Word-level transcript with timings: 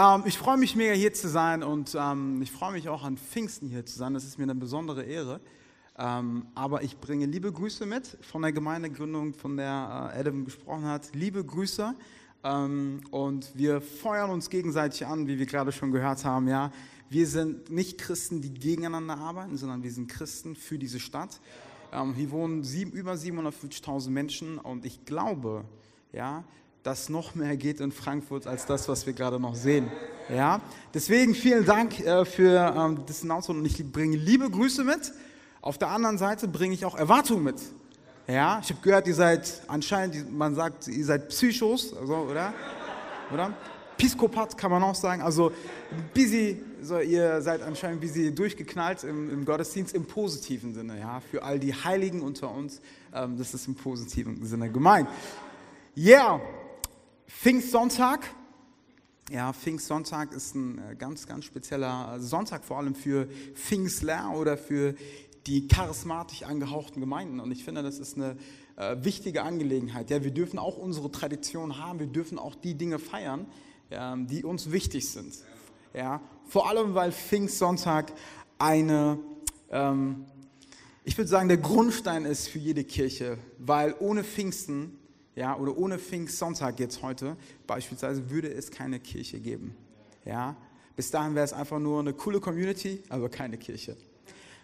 Ähm, 0.00 0.22
ich 0.24 0.38
freue 0.38 0.56
mich 0.56 0.76
mega 0.76 0.94
hier 0.94 1.12
zu 1.12 1.28
sein 1.28 1.62
und 1.62 1.94
ähm, 1.98 2.40
ich 2.40 2.50
freue 2.50 2.72
mich 2.72 2.88
auch 2.88 3.02
an 3.02 3.18
Pfingsten 3.18 3.68
hier 3.68 3.84
zu 3.84 3.98
sein. 3.98 4.14
Das 4.14 4.24
ist 4.24 4.38
mir 4.38 4.44
eine 4.44 4.54
besondere 4.54 5.02
Ehre. 5.02 5.40
Ähm, 5.98 6.46
aber 6.54 6.82
ich 6.82 6.96
bringe 6.96 7.26
liebe 7.26 7.52
Grüße 7.52 7.84
mit 7.84 8.16
von 8.22 8.40
der 8.40 8.52
Gemeindegründung, 8.52 9.34
von 9.34 9.58
der 9.58 10.12
äh, 10.14 10.20
Adam 10.20 10.46
gesprochen 10.46 10.86
hat. 10.86 11.14
Liebe 11.14 11.44
Grüße. 11.44 11.94
Ähm, 12.44 13.02
und 13.10 13.52
wir 13.54 13.82
feuern 13.82 14.30
uns 14.30 14.48
gegenseitig 14.48 15.04
an, 15.04 15.26
wie 15.26 15.38
wir 15.38 15.44
gerade 15.44 15.70
schon 15.70 15.92
gehört 15.92 16.24
haben. 16.24 16.48
Ja, 16.48 16.72
wir 17.10 17.26
sind 17.26 17.68
nicht 17.68 17.98
Christen, 17.98 18.40
die 18.40 18.54
gegeneinander 18.54 19.18
arbeiten, 19.18 19.58
sondern 19.58 19.82
wir 19.82 19.92
sind 19.92 20.10
Christen 20.10 20.56
für 20.56 20.78
diese 20.78 20.98
Stadt. 20.98 21.40
Ähm, 21.92 22.14
hier 22.14 22.30
wohnen 22.30 22.64
sieben, 22.64 22.92
über 22.92 23.12
750.000 23.12 24.08
Menschen 24.08 24.56
und 24.56 24.86
ich 24.86 25.04
glaube, 25.04 25.66
ja, 26.10 26.44
dass 26.82 27.08
noch 27.08 27.34
mehr 27.34 27.56
geht 27.56 27.80
in 27.80 27.92
Frankfurt 27.92 28.46
als 28.46 28.66
das, 28.66 28.88
was 28.88 29.06
wir 29.06 29.12
gerade 29.12 29.38
noch 29.38 29.54
sehen. 29.54 29.90
Ja? 30.28 30.60
Deswegen 30.94 31.34
vielen 31.34 31.64
Dank 31.64 32.00
äh, 32.00 32.24
für 32.24 32.74
ähm, 32.76 33.02
das 33.06 33.22
Announcement 33.22 33.60
und 33.60 33.66
ich 33.66 33.92
bringe 33.92 34.16
liebe 34.16 34.48
Grüße 34.48 34.84
mit. 34.84 35.12
Auf 35.60 35.76
der 35.76 35.88
anderen 35.88 36.16
Seite 36.16 36.48
bringe 36.48 36.74
ich 36.74 36.84
auch 36.84 36.96
Erwartungen 36.96 37.44
mit. 37.44 37.60
Ja, 38.26 38.60
ich 38.62 38.70
habe 38.70 38.80
gehört, 38.80 39.06
ihr 39.08 39.14
seid 39.14 39.62
anscheinend, 39.66 40.32
man 40.32 40.54
sagt, 40.54 40.88
ihr 40.88 41.04
seid 41.04 41.28
Psychos, 41.28 41.94
also, 41.96 42.16
oder? 42.16 42.54
Oder? 43.32 43.52
Piskopat 43.96 44.56
kann 44.56 44.70
man 44.70 44.82
auch 44.82 44.94
sagen. 44.94 45.20
Also 45.20 45.52
busy, 46.14 46.62
so, 46.80 47.00
ihr 47.00 47.42
seid 47.42 47.60
anscheinend 47.60 48.00
busy 48.00 48.34
durchgeknallt 48.34 49.04
im, 49.04 49.28
im, 49.30 49.44
Gottesdienst 49.44 49.94
im 49.94 50.06
positiven 50.06 50.72
Sinne. 50.72 50.98
Ja, 50.98 51.20
für 51.20 51.42
all 51.42 51.58
die 51.58 51.74
Heiligen 51.74 52.22
unter 52.22 52.50
uns, 52.50 52.80
ähm, 53.12 53.36
das 53.36 53.52
ist 53.52 53.66
im 53.66 53.74
positiven 53.74 54.42
Sinne 54.46 54.70
gemeint. 54.70 55.08
Yeah, 55.96 56.40
Pfingstsonntag. 57.30 58.34
Ja, 59.30 59.52
Pfingstsonntag 59.54 60.32
ist 60.32 60.54
ein 60.54 60.78
äh, 60.78 60.94
ganz, 60.94 61.26
ganz 61.26 61.46
spezieller 61.46 62.20
Sonntag, 62.20 62.64
vor 62.64 62.76
allem 62.76 62.94
für 62.94 63.28
Pfingstler 63.54 64.32
oder 64.36 64.58
für 64.58 64.94
die 65.46 65.66
charismatisch 65.66 66.42
angehauchten 66.42 67.00
Gemeinden. 67.00 67.40
Und 67.40 67.50
ich 67.50 67.64
finde, 67.64 67.82
das 67.82 67.98
ist 67.98 68.16
eine 68.16 68.36
äh, 68.76 68.96
wichtige 69.02 69.42
Angelegenheit. 69.42 70.10
Ja, 70.10 70.22
wir 70.22 70.32
dürfen 70.32 70.58
auch 70.58 70.76
unsere 70.76 71.10
Tradition 71.10 71.78
haben, 71.78 71.98
wir 71.98 72.08
dürfen 72.08 72.38
auch 72.38 72.54
die 72.54 72.74
Dinge 72.74 72.98
feiern, 72.98 73.46
ja, 73.88 74.14
die 74.16 74.44
uns 74.44 74.70
wichtig 74.70 75.08
sind. 75.08 75.32
Ja, 75.94 76.20
vor 76.46 76.68
allem, 76.68 76.94
weil 76.94 77.10
Pfingstsonntag 77.10 78.12
eine, 78.58 79.18
ähm, 79.70 80.26
ich 81.04 81.16
würde 81.16 81.28
sagen, 81.28 81.48
der 81.48 81.58
Grundstein 81.58 82.26
ist 82.26 82.48
für 82.48 82.58
jede 82.58 82.84
Kirche, 82.84 83.38
weil 83.56 83.94
ohne 83.98 84.24
Pfingsten 84.24 84.99
ja, 85.34 85.56
oder 85.56 85.76
ohne 85.76 85.98
Pfingstsonntag 85.98 86.80
jetzt 86.80 87.02
heute 87.02 87.36
beispielsweise 87.66 88.30
würde 88.30 88.52
es 88.52 88.70
keine 88.70 89.00
Kirche 89.00 89.40
geben. 89.40 89.76
Ja, 90.24 90.56
bis 90.96 91.10
dahin 91.10 91.34
wäre 91.34 91.44
es 91.44 91.52
einfach 91.52 91.78
nur 91.78 92.00
eine 92.00 92.12
coole 92.12 92.40
Community, 92.40 93.02
aber 93.08 93.28
keine 93.28 93.56
Kirche. 93.56 93.96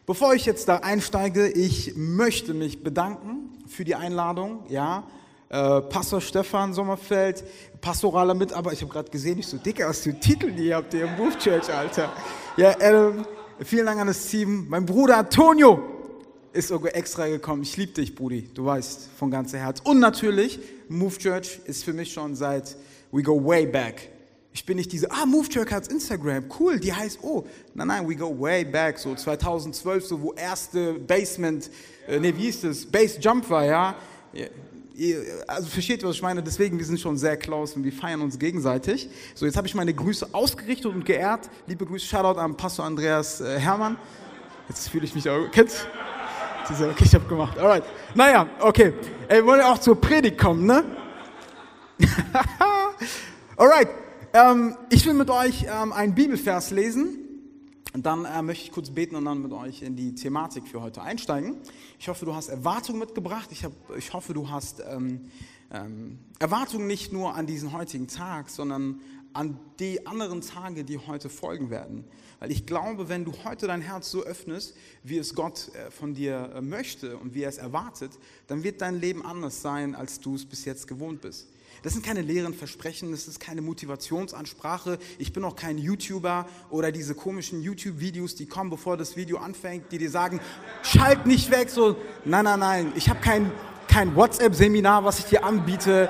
Bevor 0.04 0.34
ich 0.34 0.46
jetzt 0.46 0.68
da 0.68 0.76
einsteige, 0.76 1.48
ich 1.48 1.96
möchte 1.96 2.54
mich 2.54 2.82
bedanken 2.82 3.58
für 3.66 3.84
die 3.84 3.94
Einladung. 3.94 4.64
Ja, 4.68 5.04
äh, 5.48 5.80
Pastor 5.82 6.20
Stefan 6.20 6.72
Sommerfeld, 6.72 7.44
pastoraler 7.80 8.34
Mitarbeiter. 8.34 8.74
Ich 8.74 8.82
habe 8.82 8.92
gerade 8.92 9.10
gesehen, 9.10 9.38
ich 9.38 9.46
so 9.46 9.56
dicker 9.56 9.88
aus 9.88 10.02
dem 10.02 10.20
Titel, 10.20 10.52
die 10.52 10.74
habt 10.74 10.92
ihr 10.94 11.06
im 11.06 11.16
Move 11.16 11.36
Church, 11.38 11.72
Alter. 11.72 12.12
Ja, 12.56 12.74
Adam, 12.80 13.26
vielen 13.60 13.86
Dank 13.86 14.00
an 14.00 14.08
das 14.08 14.26
Team. 14.26 14.66
Mein 14.68 14.86
Bruder 14.86 15.18
Antonio, 15.18 15.95
ist 16.56 16.68
sogar 16.68 16.94
extra 16.94 17.28
gekommen. 17.28 17.62
Ich 17.62 17.76
liebe 17.76 17.92
dich, 17.92 18.14
Brudi. 18.14 18.48
Du 18.54 18.64
weißt, 18.64 19.10
von 19.18 19.30
ganzem 19.30 19.60
Herz. 19.60 19.80
Und 19.84 20.00
natürlich, 20.00 20.58
Move 20.88 21.16
Church 21.18 21.60
ist 21.66 21.84
für 21.84 21.92
mich 21.92 22.12
schon 22.12 22.34
seit, 22.34 22.76
we 23.12 23.22
go 23.22 23.42
way 23.44 23.66
back. 23.66 24.08
Ich 24.52 24.64
bin 24.64 24.78
nicht 24.78 24.90
diese, 24.90 25.10
ah, 25.10 25.26
Move 25.26 25.48
Church 25.48 25.70
hat 25.70 25.88
Instagram, 25.88 26.44
cool, 26.58 26.80
die 26.80 26.92
heißt, 26.92 27.18
oh, 27.22 27.44
nein, 27.74 27.88
nein, 27.88 28.08
we 28.08 28.16
go 28.16 28.34
way 28.40 28.64
back, 28.64 28.98
so 28.98 29.14
2012, 29.14 30.06
so 30.06 30.22
wo 30.22 30.32
erste 30.32 30.94
Basement, 30.94 31.70
äh, 32.08 32.18
nee, 32.18 32.32
wie 32.34 32.44
hieß 32.44 32.62
das, 32.62 32.86
Base 32.86 33.20
Jump 33.20 33.48
war, 33.50 33.64
ja. 33.64 33.94
Also 35.46 35.68
versteht 35.68 36.02
ihr, 36.02 36.08
was 36.08 36.16
ich 36.16 36.22
meine? 36.22 36.42
Deswegen, 36.42 36.78
wir 36.78 36.86
sind 36.86 36.98
schon 36.98 37.18
sehr 37.18 37.36
close 37.36 37.74
und 37.74 37.84
wir 37.84 37.92
feiern 37.92 38.22
uns 38.22 38.38
gegenseitig. 38.38 39.10
So, 39.34 39.44
jetzt 39.44 39.58
habe 39.58 39.66
ich 39.66 39.74
meine 39.74 39.92
Grüße 39.92 40.28
ausgerichtet 40.32 40.86
und 40.86 41.04
geehrt. 41.04 41.50
Liebe 41.66 41.84
Grüße, 41.84 42.06
Shoutout 42.06 42.40
an 42.40 42.56
Pastor 42.56 42.86
Andreas 42.86 43.42
äh, 43.42 43.58
Hermann. 43.58 43.98
Jetzt 44.70 44.88
fühle 44.88 45.04
ich 45.04 45.14
mich 45.14 45.28
auch, 45.28 45.50
kennst 45.50 45.86
diese, 46.68 46.90
okay, 46.90 47.04
ich 47.04 47.14
habe 47.14 47.26
gemacht. 47.26 47.58
Alright. 47.58 47.84
Naja, 48.14 48.46
okay. 48.60 48.92
Ey, 49.28 49.38
wir 49.38 49.46
wollen 49.46 49.60
ja 49.60 49.72
auch 49.72 49.78
zur 49.78 50.00
Predigt 50.00 50.38
kommen, 50.38 50.66
ne? 50.66 50.84
Alright. 53.56 53.88
Ähm, 54.32 54.76
ich 54.90 55.06
will 55.06 55.14
mit 55.14 55.30
euch 55.30 55.66
ähm, 55.68 55.92
einen 55.92 56.14
Bibelvers 56.14 56.70
lesen. 56.70 57.18
Und 57.92 58.04
dann 58.04 58.26
äh, 58.26 58.42
möchte 58.42 58.64
ich 58.64 58.72
kurz 58.72 58.90
beten 58.90 59.16
und 59.16 59.24
dann 59.24 59.40
mit 59.40 59.52
euch 59.52 59.80
in 59.80 59.96
die 59.96 60.14
Thematik 60.14 60.68
für 60.68 60.82
heute 60.82 61.00
einsteigen. 61.00 61.56
Ich 61.98 62.08
hoffe, 62.08 62.26
du 62.26 62.34
hast 62.34 62.48
Erwartungen 62.48 62.98
mitgebracht. 62.98 63.48
Ich, 63.52 63.64
hab, 63.64 63.72
ich 63.96 64.12
hoffe, 64.12 64.34
du 64.34 64.50
hast 64.50 64.82
ähm, 64.86 65.30
ähm, 65.72 66.18
Erwartungen 66.38 66.86
nicht 66.86 67.12
nur 67.12 67.34
an 67.34 67.46
diesen 67.46 67.72
heutigen 67.72 68.06
Tag, 68.06 68.50
sondern 68.50 69.00
an 69.36 69.60
die 69.78 70.06
anderen 70.06 70.40
Tage, 70.40 70.82
die 70.82 70.98
heute 70.98 71.28
folgen 71.28 71.70
werden. 71.70 72.04
Weil 72.38 72.50
ich 72.50 72.66
glaube, 72.66 73.08
wenn 73.08 73.24
du 73.24 73.32
heute 73.44 73.66
dein 73.66 73.80
Herz 73.82 74.10
so 74.10 74.22
öffnest, 74.22 74.74
wie 75.02 75.18
es 75.18 75.34
Gott 75.34 75.70
äh, 75.74 75.90
von 75.90 76.14
dir 76.14 76.52
äh, 76.54 76.60
möchte 76.60 77.16
und 77.18 77.34
wie 77.34 77.42
er 77.42 77.50
es 77.50 77.58
erwartet, 77.58 78.12
dann 78.46 78.62
wird 78.62 78.80
dein 78.80 79.00
Leben 79.00 79.24
anders 79.24 79.62
sein, 79.62 79.94
als 79.94 80.20
du 80.20 80.34
es 80.34 80.44
bis 80.46 80.64
jetzt 80.64 80.88
gewohnt 80.88 81.20
bist. 81.20 81.48
Das 81.82 81.92
sind 81.92 82.04
keine 82.04 82.22
leeren 82.22 82.54
Versprechen, 82.54 83.10
das 83.10 83.28
ist 83.28 83.38
keine 83.38 83.60
Motivationsansprache. 83.60 84.98
Ich 85.18 85.32
bin 85.32 85.44
auch 85.44 85.54
kein 85.54 85.76
YouTuber 85.76 86.48
oder 86.70 86.90
diese 86.90 87.14
komischen 87.14 87.60
YouTube-Videos, 87.62 88.34
die 88.34 88.46
kommen, 88.46 88.70
bevor 88.70 88.96
das 88.96 89.16
Video 89.16 89.36
anfängt, 89.38 89.92
die 89.92 89.98
dir 89.98 90.10
sagen, 90.10 90.40
schalt 90.82 91.26
nicht 91.26 91.50
weg. 91.50 91.68
So, 91.68 91.96
nein, 92.24 92.44
nein, 92.44 92.60
nein. 92.60 92.92
Ich 92.96 93.10
habe 93.10 93.20
kein, 93.20 93.52
kein 93.88 94.16
WhatsApp-Seminar, 94.16 95.04
was 95.04 95.18
ich 95.18 95.26
dir 95.26 95.44
anbiete 95.44 96.08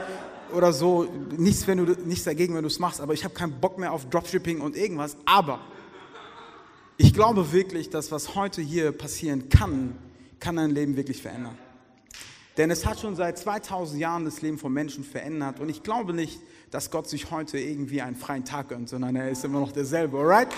oder 0.57 0.73
so. 0.73 1.07
Nichts, 1.37 1.67
wenn 1.67 1.85
du, 1.85 1.93
nichts 2.05 2.25
dagegen, 2.25 2.55
wenn 2.55 2.63
du 2.63 2.69
es 2.69 2.79
machst. 2.79 3.01
Aber 3.01 3.13
ich 3.13 3.25
habe 3.25 3.35
keinen 3.35 3.61
Bock 3.61 3.79
mehr 3.79 3.93
auf 3.93 4.09
Dropshipping 4.09 4.61
und 4.61 4.77
irgendwas. 4.77 5.17
Aber 5.27 5.61
ich 6.97 7.13
glaube 7.13 7.53
wirklich, 7.53 7.91
dass 7.91 8.11
was 8.11 8.35
heute 8.35 8.63
hier 8.63 8.93
passieren 8.93 9.49
kann, 9.51 9.97
kann 10.41 10.57
dein 10.57 10.71
Leben 10.71 10.97
wirklich 10.97 11.21
verändern. 11.21 11.59
Denn 12.57 12.71
es 12.71 12.87
hat 12.87 12.99
schon 13.01 13.15
seit 13.17 13.39
2000 13.39 14.01
Jahren 14.01 14.25
das 14.25 14.41
Leben 14.41 14.59
von 14.59 14.73
Menschen 14.73 15.05
verändert. 15.05 15.61
Und 15.61 15.69
ich 15.69 15.83
glaube 15.83 16.15
nicht, 16.15 16.41
dass 16.71 16.91
Gott 16.91 17.07
sich 17.07 17.31
heute 17.31 17.59
irgendwie 17.59 18.01
einen 18.01 18.17
freien 18.17 18.47
Tag 18.47 18.71
gönnt, 18.71 18.89
sondern 18.89 19.15
er 19.15 19.31
ist 19.31 19.45
immer 19.45 19.61
noch 19.61 19.73
derselbe. 19.73 20.19
Alright? 20.19 20.49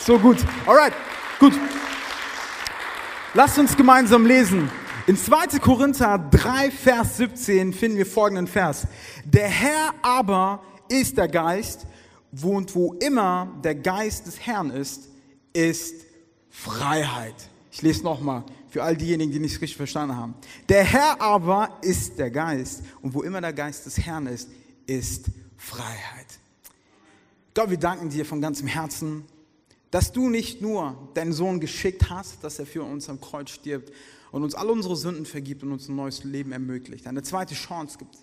So 0.00 0.18
gut. 0.18 0.38
Alright. 0.66 0.94
Gut. 1.38 1.52
Lasst 3.34 3.58
uns 3.58 3.76
gemeinsam 3.76 4.24
lesen. 4.24 4.70
In 5.06 5.18
2. 5.18 5.58
Korinther 5.58 6.18
3, 6.30 6.70
Vers 6.70 7.18
17 7.18 7.74
finden 7.74 7.98
wir 7.98 8.06
folgenden 8.06 8.46
Vers. 8.46 8.86
Der 9.26 9.48
Herr 9.48 9.92
aber 10.00 10.62
ist 10.88 11.18
der 11.18 11.28
Geist, 11.28 11.86
und 12.32 12.74
wo 12.74 12.94
immer 12.94 13.52
der 13.62 13.74
Geist 13.74 14.26
des 14.26 14.40
Herrn 14.40 14.70
ist, 14.70 15.10
ist 15.52 15.94
Freiheit. 16.48 17.34
Ich 17.70 17.82
lese 17.82 18.02
nochmal 18.02 18.44
für 18.70 18.82
all 18.82 18.96
diejenigen, 18.96 19.30
die 19.30 19.40
nicht 19.40 19.60
richtig 19.60 19.76
verstanden 19.76 20.16
haben. 20.16 20.34
Der 20.70 20.84
Herr 20.84 21.20
aber 21.20 21.78
ist 21.82 22.18
der 22.18 22.30
Geist 22.30 22.82
und 23.02 23.12
wo 23.12 23.22
immer 23.22 23.42
der 23.42 23.52
Geist 23.52 23.84
des 23.84 23.98
Herrn 23.98 24.26
ist, 24.26 24.48
ist 24.86 25.26
Freiheit. 25.58 26.38
Gott, 27.52 27.68
wir 27.68 27.78
danken 27.78 28.08
dir 28.08 28.24
von 28.24 28.40
ganzem 28.40 28.68
Herzen, 28.68 29.26
dass 29.90 30.12
du 30.12 30.30
nicht 30.30 30.62
nur 30.62 31.10
deinen 31.12 31.34
Sohn 31.34 31.60
geschickt 31.60 32.08
hast, 32.08 32.42
dass 32.42 32.58
er 32.58 32.64
für 32.64 32.82
uns 32.82 33.10
am 33.10 33.20
Kreuz 33.20 33.50
stirbt, 33.50 33.92
und 34.34 34.42
uns 34.42 34.56
alle 34.56 34.72
unsere 34.72 34.96
Sünden 34.96 35.26
vergibt 35.26 35.62
und 35.62 35.70
uns 35.70 35.88
ein 35.88 35.94
neues 35.94 36.24
Leben 36.24 36.50
ermöglicht, 36.50 37.06
eine 37.06 37.22
zweite 37.22 37.54
Chance 37.54 37.98
gibt. 37.98 38.18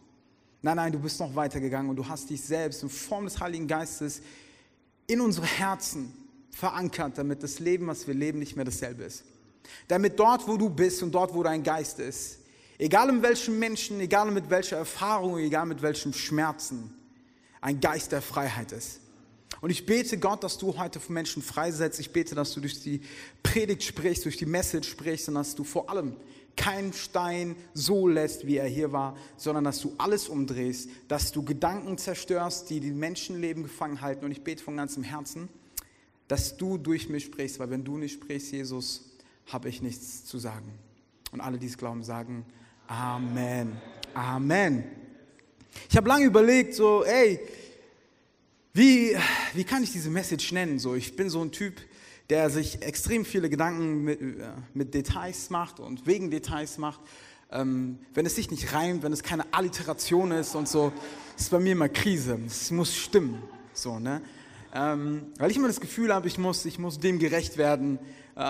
Nein, 0.61 0.75
nein, 0.75 0.91
du 0.91 0.99
bist 0.99 1.21
noch 1.21 1.33
weitergegangen 1.35 1.89
und 1.89 1.95
du 1.95 2.05
hast 2.05 2.29
dich 2.29 2.41
selbst 2.41 2.83
in 2.83 2.89
Form 2.89 3.23
des 3.23 3.39
Heiligen 3.39 3.65
Geistes 3.65 4.21
in 5.07 5.21
unsere 5.21 5.45
Herzen 5.45 6.11
verankert, 6.49 7.17
damit 7.17 7.41
das 7.43 7.59
Leben, 7.59 7.87
was 7.87 8.07
wir 8.07 8.13
leben, 8.13 8.39
nicht 8.39 8.57
mehr 8.57 8.65
dasselbe 8.65 9.03
ist. 9.03 9.23
Damit 9.87 10.19
dort, 10.19 10.45
wo 10.49 10.57
du 10.57 10.69
bist 10.69 11.01
und 11.01 11.13
dort, 11.15 11.33
wo 11.33 11.43
dein 11.43 11.63
Geist 11.63 11.97
ist, 11.99 12.39
egal 12.77 13.07
in 13.07 13.21
welchem 13.21 13.57
Menschen, 13.57 14.01
egal 14.01 14.31
mit 14.31 14.49
welcher 14.49 14.75
Erfahrung, 14.75 15.37
egal 15.37 15.65
mit 15.65 15.81
welchem 15.81 16.11
Schmerzen, 16.11 16.93
ein 17.61 17.79
Geist 17.79 18.11
der 18.11 18.21
Freiheit 18.21 18.73
ist. 18.73 18.99
Und 19.59 19.69
ich 19.69 19.85
bete 19.85 20.17
Gott, 20.17 20.43
dass 20.43 20.57
du 20.57 20.77
heute 20.77 20.99
Menschen 21.09 21.41
freisetzt. 21.41 21.99
Ich 21.99 22.11
bete, 22.11 22.33
dass 22.33 22.53
du 22.53 22.61
durch 22.61 22.81
die 22.81 23.01
Predigt 23.43 23.83
sprichst, 23.83 24.25
durch 24.25 24.37
die 24.37 24.45
Message 24.45 24.89
sprichst 24.89 25.27
und 25.27 25.35
dass 25.35 25.55
du 25.55 25.63
vor 25.63 25.89
allem 25.89 26.15
keinen 26.55 26.93
Stein 26.93 27.55
so 27.73 28.07
lässt, 28.07 28.45
wie 28.45 28.57
er 28.57 28.67
hier 28.67 28.91
war, 28.91 29.17
sondern 29.37 29.63
dass 29.63 29.79
du 29.79 29.93
alles 29.97 30.29
umdrehst, 30.29 30.89
dass 31.07 31.31
du 31.31 31.43
Gedanken 31.43 31.97
zerstörst, 31.97 32.69
die 32.69 32.79
die 32.79 32.91
Menschenleben 32.91 33.63
gefangen 33.63 34.01
halten. 34.01 34.25
Und 34.25 34.31
ich 34.31 34.43
bete 34.43 34.63
von 34.63 34.77
ganzem 34.77 35.03
Herzen, 35.03 35.49
dass 36.27 36.57
du 36.57 36.77
durch 36.77 37.09
mich 37.09 37.25
sprichst, 37.25 37.59
weil 37.59 37.69
wenn 37.69 37.83
du 37.83 37.97
nicht 37.97 38.13
sprichst, 38.13 38.51
Jesus, 38.51 39.11
habe 39.47 39.69
ich 39.69 39.81
nichts 39.81 40.25
zu 40.25 40.37
sagen. 40.37 40.71
Und 41.31 41.41
alle, 41.41 41.57
die 41.57 41.67
es 41.67 41.77
glauben, 41.77 42.03
sagen 42.03 42.45
Amen. 42.87 43.77
Amen. 44.13 44.83
Ich 45.89 45.95
habe 45.95 46.09
lange 46.09 46.25
überlegt, 46.25 46.73
so, 46.73 47.05
ey, 47.05 47.39
Wie, 48.73 49.17
wie 49.53 49.65
kann 49.65 49.83
ich 49.83 49.91
diese 49.91 50.09
Message 50.09 50.53
nennen? 50.53 50.79
So, 50.79 50.95
ich 50.95 51.17
bin 51.17 51.29
so 51.29 51.41
ein 51.41 51.51
Typ, 51.51 51.81
der 52.29 52.49
sich 52.49 52.81
extrem 52.81 53.25
viele 53.25 53.49
Gedanken 53.49 54.05
mit, 54.05 54.21
äh, 54.21 54.51
mit 54.73 54.93
Details 54.93 55.49
macht 55.49 55.81
und 55.81 56.07
wegen 56.07 56.31
Details 56.31 56.77
macht. 56.77 57.01
Ähm, 57.51 57.99
wenn 58.13 58.25
es 58.25 58.35
sich 58.35 58.49
nicht 58.49 58.71
reimt, 58.71 59.03
wenn 59.03 59.11
es 59.11 59.23
keine 59.23 59.53
Alliteration 59.53 60.31
ist 60.31 60.55
und 60.55 60.69
so, 60.69 60.93
ist 61.37 61.51
bei 61.51 61.59
mir 61.59 61.73
immer 61.73 61.89
Krise. 61.89 62.39
Es 62.47 62.71
muss 62.71 62.95
stimmen. 62.95 63.43
So, 63.73 63.99
ne? 63.99 64.21
Ähm, 64.73 65.23
weil 65.37 65.51
ich 65.51 65.57
immer 65.57 65.67
das 65.67 65.81
Gefühl 65.81 66.13
habe, 66.13 66.29
ich 66.29 66.37
muss, 66.37 66.63
ich 66.63 66.79
muss 66.79 66.97
dem 66.97 67.19
gerecht 67.19 67.57
werden, 67.57 67.99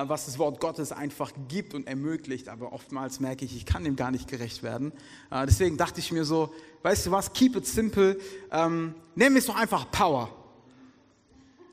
was 0.08 0.26
das 0.26 0.38
Wort 0.38 0.60
Gottes 0.60 0.92
einfach 0.92 1.32
gibt 1.48 1.74
und 1.74 1.88
ermöglicht. 1.88 2.50
Aber 2.50 2.74
oftmals 2.74 3.20
merke 3.20 3.46
ich, 3.46 3.56
ich 3.56 3.66
kann 3.66 3.84
dem 3.84 3.96
gar 3.96 4.12
nicht 4.12 4.28
gerecht 4.28 4.64
werden. 4.64 4.92
Äh, 5.30 5.46
deswegen 5.46 5.78
dachte 5.78 6.00
ich 6.00 6.12
mir 6.12 6.26
so, 6.26 6.54
weißt 6.84 7.08
du 7.08 7.12
was, 7.12 7.34
keep 7.34 7.56
it 7.56 7.66
simple. 7.66 8.18
Ähm, 8.52 8.96
wir 9.16 9.36
es 9.36 9.46
doch 9.46 9.56
einfach 9.56 9.90
Power. 9.92 10.30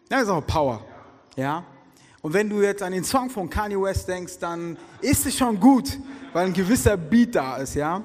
Wir 0.09 0.23
es 0.23 0.29
auch 0.29 0.47
Power. 0.47 0.85
Ja? 1.37 1.65
Und 2.21 2.33
wenn 2.33 2.51
du 2.51 2.61
jetzt 2.63 2.83
an 2.83 2.93
den 2.93 3.05
Song 3.05 3.31
von 3.31 3.49
Kanye 3.49 3.81
West 3.81 4.09
denkst, 4.09 4.39
dann 4.41 4.77
ist 5.01 5.25
es 5.27 5.37
schon 5.37 5.61
gut, 5.61 5.99
weil 6.33 6.47
ein 6.47 6.53
gewisser 6.53 6.97
Beat 6.97 7.35
da 7.35 7.59
ist, 7.59 7.75
ja. 7.75 8.03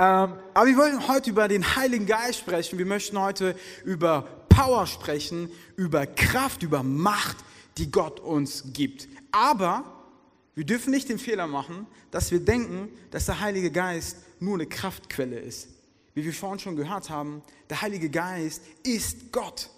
Ähm, 0.00 0.34
aber 0.54 0.66
wir 0.66 0.76
wollen 0.76 1.08
heute 1.08 1.30
über 1.30 1.48
den 1.48 1.76
Heiligen 1.76 2.06
Geist 2.06 2.40
sprechen. 2.40 2.78
Wir 2.78 2.86
möchten 2.86 3.18
heute 3.18 3.56
über 3.84 4.28
Power 4.48 4.86
sprechen, 4.86 5.50
über 5.76 6.06
Kraft, 6.06 6.62
über 6.62 6.82
Macht, 6.82 7.36
die 7.78 7.90
Gott 7.90 8.20
uns 8.20 8.64
gibt. 8.72 9.08
Aber 9.30 9.98
wir 10.54 10.64
dürfen 10.64 10.90
nicht 10.90 11.08
den 11.08 11.18
Fehler 11.18 11.46
machen, 11.46 11.86
dass 12.10 12.30
wir 12.30 12.40
denken, 12.40 12.88
dass 13.10 13.26
der 13.26 13.40
Heilige 13.40 13.70
Geist 13.70 14.18
nur 14.40 14.54
eine 14.54 14.66
Kraftquelle 14.66 15.38
ist. 15.38 15.68
Wie 16.14 16.24
wir 16.24 16.32
vorhin 16.32 16.58
schon 16.58 16.76
gehört 16.76 17.10
haben, 17.10 17.42
der 17.70 17.80
Heilige 17.80 18.10
Geist 18.10 18.62
ist 18.82 19.30
Gott. 19.30 19.70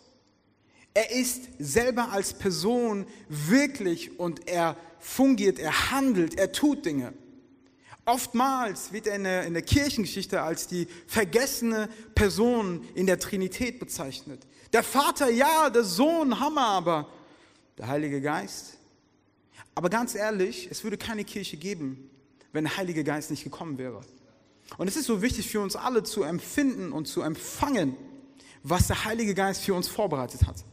Er 0.94 1.12
ist 1.12 1.42
selber 1.58 2.10
als 2.10 2.32
Person 2.32 3.06
wirklich 3.28 4.18
und 4.18 4.48
er 4.48 4.76
fungiert, 4.98 5.58
er 5.58 5.90
handelt, 5.90 6.38
er 6.38 6.50
tut 6.50 6.84
Dinge. 6.84 7.12
Oftmals 8.06 8.92
wird 8.92 9.06
er 9.06 9.16
in 9.16 9.24
der, 9.24 9.44
in 9.44 9.52
der, 9.52 9.62
Kirchengeschichte 9.62 10.40
als 10.40 10.66
die 10.66 10.88
vergessene 11.06 11.88
Person 12.14 12.88
in 12.94 13.06
der 13.06 13.18
Trinität 13.18 13.78
bezeichnet. 13.78 14.46
Der 14.72 14.82
Vater, 14.82 15.30
ja, 15.30 15.70
der 15.70 15.84
Sohn, 15.84 16.40
Hammer, 16.40 16.66
aber 16.66 17.08
der 17.80 17.88
Heilige 17.88 18.20
Geist. 18.20 18.76
Aber 19.74 19.88
ganz 19.88 20.14
ehrlich, 20.14 20.68
es 20.70 20.84
würde 20.84 20.98
keine 20.98 21.24
Kirche 21.24 21.56
geben, 21.56 22.10
wenn 22.52 22.64
der 22.64 22.76
Heilige 22.76 23.04
Geist 23.04 23.30
nicht 23.30 23.42
gekommen 23.42 23.78
wäre. 23.78 24.02
Und 24.76 24.86
es 24.86 24.96
ist 24.96 25.06
so 25.06 25.22
wichtig 25.22 25.48
für 25.48 25.60
uns 25.60 25.76
alle 25.76 26.02
zu 26.02 26.22
empfinden 26.22 26.92
und 26.92 27.06
zu 27.06 27.22
empfangen, 27.22 27.96
was 28.62 28.86
der 28.86 29.04
Heilige 29.06 29.34
Geist 29.34 29.62
für 29.62 29.74
uns 29.74 29.88
vorbereitet 29.88 30.46
hat. 30.46 30.64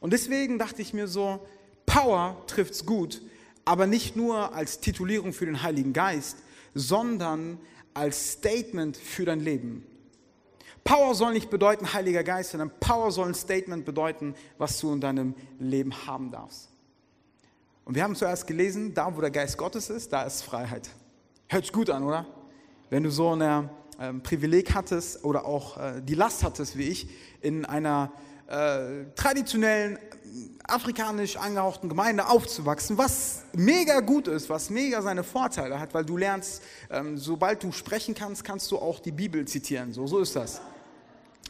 Und 0.00 0.12
deswegen 0.12 0.58
dachte 0.58 0.80
ich 0.80 0.94
mir 0.94 1.08
so, 1.08 1.44
Power 1.86 2.40
trifft's 2.46 2.86
gut, 2.86 3.20
aber 3.64 3.86
nicht 3.88 4.14
nur 4.14 4.54
als 4.54 4.80
Titulierung 4.80 5.32
für 5.32 5.46
den 5.46 5.62
Heiligen 5.62 5.92
Geist, 5.92 6.36
sondern 6.74 7.58
als 7.94 8.32
Statement 8.32 8.96
für 8.96 9.24
dein 9.24 9.40
Leben. 9.40 9.84
Power 10.84 11.14
soll 11.14 11.32
nicht 11.32 11.50
bedeuten 11.50 11.92
Heiliger 11.92 12.24
Geist, 12.24 12.50
sondern 12.50 12.70
Power 12.80 13.10
soll 13.10 13.28
ein 13.28 13.34
Statement 13.34 13.84
bedeuten, 13.84 14.34
was 14.58 14.78
du 14.80 14.92
in 14.92 15.00
deinem 15.00 15.34
Leben 15.58 16.06
haben 16.06 16.30
darfst. 16.30 16.68
Und 17.84 17.94
wir 17.94 18.02
haben 18.02 18.14
zuerst 18.14 18.46
gelesen, 18.46 18.94
da 18.94 19.14
wo 19.16 19.20
der 19.20 19.30
Geist 19.30 19.58
Gottes 19.58 19.90
ist, 19.90 20.12
da 20.12 20.22
ist 20.22 20.42
Freiheit. 20.42 20.88
Hört 21.48 21.64
sich 21.64 21.72
gut 21.72 21.90
an, 21.90 22.02
oder? 22.04 22.26
Wenn 22.90 23.02
du 23.02 23.10
so 23.10 23.30
ein 23.34 23.40
äh, 23.40 24.12
Privileg 24.22 24.74
hattest 24.74 25.24
oder 25.24 25.44
auch 25.44 25.76
äh, 25.78 26.00
die 26.02 26.14
Last 26.14 26.44
hattest, 26.44 26.76
wie 26.76 26.88
ich, 26.88 27.08
in 27.40 27.64
einer 27.64 28.12
äh, 28.46 29.04
traditionellen 29.14 29.98
afrikanisch 30.64 31.36
angehauchten 31.36 31.88
Gemeinde 31.88 32.28
aufzuwachsen, 32.28 32.96
was 32.98 33.42
mega 33.52 34.00
gut 34.00 34.28
ist, 34.28 34.48
was 34.48 34.70
mega 34.70 35.02
seine 35.02 35.24
Vorteile 35.24 35.78
hat, 35.78 35.92
weil 35.94 36.04
du 36.04 36.16
lernst, 36.16 36.62
ähm, 36.90 37.18
sobald 37.18 37.62
du 37.62 37.72
sprechen 37.72 38.14
kannst, 38.14 38.44
kannst 38.44 38.70
du 38.70 38.78
auch 38.78 39.00
die 39.00 39.12
Bibel 39.12 39.46
zitieren. 39.46 39.92
So, 39.92 40.06
so 40.06 40.20
ist 40.20 40.36
das. 40.36 40.60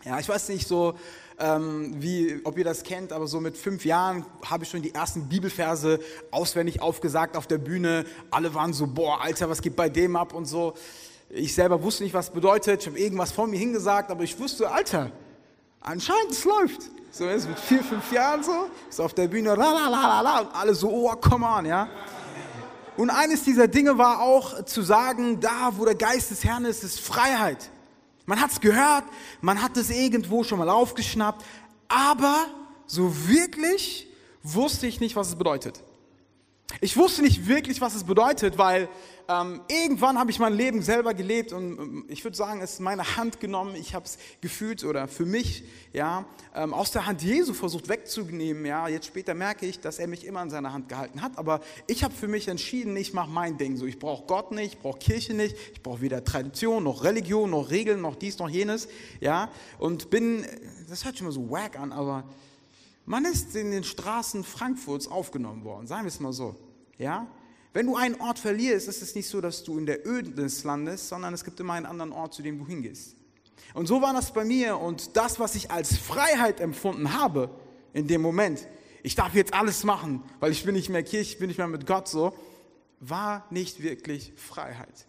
Ja, 0.05 0.19
ich 0.19 0.29
weiß 0.29 0.49
nicht 0.49 0.67
so, 0.67 0.95
ähm, 1.39 1.95
wie, 2.03 2.41
ob 2.45 2.59
ihr 2.59 2.65
das 2.65 2.83
kennt, 2.83 3.13
aber 3.13 3.27
so 3.27 3.41
mit 3.41 3.57
fünf 3.57 3.85
Jahren 3.85 4.27
habe 4.45 4.65
ich 4.65 4.71
schon 4.71 4.83
die 4.83 4.95
ersten 4.95 5.29
Bibelverse 5.29 6.01
auswendig 6.31 6.83
aufgesagt 6.83 7.37
auf 7.37 7.47
der 7.47 7.59
Bühne. 7.59 8.05
Alle 8.31 8.53
waren 8.55 8.73
so, 8.73 8.87
boah, 8.87 9.21
Alter, 9.21 9.49
was 9.49 9.63
geht 9.63 9.77
bei 9.77 9.89
dem 9.89 10.17
ab 10.17 10.35
und 10.35 10.47
so. 10.47 10.75
Ich 11.29 11.55
selber 11.55 11.83
wusste 11.83 12.03
nicht, 12.03 12.15
was 12.15 12.31
bedeutet. 12.31 12.83
Ich 12.83 12.87
habe 12.89 12.99
irgendwas 12.99 13.33
vor 13.33 13.47
mir 13.47 13.59
hingesagt, 13.59 14.11
aber 14.11 14.25
ich 14.25 14.39
wusste, 14.39 14.71
Alter, 14.71 15.13
Anscheinend, 15.83 16.31
es 16.31 16.45
läuft. 16.45 16.83
So 17.11 17.29
ist 17.29 17.49
mit 17.49 17.59
vier, 17.59 17.83
fünf 17.83 18.11
Jahren 18.11 18.43
so, 18.43 18.69
ist 18.89 19.01
auf 19.01 19.13
der 19.13 19.29
Bühne, 19.29 19.51
la 19.51 19.55
la 19.55 19.89
la 19.89 19.89
la 19.89 20.21
la, 20.21 20.41
und 20.41 20.55
alle 20.55 20.75
so, 20.75 20.89
oh, 20.89 21.15
come 21.17 21.47
on, 21.47 21.67
ja. 21.67 21.89
Und 22.97 23.11
eines 23.11 23.45
dieser 23.45 23.69
Dinge 23.69 23.99
war 23.99 24.21
auch 24.21 24.65
zu 24.65 24.83
sagen, 24.83 25.41
da, 25.41 25.73
wo 25.77 25.85
der 25.85 25.95
Geist 25.95 26.31
des 26.31 26.45
Herrn 26.45 26.65
ist, 26.65 26.85
ist 26.85 27.01
Freiheit. 27.01 27.71
Man 28.25 28.41
hat 28.41 28.53
es 28.53 28.61
gehört, 28.61 29.05
man 29.41 29.63
hat 29.63 29.77
es 29.77 29.91
irgendwo 29.91 30.45
schon 30.45 30.59
mal 30.59 30.69
aufgeschnappt, 30.69 31.45
aber 31.89 32.47
so 32.87 33.29
wirklich 33.29 34.09
wusste 34.43 34.87
ich 34.87 35.01
nicht, 35.01 35.17
was 35.17 35.29
es 35.29 35.35
bedeutet. 35.35 35.83
Ich 36.81 36.97
wusste 36.97 37.23
nicht 37.23 37.47
wirklich, 37.47 37.81
was 37.81 37.95
es 37.95 38.05
bedeutet, 38.05 38.59
weil 38.59 38.89
ähm, 39.29 39.61
irgendwann 39.69 40.19
habe 40.19 40.31
ich 40.31 40.39
mein 40.39 40.55
Leben 40.55 40.83
selber 40.83 41.15
gelebt 41.15 41.53
und 41.53 41.79
ähm, 41.79 42.05
ich 42.09 42.25
würde 42.25 42.37
sagen, 42.37 42.61
es 42.61 42.75
ist 42.75 42.81
meine 42.81 43.17
Hand 43.17 43.41
genommen. 43.41 43.75
Ich 43.77 43.95
habe 43.95 44.05
es 44.05 44.19
gefühlt 44.41 44.85
oder 44.85 45.07
für 45.09 45.27
mich 45.27 45.65
ja 45.93 46.25
ähm, 46.55 46.75
aus 46.75 46.91
der 46.91 47.07
Hand 47.07 47.23
Jesu 47.23 47.55
versucht 47.55 47.89
wegzunehmen. 47.89 48.67
Ja, 48.67 48.89
jetzt 48.89 49.07
später 49.07 49.35
merke 49.35 49.67
ich, 49.67 49.81
dass 49.81 49.99
er 49.99 50.09
mich 50.09 50.27
immer 50.27 50.43
in 50.43 50.51
seiner 50.51 50.73
Hand 50.73 50.89
gehalten 50.89 51.23
hat. 51.23 51.39
Aber 51.39 51.61
ich 51.87 52.03
habe 52.03 52.15
für 52.15 52.29
mich 52.29 52.49
entschieden, 52.49 52.97
ich 52.97 53.13
mache 53.13 53.31
mein 53.31 53.59
Ding. 53.59 53.77
So, 53.77 53.87
ich 53.87 53.99
brauche 53.99 54.27
Gott 54.27 54.51
nicht, 54.51 54.75
ich 54.75 54.79
brauche 54.79 54.99
Kirche 54.99 55.35
nicht, 55.35 55.57
ich 55.73 55.83
brauche 55.83 56.01
weder 56.01 56.25
Tradition 56.25 56.85
noch 56.85 57.05
Religion 57.05 57.51
noch 57.51 57.71
Regeln 57.71 58.01
noch 58.01 58.17
dies 58.17 58.39
noch 58.39 58.49
jenes. 58.49 58.89
Ja, 59.21 59.51
und 59.79 60.11
bin, 60.11 60.45
das 60.89 61.05
hört 61.05 61.15
sich 61.15 61.23
immer 61.23 61.33
so 61.33 61.51
wack 61.51 61.79
an, 61.79 61.93
aber 61.93 62.25
man 63.05 63.25
ist 63.25 63.55
in 63.57 63.71
den 63.71 63.85
Straßen 63.85 64.45
Frankfurts 64.45 65.09
aufgenommen 65.09 65.65
worden, 65.65 65.87
sagen 65.87 66.05
wir 66.05 66.09
es 66.09 66.21
mal 66.21 66.33
so. 66.33 66.57
Ja? 66.99 67.27
Wenn 67.73 67.87
du 67.87 67.97
einen 67.97 68.21
Ort 68.21 68.39
verlierst, 68.39 68.89
ist 68.89 69.03
es 69.03 69.15
nicht 69.15 69.29
so, 69.29 69.41
dass 69.41 69.65
du 69.65 69.79
in 69.79 69.87
der 69.87 70.07
Ödnis 70.07 70.65
landest, 70.65 71.09
sondern 71.09 71.33
es 71.33 71.45
gibt 71.45 71.59
immer 71.61 71.73
einen 71.73 71.87
anderen 71.87 72.13
Ort, 72.13 72.35
zu 72.35 72.43
dem 72.43 72.59
du 72.59 72.67
hingehst. 72.67 73.17
Und 73.75 73.87
so 73.87 74.03
war 74.03 74.13
das 74.13 74.33
bei 74.33 74.45
mir 74.45 74.79
und 74.79 75.17
das, 75.17 75.41
was 75.41 75.55
ich 75.55 75.71
als 75.71 75.97
Freiheit 75.97 76.61
empfunden 76.61 77.19
habe 77.19 77.51
in 77.95 78.07
dem 78.07 78.21
Moment, 78.21 78.67
ich 79.03 79.15
darf 79.15 79.35
jetzt 79.35 79.55
alles 79.55 79.85
machen, 79.85 80.23
weil 80.41 80.53
ich 80.53 80.65
bin 80.65 80.75
nicht 80.75 80.89
mehr 80.89 81.03
Kirche, 81.03 81.33
ich 81.33 81.39
bin 81.39 81.49
nicht 81.49 81.59
mehr 81.59 81.67
mit 81.67 81.87
Gott 81.87 82.09
so, 82.09 82.35
war 83.01 83.47
nicht 83.51 83.83
wirklich 83.83 84.33
Freiheit. 84.37 85.07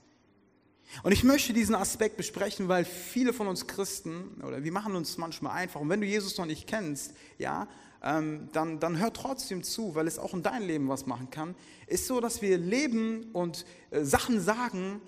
Und 1.01 1.11
ich 1.11 1.23
möchte 1.23 1.53
diesen 1.53 1.75
Aspekt 1.75 2.17
besprechen, 2.17 2.67
weil 2.67 2.85
viele 2.85 3.33
von 3.33 3.47
uns 3.47 3.67
Christen, 3.67 4.41
oder 4.43 4.63
wir 4.63 4.71
machen 4.71 4.95
uns 4.95 5.17
manchmal 5.17 5.53
einfach, 5.53 5.81
und 5.81 5.89
wenn 5.89 6.01
du 6.01 6.07
Jesus 6.07 6.37
noch 6.37 6.45
nicht 6.45 6.67
kennst, 6.67 7.13
ja, 7.37 7.67
ähm, 8.03 8.49
dann, 8.51 8.79
dann 8.79 8.99
hör 8.99 9.13
trotzdem 9.13 9.63
zu, 9.63 9.95
weil 9.95 10.07
es 10.07 10.19
auch 10.19 10.33
in 10.33 10.43
deinem 10.43 10.67
Leben 10.67 10.89
was 10.89 11.05
machen 11.05 11.29
kann, 11.29 11.55
ist 11.87 12.07
so, 12.07 12.19
dass 12.19 12.41
wir 12.41 12.57
leben 12.57 13.29
und 13.33 13.65
äh, 13.91 14.03
Sachen 14.03 14.39
sagen, 14.39 15.01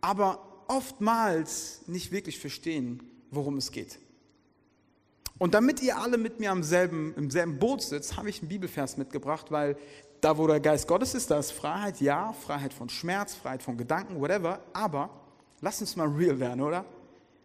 aber 0.00 0.64
oftmals 0.68 1.82
nicht 1.86 2.12
wirklich 2.12 2.38
verstehen, 2.38 3.02
worum 3.30 3.56
es 3.56 3.70
geht. 3.70 3.98
Und 5.38 5.54
damit 5.54 5.82
ihr 5.82 5.98
alle 5.98 6.16
mit 6.16 6.38
mir 6.38 6.52
am 6.52 6.62
selben, 6.62 7.14
im 7.16 7.30
selben 7.30 7.58
Boot 7.58 7.82
sitzt, 7.82 8.16
habe 8.16 8.30
ich 8.30 8.40
einen 8.40 8.48
Bibelvers 8.48 8.96
mitgebracht, 8.96 9.50
weil 9.50 9.76
da, 10.20 10.38
wo 10.38 10.46
der 10.46 10.60
Geist 10.60 10.86
Gottes 10.86 11.14
ist, 11.14 11.30
da 11.30 11.38
ist 11.38 11.50
Freiheit, 11.50 12.00
ja, 12.00 12.32
Freiheit 12.32 12.72
von 12.72 12.88
Schmerz, 12.88 13.34
Freiheit 13.34 13.62
von 13.62 13.76
Gedanken, 13.76 14.20
whatever, 14.20 14.60
aber 14.72 15.10
Lass 15.64 15.80
uns 15.80 15.96
mal 15.96 16.08
real 16.08 16.38
werden, 16.38 16.60
oder? 16.60 16.84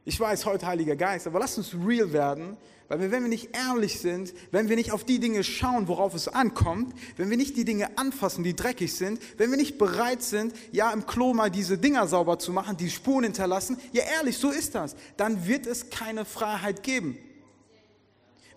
Ich 0.06 0.20
weiß 0.20 0.46
heute 0.46 0.66
Heiliger 0.66 0.96
Geist, 0.96 1.28
aber 1.28 1.40
lass 1.40 1.58
uns 1.58 1.76
real 1.86 2.14
werden, 2.14 2.58
weil 2.88 3.12
wenn 3.12 3.22
wir 3.22 3.30
nicht 3.30 3.56
ehrlich 3.56 4.00
sind, 4.00 4.34
wenn 4.52 4.70
wir 4.70 4.76
nicht 4.76 4.92
auf 4.92 5.04
die 5.04 5.20
Dinge 5.20 5.44
schauen, 5.44 5.88
worauf 5.88 6.16
es 6.16 6.28
ankommt, 6.28 6.96
wenn 7.18 7.30
wir 7.30 7.38
nicht 7.38 7.58
die 7.58 7.66
Dinge 7.66 7.98
anfassen, 7.98 8.44
die 8.44 8.56
dreckig 8.56 8.96
sind, 8.96 9.22
wenn 9.38 9.52
wir 9.52 9.58
nicht 9.58 9.78
bereit 9.78 10.24
sind, 10.24 10.54
ja 10.72 10.92
im 10.92 11.06
Klo 11.06 11.34
mal 11.34 11.52
diese 11.52 11.78
Dinger 11.78 12.08
sauber 12.08 12.40
zu 12.40 12.52
machen, 12.52 12.78
die 12.78 12.90
Spuren 12.90 13.26
hinterlassen, 13.26 13.78
ja 13.92 14.04
ehrlich, 14.18 14.38
so 14.38 14.50
ist 14.50 14.74
das, 14.74 14.96
dann 15.18 15.46
wird 15.46 15.68
es 15.68 15.90
keine 15.90 16.26
Freiheit 16.26 16.82
geben. 16.82 17.18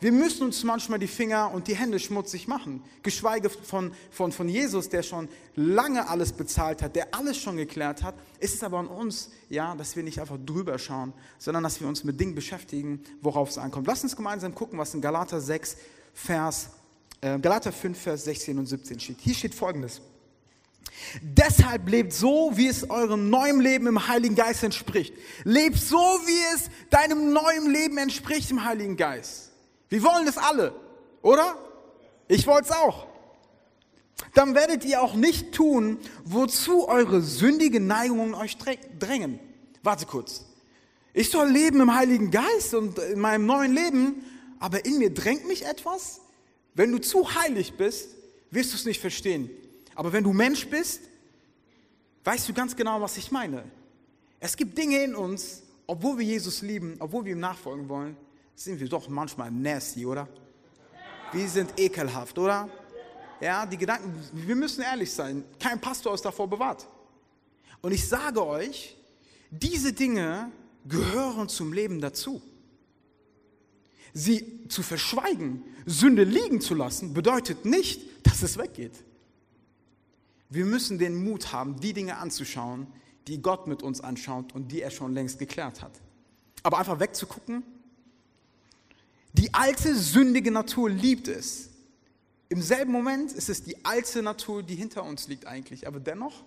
Wir 0.03 0.11
müssen 0.11 0.43
uns 0.43 0.65
manchmal 0.65 0.99
die 0.99 1.07
Finger 1.07 1.53
und 1.55 1.69
die 1.69 1.77
Hände 1.77 2.01
schmutzig 2.01 2.49
machen. 2.49 2.83
Geschweige 3.05 3.49
von, 3.49 3.93
von, 4.11 4.33
von 4.33 4.49
Jesus, 4.49 4.89
der 4.89 5.05
schon 5.05 5.29
lange 5.55 6.09
alles 6.09 6.33
bezahlt 6.33 6.83
hat, 6.83 6.97
der 6.97 7.15
alles 7.15 7.37
schon 7.37 7.57
geklärt 7.57 8.03
hat. 8.03 8.17
Ist 8.41 8.57
es 8.57 8.65
aber 8.65 8.81
an 8.81 8.89
uns, 8.89 9.31
ja, 9.49 9.77
dass 9.77 9.95
wir 9.95 10.03
nicht 10.03 10.21
einfach 10.21 10.39
drüber 10.45 10.77
schauen, 10.81 11.13
sondern 11.39 11.63
dass 11.63 11.81
wir 11.81 11.87
uns 11.87 12.03
mit 12.03 12.19
Dingen 12.19 12.35
beschäftigen, 12.35 13.05
worauf 13.21 13.51
es 13.51 13.59
ankommt. 13.59 13.87
Lass 13.87 14.03
uns 14.03 14.17
gemeinsam 14.17 14.57
gucken, 14.57 14.77
was 14.77 14.93
in 14.93 15.01
Galater 15.01 15.41
6, 15.41 15.77
Vers, 16.15 16.71
äh, 17.21 17.39
Galater 17.39 17.71
5, 17.71 17.97
Vers 17.97 18.25
16 18.25 18.59
und 18.59 18.67
17 18.67 18.99
steht. 18.99 19.19
Hier 19.21 19.37
steht 19.37 19.55
folgendes. 19.55 20.03
Deshalb 21.23 21.89
lebt 21.89 22.13
so, 22.13 22.51
wie 22.55 22.67
es 22.67 22.91
eurem 22.91 23.31
neuen 23.31 23.61
Leben 23.61 23.87
im 23.87 24.09
Heiligen 24.09 24.35
Geist 24.35 24.65
entspricht. 24.65 25.15
Lebt 25.45 25.79
so, 25.79 25.97
wie 25.97 26.57
es 26.57 26.71
deinem 26.91 27.33
neuen 27.33 27.71
Leben 27.71 27.99
entspricht 27.99 28.51
im 28.51 28.65
Heiligen 28.65 28.97
Geist. 28.97 29.52
Wir 29.93 30.03
wollen 30.05 30.27
es 30.27 30.39
alle, 30.39 30.73
oder? 31.21 31.55
Ich 32.27 32.47
wollte 32.47 32.71
es 32.71 32.75
auch. 32.75 33.09
Dann 34.33 34.55
werdet 34.55 34.87
ihr 34.87 35.03
auch 35.03 35.13
nicht 35.13 35.53
tun, 35.53 35.99
wozu 36.25 36.89
eure 36.89 37.21
sündigen 37.21 37.89
Neigungen 37.89 38.35
euch 38.35 38.57
drängen. 38.57 39.39
Warte 39.83 40.07
kurz. 40.07 40.47
Ich 41.13 41.29
soll 41.31 41.51
leben 41.51 41.79
im 41.83 41.95
Heiligen 41.95 42.31
Geist 42.31 42.73
und 42.73 42.99
in 43.01 43.21
meinem 43.21 43.45
neuen 43.45 43.75
Leben, 43.75 44.25
aber 44.61 44.83
in 44.87 44.97
mir 44.97 45.13
drängt 45.13 45.47
mich 45.47 45.67
etwas? 45.67 46.23
Wenn 46.73 46.91
du 46.91 46.99
zu 46.99 47.35
heilig 47.35 47.75
bist, 47.75 48.09
wirst 48.51 48.73
du 48.73 48.77
es 48.77 48.87
nicht 48.87 48.99
verstehen. 48.99 49.51
Aber 49.95 50.11
wenn 50.15 50.25
du 50.25 50.33
Mensch 50.33 50.69
bist, 50.69 51.03
weißt 52.25 52.49
du 52.49 52.55
ganz 52.55 52.75
genau, 52.75 53.03
was 53.03 53.19
ich 53.19 53.31
meine. 53.31 53.65
Es 54.41 54.57
gibt 54.57 54.79
Dinge 54.79 55.05
in 55.05 55.15
uns, 55.15 55.63
obwohl 55.87 56.17
wir 56.17 56.25
Jesus 56.25 56.63
lieben, 56.63 56.97
obwohl 56.99 57.27
wir 57.27 57.33
ihm 57.33 57.41
nachfolgen 57.41 57.91
wollen, 57.91 58.17
sind 58.55 58.81
wir 58.81 58.89
doch 58.89 59.09
manchmal 59.09 59.51
nasty, 59.51 60.07
oder? 60.07 60.29
Wir 61.33 61.49
sind 61.49 61.79
ekelhaft, 61.79 62.39
oder? 62.39 62.69
Ja, 63.41 63.67
die 63.67 63.77
Gedanken, 63.77 64.15
wir 64.33 64.55
müssen 64.55 64.83
ehrlich 64.83 65.11
sein. 65.11 65.45
Kein 65.59 65.81
Pastor 65.81 66.15
ist 66.15 66.25
davor 66.25 66.49
bewahrt. 66.49 66.87
Und 67.81 67.93
ich 67.93 68.07
sage 68.07 68.45
euch, 68.47 68.97
diese 69.51 69.93
Dinge 69.93 70.53
gehören 70.87 71.49
zum 71.49 71.73
Leben 71.73 72.01
dazu. 72.01 72.41
Sie 74.15 74.69
zu 74.69 74.83
verschweigen, 74.83 75.65
Sünde 75.87 76.25
liegen 76.25 76.61
zu 76.61 76.75
lassen, 76.75 77.15
bedeutet 77.15 77.65
nicht, 77.65 78.27
dass 78.27 78.43
es 78.43 78.59
weggeht. 78.59 79.03
Wir 80.49 80.67
müssen 80.67 80.99
den 80.99 81.25
Mut 81.25 81.53
haben, 81.53 81.81
die 81.81 81.95
Dinge 81.95 82.19
anzuschauen, 82.19 82.87
die 83.27 83.41
Gott 83.41 83.67
mit 83.67 83.83
uns 83.83 84.01
anschaut 84.01 84.55
und 84.55 84.69
die 84.71 84.83
er 84.83 84.91
schon 84.91 85.15
längst 85.15 85.39
geklärt 85.39 85.83
hat. 85.83 85.93
Aber 86.63 86.79
einfach 86.79 87.01
wegzugucken, 87.01 87.63
die 89.33 89.53
alte 89.55 89.95
sündige 89.95 90.51
Natur 90.51 90.91
liebt 90.91 91.29
es. 91.29 91.71
Im 92.49 92.61
selben 92.61 92.93
Moment 92.93 93.33
ist 93.33 93.49
es 93.49 93.63
die 93.63 93.85
alte 93.85 94.23
Natur, 94.23 94.63
die 94.63 94.75
hinter 94.75 95.05
uns 95.05 95.29
liegt 95.29 95.47
eigentlich, 95.47 95.87
aber 95.87 96.01
dennoch 96.01 96.45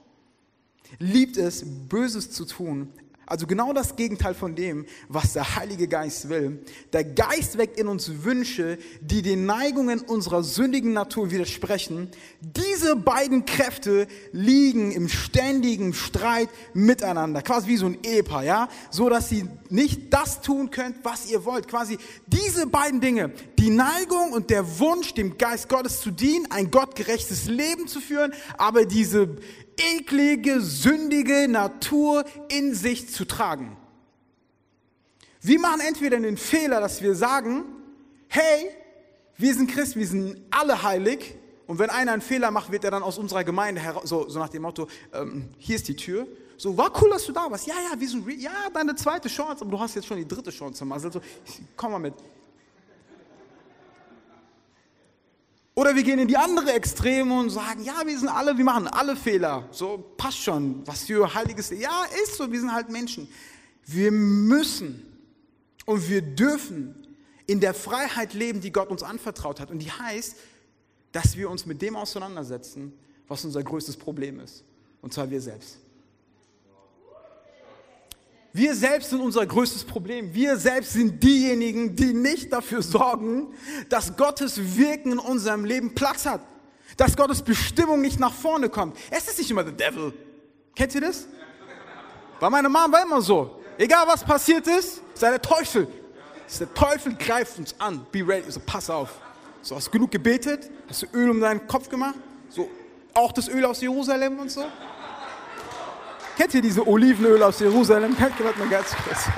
liebt 1.00 1.38
es, 1.38 1.64
Böses 1.90 2.32
zu 2.32 2.46
tun, 2.46 2.94
also 3.28 3.48
genau 3.48 3.74
das 3.74 3.96
Gegenteil 3.96 4.34
von 4.34 4.56
dem, 4.56 4.86
was 5.08 5.34
der 5.34 5.56
Heilige 5.56 5.88
Geist 5.88 6.30
will. 6.30 6.64
Der 6.94 7.04
Geist 7.04 7.58
weckt 7.58 7.80
in 7.80 7.88
uns 7.88 8.24
Wünsche, 8.24 8.78
die 9.02 9.22
den 9.22 9.46
Neigungen 9.46 10.02
unserer 10.02 10.44
sündigen 10.44 10.94
Natur 10.94 11.32
widersprechen. 11.32 12.10
Diese 12.42 12.96
beiden 12.96 13.46
Kräfte 13.46 14.08
liegen 14.32 14.92
im 14.92 15.10
ständigen 15.10 15.94
Streit 15.94 16.50
miteinander, 16.74 17.42
quasi 17.42 17.68
wie 17.68 17.78
so 17.78 17.88
ein 17.88 17.98
Ehepaar, 18.04 18.44
ja, 18.44 18.70
so 18.92 19.10
dass 19.10 19.30
sie 19.30 19.48
nicht 19.70 20.14
das 20.14 20.42
tun 20.42 20.70
könnt, 20.70 20.98
was 21.04 21.30
ihr 21.30 21.46
wollt. 21.46 21.68
Quasi 21.68 21.98
diese 22.28 22.68
beiden 22.68 23.02
Dinge, 23.02 23.32
die 23.58 23.70
Neigung 23.70 24.32
und 24.34 24.50
der 24.50 24.80
Wunsch, 24.80 25.14
dem 25.14 25.38
Geist 25.38 25.70
Gottes 25.70 26.02
zu 26.02 26.12
dienen, 26.12 26.48
ein 26.52 26.70
gottgerechtes 26.70 27.48
Leben 27.48 27.88
zu 27.88 28.00
führen, 28.00 28.34
aber 28.58 28.86
diese 28.86 29.38
eklige, 29.78 30.62
sündige 30.62 31.48
Natur 31.48 32.26
in 32.50 32.74
sich 32.74 33.10
zu 33.10 33.26
tragen. 33.26 33.78
Wir 35.42 35.60
machen 35.60 35.82
entweder 35.82 36.20
den 36.20 36.38
Fehler, 36.38 36.80
dass 36.80 37.02
wir 37.02 37.14
sagen, 37.16 37.66
hey, 38.28 38.72
wir 39.38 39.54
sind 39.54 39.70
Christen, 39.70 40.00
wir 40.00 40.08
sind 40.08 40.38
alle 40.50 40.82
heilig. 40.82 41.36
Und 41.68 41.80
wenn 41.80 41.90
einer 41.90 42.14
einen 42.14 42.22
Fehler 42.22 42.52
macht, 42.52 42.72
wird 42.72 42.84
er 42.84 42.92
dann 42.92 43.04
aus 43.04 43.18
unserer 43.18 43.44
Gemeinde 43.44 43.82
heraus, 43.82 44.10
so, 44.10 44.30
so 44.30 44.40
nach 44.40 44.50
dem 44.50 44.62
Motto, 44.62 44.88
ähm, 45.14 45.50
hier 45.58 45.76
ist 45.76 45.88
die 45.88 45.96
Tür. 45.96 46.28
So, 46.58 46.78
war 46.78 46.92
cool, 47.02 47.10
dass 47.10 47.26
du 47.26 47.32
da 47.32 47.50
warst. 47.50 47.68
Ja, 47.68 47.74
ja, 47.74 48.00
wir 48.00 48.08
sind, 48.08 48.28
ja, 48.40 48.52
deine 48.74 48.96
zweite 48.96 49.28
Chance, 49.28 49.62
aber 49.62 49.72
du 49.72 49.80
hast 49.80 49.96
jetzt 49.96 50.08
schon 50.08 50.18
die 50.18 50.28
dritte 50.28 50.52
Chance. 50.52 50.86
Also, 50.90 51.22
komm 51.76 51.92
mal 51.92 52.00
mit. 52.00 52.14
Oder 55.86 55.96
wir 55.96 56.02
gehen 56.02 56.18
in 56.18 56.28
die 56.28 56.36
andere 56.36 56.74
Extreme 56.74 57.42
und 57.42 57.52
sagen, 57.52 57.84
ja, 57.84 58.02
wir 58.04 58.18
sind 58.18 58.28
alle, 58.28 58.58
wir 58.58 58.66
machen 58.66 58.88
alle 58.88 59.16
Fehler. 59.16 59.70
So 59.70 60.04
passt 60.18 60.40
schon, 60.40 60.82
was 60.88 61.04
für 61.04 61.32
heiliges. 61.32 61.70
Ja, 61.70 62.06
ist 62.24 62.38
so, 62.38 62.52
wir 62.52 62.60
sind 62.60 62.74
halt 62.74 62.90
Menschen. 62.90 63.28
Wir 63.86 64.12
müssen 64.12 65.06
und 65.86 66.10
wir 66.10 66.24
dürfen 66.24 66.96
in 67.46 67.60
der 67.60 67.76
Freiheit 67.76 68.34
leben, 68.34 68.62
die 68.62 68.72
Gott 68.72 68.90
uns 68.90 69.04
anvertraut 69.04 69.60
hat. 69.60 69.70
Und 69.70 69.78
die 69.78 69.92
heißt, 69.92 70.38
dass 71.12 71.38
wir 71.38 71.52
uns 71.52 71.68
mit 71.68 71.80
dem 71.84 71.96
auseinandersetzen, 71.96 72.92
was 73.28 73.46
unser 73.46 73.62
größtes 73.62 73.96
Problem 73.96 74.40
ist. 74.40 74.64
Und 75.04 75.14
zwar 75.14 75.30
wir 75.30 75.40
selbst. 75.40 75.78
Wir 78.56 78.74
selbst 78.74 79.10
sind 79.10 79.20
unser 79.20 79.46
größtes 79.46 79.84
Problem. 79.84 80.34
Wir 80.34 80.56
selbst 80.56 80.94
sind 80.94 81.22
diejenigen, 81.22 81.94
die 81.94 82.14
nicht 82.14 82.54
dafür 82.54 82.82
sorgen, 82.82 83.54
dass 83.90 84.16
Gottes 84.16 84.78
Wirken 84.78 85.12
in 85.12 85.20
unserem 85.20 85.66
Leben 85.66 85.94
Platz 85.94 86.26
hat. 86.26 86.40
Dass 86.96 87.18
Gottes 87.18 87.42
Bestimmung 87.42 88.00
nicht 88.00 88.18
nach 88.18 88.32
vorne 88.32 88.70
kommt. 88.70 88.96
Es 89.12 89.28
ist 89.28 89.40
nicht 89.40 89.52
immer 89.52 89.66
der 89.66 89.74
Devil. 89.74 90.14
Kennt 90.74 90.96
ihr 90.96 91.02
das? 91.02 91.28
Bei 92.40 92.50
meiner 92.50 92.70
Mom 92.70 92.90
war 92.94 93.04
immer 93.04 93.22
so. 93.22 93.60
Egal 93.78 94.08
was 94.08 94.24
passiert 94.24 94.66
ist, 94.68 95.02
sei 95.16 95.32
der 95.32 95.42
Teufel. 95.42 95.90
Der 96.58 96.74
Teufel 96.74 97.14
greift 97.16 97.60
uns 97.60 97.76
an. 97.78 98.08
Be 98.10 98.26
ready. 98.26 98.50
So, 98.50 98.62
pass 98.66 98.90
auf. 98.90 99.20
So, 99.64 99.76
hast 99.76 99.88
du 99.88 99.92
genug 99.92 100.12
gebetet? 100.12 100.72
Hast 100.88 101.02
du 101.02 101.08
Öl 101.14 101.30
um 101.30 101.42
deinen 101.42 101.68
Kopf 101.68 101.90
gemacht? 101.90 102.16
So, 102.48 102.70
auch 103.16 103.34
das 103.34 103.50
Öl 103.50 103.66
aus 103.66 103.82
Jerusalem 103.82 104.40
und 104.40 104.50
so? 104.50 104.64
Kennt 106.38 106.54
ihr 106.54 106.62
diese 106.62 106.86
Olivenöl 106.86 107.42
aus 107.42 107.60
Jerusalem? 107.60 108.16
Kennt 108.18 108.38
mal 108.40 108.70
ganz 108.70 108.96
kurz? 108.96 109.26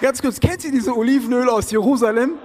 ganz 0.00 0.20
kurz, 0.20 0.40
kennt 0.40 0.64
ihr 0.64 0.72
diese 0.72 0.96
Olivenöl 0.96 1.48
aus 1.48 1.70
Jerusalem? 1.70 2.38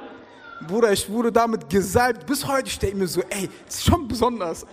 Bruder, 0.68 0.92
ich 0.92 1.10
wurde 1.10 1.32
damit 1.32 1.70
gesalbt. 1.70 2.28
Bis 2.28 2.46
heute 2.46 2.70
stehe 2.70 2.94
ich 2.94 3.00
mir 3.00 3.08
so, 3.08 3.22
ey, 3.30 3.50
das 3.66 3.76
ist 3.76 3.86
schon 3.86 4.08
besonders. 4.08 4.66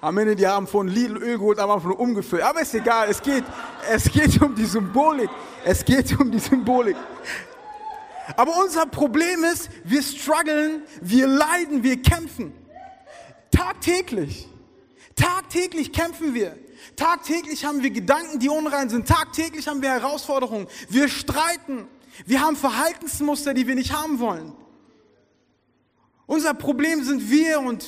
Am 0.00 0.16
Ende, 0.16 0.34
die 0.34 0.46
haben 0.46 0.66
von 0.66 0.88
Lidl 0.88 1.18
Öl 1.18 1.36
geholt, 1.36 1.58
aber 1.58 1.78
von 1.78 1.92
umgefüllt. 1.92 2.42
Aber 2.42 2.62
ist 2.62 2.74
egal, 2.74 3.08
es 3.10 3.20
geht, 3.20 3.44
es 3.90 4.10
geht 4.10 4.40
um 4.40 4.54
die 4.54 4.64
Symbolik. 4.64 5.28
Es 5.62 5.84
geht 5.84 6.18
um 6.18 6.30
die 6.30 6.38
Symbolik. 6.38 6.96
Aber 8.34 8.52
unser 8.64 8.86
Problem 8.86 9.44
ist, 9.44 9.68
wir 9.84 10.02
strugglen, 10.02 10.84
wir 11.02 11.26
leiden, 11.26 11.82
wir 11.82 12.00
kämpfen. 12.00 12.54
Tagtäglich. 13.50 14.48
Tagtäglich 15.16 15.92
kämpfen 15.92 16.34
wir. 16.34 16.56
Tagtäglich 16.96 17.64
haben 17.64 17.82
wir 17.82 17.90
Gedanken, 17.90 18.38
die 18.38 18.48
unrein 18.48 18.88
sind. 18.88 19.06
Tagtäglich 19.06 19.68
haben 19.68 19.82
wir 19.82 19.90
Herausforderungen. 19.90 20.66
Wir 20.88 21.08
streiten. 21.08 21.86
Wir 22.26 22.40
haben 22.40 22.56
Verhaltensmuster, 22.56 23.54
die 23.54 23.66
wir 23.66 23.74
nicht 23.74 23.92
haben 23.92 24.18
wollen. 24.18 24.52
Unser 26.26 26.54
Problem 26.54 27.02
sind 27.02 27.28
wir 27.30 27.60
und 27.60 27.84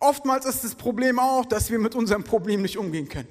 oftmals 0.00 0.46
ist 0.46 0.64
das 0.64 0.74
Problem 0.74 1.18
auch, 1.18 1.44
dass 1.44 1.70
wir 1.70 1.78
mit 1.78 1.94
unserem 1.94 2.24
Problem 2.24 2.62
nicht 2.62 2.78
umgehen 2.78 3.08
können. 3.08 3.28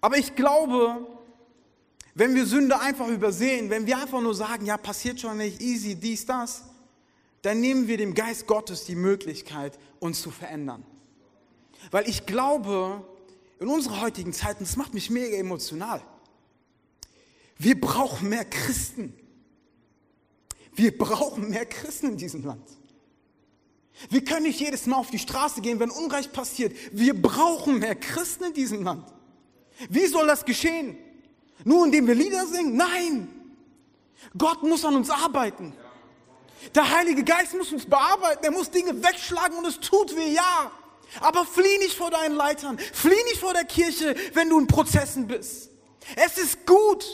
Aber 0.00 0.16
ich 0.16 0.34
glaube, 0.34 1.06
wenn 2.14 2.34
wir 2.34 2.46
Sünde 2.46 2.80
einfach 2.80 3.08
übersehen, 3.08 3.70
wenn 3.70 3.86
wir 3.86 3.98
einfach 3.98 4.20
nur 4.20 4.34
sagen, 4.34 4.66
ja, 4.66 4.76
passiert 4.76 5.20
schon 5.20 5.38
nicht, 5.38 5.60
easy, 5.60 5.94
dies, 5.94 6.26
das, 6.26 6.64
dann 7.42 7.60
nehmen 7.60 7.88
wir 7.88 7.96
dem 7.96 8.14
Geist 8.14 8.46
Gottes 8.46 8.84
die 8.84 8.94
Möglichkeit, 8.94 9.78
uns 9.98 10.22
zu 10.22 10.30
verändern. 10.30 10.84
Weil 11.90 12.08
ich 12.08 12.26
glaube, 12.26 13.04
in 13.58 13.68
unserer 13.68 14.00
heutigen 14.00 14.32
Zeit, 14.32 14.58
und 14.58 14.68
das 14.68 14.76
macht 14.76 14.94
mich 14.94 15.10
mega 15.10 15.36
emotional, 15.36 16.02
wir 17.58 17.80
brauchen 17.80 18.28
mehr 18.28 18.44
Christen. 18.44 19.14
Wir 20.74 20.96
brauchen 20.96 21.50
mehr 21.50 21.66
Christen 21.66 22.10
in 22.10 22.16
diesem 22.16 22.44
Land. 22.44 22.66
Wir 24.08 24.24
können 24.24 24.44
nicht 24.44 24.58
jedes 24.58 24.86
Mal 24.86 24.96
auf 24.96 25.10
die 25.10 25.18
Straße 25.18 25.60
gehen, 25.60 25.78
wenn 25.78 25.90
Unrecht 25.90 26.32
passiert. 26.32 26.74
Wir 26.92 27.20
brauchen 27.20 27.78
mehr 27.78 27.94
Christen 27.94 28.44
in 28.44 28.54
diesem 28.54 28.82
Land. 28.82 29.12
Wie 29.88 30.06
soll 30.06 30.26
das 30.26 30.44
geschehen? 30.44 30.96
Nur 31.64 31.84
indem 31.84 32.06
wir 32.06 32.14
Lieder 32.14 32.46
singen? 32.46 32.76
Nein. 32.76 33.28
Gott 34.36 34.62
muss 34.62 34.84
an 34.84 34.96
uns 34.96 35.10
arbeiten. 35.10 35.72
Der 36.74 36.90
Heilige 36.90 37.24
Geist 37.24 37.54
muss 37.54 37.72
uns 37.72 37.86
bearbeiten, 37.86 38.44
er 38.44 38.50
muss 38.50 38.70
Dinge 38.70 39.02
wegschlagen 39.02 39.58
und 39.58 39.66
es 39.66 39.80
tut 39.80 40.16
weh, 40.16 40.32
ja. 40.32 40.70
Aber 41.20 41.44
flieh 41.44 41.78
nicht 41.78 41.96
vor 41.96 42.10
deinen 42.10 42.34
Leitern, 42.34 42.78
flieh 42.78 43.22
nicht 43.24 43.38
vor 43.38 43.52
der 43.52 43.64
Kirche, 43.64 44.14
wenn 44.32 44.48
du 44.48 44.58
in 44.58 44.66
Prozessen 44.66 45.26
bist. 45.26 45.70
Es 46.16 46.38
ist 46.38 46.66
gut, 46.66 47.04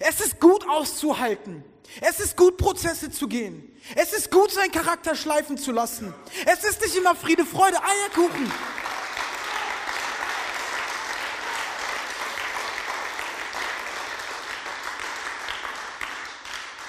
es 0.00 0.20
ist 0.20 0.40
gut 0.40 0.68
auszuhalten. 0.68 1.64
Es 2.00 2.18
ist 2.18 2.36
gut, 2.36 2.56
Prozesse 2.56 3.10
zu 3.10 3.28
gehen. 3.28 3.70
Es 3.94 4.12
ist 4.12 4.30
gut, 4.30 4.50
seinen 4.50 4.72
Charakter 4.72 5.14
schleifen 5.14 5.58
zu 5.58 5.70
lassen. 5.70 6.12
Es 6.46 6.64
ist 6.64 6.80
nicht 6.80 6.96
immer 6.96 7.14
Friede, 7.14 7.44
Freude, 7.44 7.76
Eierkuchen. 7.82 8.50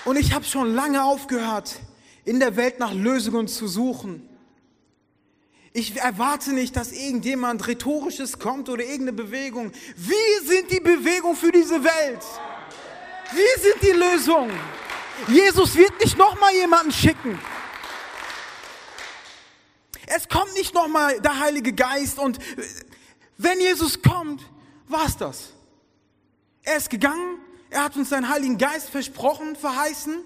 Und 0.05 0.17
ich 0.17 0.33
habe 0.33 0.45
schon 0.45 0.73
lange 0.73 1.03
aufgehört, 1.03 1.79
in 2.25 2.39
der 2.39 2.55
Welt 2.55 2.79
nach 2.79 2.93
Lösungen 2.93 3.47
zu 3.47 3.67
suchen. 3.67 4.27
Ich 5.73 5.95
erwarte 5.97 6.53
nicht, 6.53 6.75
dass 6.75 6.91
irgendjemand 6.91 7.67
rhetorisches 7.67 8.39
kommt 8.39 8.69
oder 8.69 8.83
irgendeine 8.83 9.13
Bewegung. 9.13 9.71
Wir 9.95 10.41
sind 10.43 10.71
die 10.71 10.79
Bewegung 10.79 11.35
für 11.35 11.51
diese 11.51 11.83
Welt. 11.83 12.23
Wir 13.33 13.61
sind 13.61 13.81
die 13.81 13.91
Lösung. 13.91 14.49
Jesus 15.27 15.75
wird 15.75 15.99
nicht 15.99 16.17
nochmal 16.17 16.53
jemanden 16.53 16.91
schicken. 16.91 17.39
Es 20.07 20.29
kommt 20.29 20.53
nicht 20.53 20.73
nochmal 20.73 21.19
der 21.19 21.39
Heilige 21.39 21.73
Geist 21.73 22.19
und 22.19 22.39
wenn 23.37 23.59
Jesus 23.59 24.01
kommt, 24.01 24.41
war's 24.87 25.17
das. 25.17 25.49
Er 26.63 26.77
ist 26.77 26.89
gegangen, 26.89 27.39
er 27.69 27.83
hat 27.83 27.95
uns 27.95 28.09
seinen 28.09 28.29
Heiligen 28.29 28.57
Geist 28.57 28.89
versprochen, 28.89 29.55
verheißen 29.55 30.23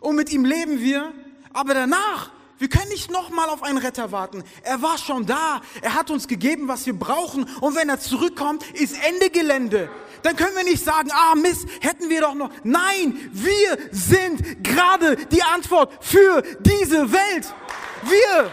und 0.00 0.16
mit 0.16 0.30
ihm 0.30 0.44
leben 0.44 0.80
wir. 0.80 1.12
Aber 1.54 1.72
danach, 1.72 2.30
wir 2.58 2.68
können 2.68 2.88
nicht 2.88 3.10
nochmal 3.10 3.48
auf 3.48 3.62
einen 3.62 3.78
Retter 3.78 4.12
warten. 4.12 4.44
Er 4.62 4.82
war 4.82 4.98
schon 4.98 5.24
da. 5.24 5.62
Er 5.80 5.94
hat 5.94 6.10
uns 6.10 6.28
gegeben, 6.28 6.68
was 6.68 6.84
wir 6.84 6.98
brauchen. 6.98 7.44
Und 7.60 7.76
wenn 7.76 7.88
er 7.88 8.00
zurückkommt, 8.00 8.64
ist 8.72 8.96
Ende 9.06 9.30
Gelände. 9.30 9.88
Dann 10.22 10.36
können 10.36 10.56
wir 10.56 10.64
nicht 10.64 10.82
sagen, 10.84 11.10
ah 11.12 11.34
Mist, 11.34 11.66
hätten 11.80 12.10
wir 12.10 12.22
doch 12.22 12.34
noch. 12.34 12.50
Nein, 12.64 13.30
wir 13.32 13.78
sind 13.92 14.64
gerade 14.64 15.16
die 15.16 15.42
Antwort 15.42 15.92
für 16.02 16.42
diese 16.60 17.12
Welt. 17.12 17.54
Wir, 18.02 18.50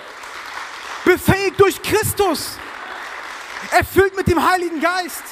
befähigt 1.05 1.59
durch 1.59 1.81
Christus, 1.81 2.57
erfüllt 3.71 4.15
mit 4.15 4.27
dem 4.27 4.47
Heiligen 4.47 4.79
Geist. 4.79 5.23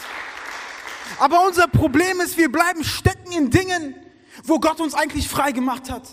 Aber 1.19 1.45
unser 1.45 1.67
Problem 1.67 2.21
ist, 2.21 2.37
wir 2.37 2.51
bleiben 2.51 2.83
stecken 2.83 3.31
in 3.31 3.49
Dingen, 3.49 3.95
wo 4.43 4.59
Gott 4.59 4.79
uns 4.79 4.93
eigentlich 4.93 5.27
frei 5.27 5.51
gemacht 5.51 5.89
hat. 5.91 6.03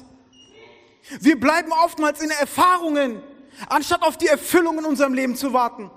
Wir 1.21 1.39
bleiben 1.39 1.73
oftmals 1.73 2.21
in 2.21 2.31
Erfahrungen, 2.31 3.23
anstatt 3.69 4.03
auf 4.03 4.17
die 4.17 4.27
Erfüllung 4.27 4.79
in 4.79 4.85
unserem 4.85 5.15
Leben 5.15 5.37
zu 5.37 5.53
warten. 5.53 5.91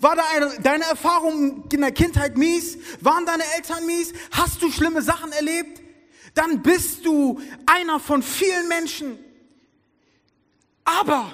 War 0.00 0.16
deine 0.16 0.84
Erfahrung 0.84 1.64
in 1.72 1.80
der 1.80 1.92
Kindheit 1.92 2.36
mies? 2.36 2.78
Waren 3.00 3.24
deine 3.24 3.44
Eltern 3.56 3.86
mies? 3.86 4.12
Hast 4.32 4.60
du 4.60 4.70
schlimme 4.70 5.00
Sachen 5.00 5.32
erlebt? 5.32 5.80
Dann 6.34 6.62
bist 6.62 7.06
du 7.06 7.40
einer 7.66 8.00
von 8.00 8.22
vielen 8.22 8.68
Menschen. 8.68 9.18
Aber 10.84 11.32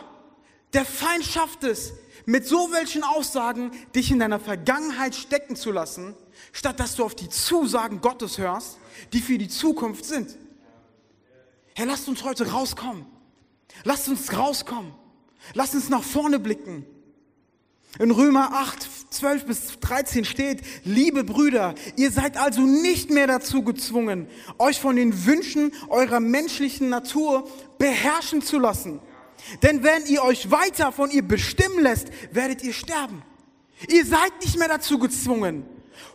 der 0.75 0.85
Feind 0.85 1.25
schafft 1.25 1.65
es, 1.65 1.95
mit 2.25 2.47
so 2.47 2.71
welchen 2.73 3.03
Aussagen 3.03 3.73
dich 3.95 4.11
in 4.11 4.19
deiner 4.19 4.39
Vergangenheit 4.39 5.15
stecken 5.15 5.57
zu 5.57 5.73
lassen, 5.73 6.15
statt 6.53 6.79
dass 6.79 6.95
du 6.95 7.05
auf 7.05 7.15
die 7.15 7.29
Zusagen 7.29 8.01
Gottes 8.01 8.39
hörst, 8.39 8.79
die 9.13 9.21
für 9.21 9.39
die 9.39 9.49
Zukunft 9.49 10.05
sind. 10.05 10.37
Herr, 11.75 11.87
lasst 11.87 12.09
uns 12.09 12.25
heute 12.25 12.51
rauskommen. 12.51 13.07
Lasst 13.85 14.09
uns 14.09 14.37
rauskommen. 14.37 14.93
Lasst 15.55 15.75
uns 15.75 15.89
nach 15.89 16.03
vorne 16.03 16.39
blicken. 16.39 16.87
In 17.99 18.11
Römer 18.11 18.53
8, 18.53 18.89
12 19.11 19.45
bis 19.45 19.81
13 19.81 20.25
steht, 20.25 20.63
liebe 20.85 21.25
Brüder, 21.25 21.75
ihr 21.97 22.11
seid 22.11 22.39
also 22.39 22.63
nicht 22.63 23.11
mehr 23.11 23.27
dazu 23.27 23.63
gezwungen, 23.63 24.29
euch 24.59 24.81
von 24.81 24.97
den 24.97 25.27
Wünschen 25.27 25.73
eurer 25.89 26.19
menschlichen 26.19 26.89
Natur 26.89 27.47
beherrschen 27.77 28.41
zu 28.41 28.59
lassen. 28.59 29.01
Denn 29.63 29.83
wenn 29.83 30.07
ihr 30.07 30.23
euch 30.23 30.51
weiter 30.51 30.91
von 30.91 31.11
ihr 31.11 31.23
bestimmen 31.23 31.81
lässt, 31.81 32.09
werdet 32.31 32.63
ihr 32.63 32.73
sterben. 32.73 33.23
Ihr 33.89 34.07
seid 34.07 34.33
nicht 34.41 34.59
mehr 34.59 34.69
dazu 34.69 34.99
gezwungen. 34.99 35.65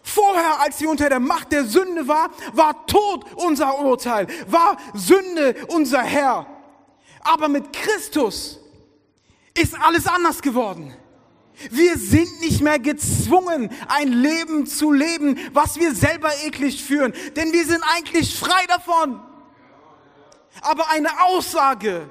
Vorher, 0.04 0.60
als 0.62 0.82
ihr 0.82 0.90
unter 0.90 1.10
der 1.10 1.20
Macht 1.20 1.52
der 1.52 1.66
Sünde 1.66 2.08
war, 2.08 2.30
war 2.54 2.86
Tod 2.88 3.26
unser 3.36 3.80
Urteil, 3.80 4.28
war 4.48 4.78
Sünde 4.94 5.56
unser 5.68 6.02
Herr. 6.02 6.46
Aber 7.22 7.48
mit 7.48 7.74
Christus 7.74 8.60
ist 9.54 9.76
alles 9.80 10.08
anders 10.08 10.42
geworden. 10.42 10.96
Wir 11.72 11.98
sind 11.98 12.40
nicht 12.42 12.62
mehr 12.62 12.78
gezwungen, 12.78 13.72
ein 13.88 14.12
Leben 14.12 14.68
zu 14.68 14.92
leben, 14.92 15.40
was 15.54 15.78
wir 15.80 15.96
selber 15.96 16.32
eklig 16.46 16.84
führen, 16.84 17.14
denn 17.36 17.52
wir 17.52 17.66
sind 17.66 17.84
eigentlich 17.96 18.38
frei 18.38 18.66
davon. 18.68 19.20
Aber 20.62 20.90
eine 20.92 21.10
Aussage 21.24 22.10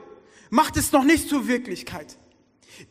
macht 0.51 0.77
es 0.77 0.90
noch 0.92 1.05
nicht 1.05 1.29
zur 1.29 1.46
Wirklichkeit. 1.46 2.16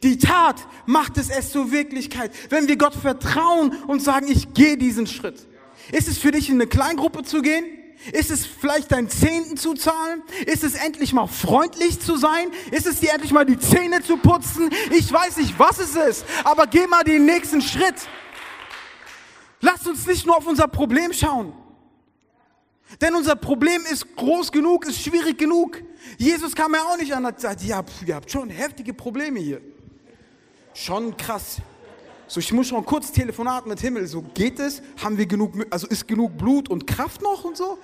Die 0.04 0.18
Tat 0.18 0.68
macht 0.86 1.18
es 1.18 1.30
erst 1.30 1.52
zur 1.52 1.72
Wirklichkeit, 1.72 2.32
wenn 2.50 2.68
wir 2.68 2.78
Gott 2.78 2.96
vertrauen 2.96 3.76
und 3.88 4.02
sagen, 4.02 4.28
ich 4.30 4.54
gehe 4.54 4.78
diesen 4.78 5.08
Schritt. 5.08 5.48
Ist 5.92 6.08
es 6.08 6.18
für 6.18 6.32
dich 6.32 6.50
in 6.50 6.56
eine 6.56 6.68
Kleingruppe 6.68 7.24
zu 7.24 7.42
gehen? 7.42 7.66
Ist 8.12 8.30
es 8.30 8.46
vielleicht 8.46 8.92
dein 8.92 9.10
Zehnten 9.10 9.58
zu 9.58 9.74
zahlen? 9.74 10.22
Ist 10.46 10.64
es 10.64 10.76
endlich 10.76 11.14
mal 11.14 11.28
freundlich 11.28 12.00
zu 12.00 12.18
sein? 12.18 12.52
Ist 12.72 12.86
es 12.86 13.00
dir 13.00 13.12
endlich 13.14 13.32
mal 13.32 13.46
die 13.46 13.58
Zähne 13.58 14.02
zu 14.02 14.18
putzen? 14.18 14.70
Ich 14.92 15.12
weiß 15.12 15.38
nicht, 15.38 15.58
was 15.58 15.80
es 15.80 15.96
ist, 15.96 16.26
aber 16.44 16.68
geh 16.68 16.88
mal 16.88 17.04
den 17.04 17.26
nächsten 17.26 17.62
Schritt. 17.62 17.96
Lass 19.62 19.88
uns 19.88 20.06
nicht 20.06 20.26
nur 20.26 20.38
auf 20.38 20.46
unser 20.46 20.68
Problem 20.68 21.14
schauen. 21.14 21.54
Denn 23.02 23.16
unser 23.16 23.36
Problem 23.36 23.82
ist 23.92 24.16
groß 24.16 24.52
genug, 24.52 24.86
ist 24.86 25.02
schwierig 25.02 25.38
genug. 25.38 25.82
Jesus 26.18 26.54
kam 26.54 26.76
ja 26.76 26.82
auch 26.82 26.98
nicht 26.98 27.14
an 27.14 27.26
und 27.26 27.40
sagt, 27.40 27.64
ja, 27.64 27.84
ihr 28.06 28.16
habt 28.16 28.32
schon 28.32 28.50
heftige 28.50 28.94
Probleme 28.94 29.40
hier. 29.40 29.62
Schon 30.76 31.16
krass. 31.16 31.62
So, 32.28 32.42
ich 32.42 32.52
muss 32.52 32.68
schon 32.68 32.86
kurz 32.86 33.12
Telefonat 33.12 33.66
mit 33.66 33.80
Himmel. 33.80 34.06
So, 34.08 34.22
geht 34.22 34.60
es? 34.60 34.82
Haben 35.02 35.18
wir 35.18 35.26
genug, 35.26 35.54
also 35.70 35.88
ist 35.88 36.06
genug 36.06 36.38
Blut 36.38 36.70
und 36.70 36.86
Kraft 36.86 37.22
noch 37.22 37.46
und 37.46 37.56
so? 37.56 37.80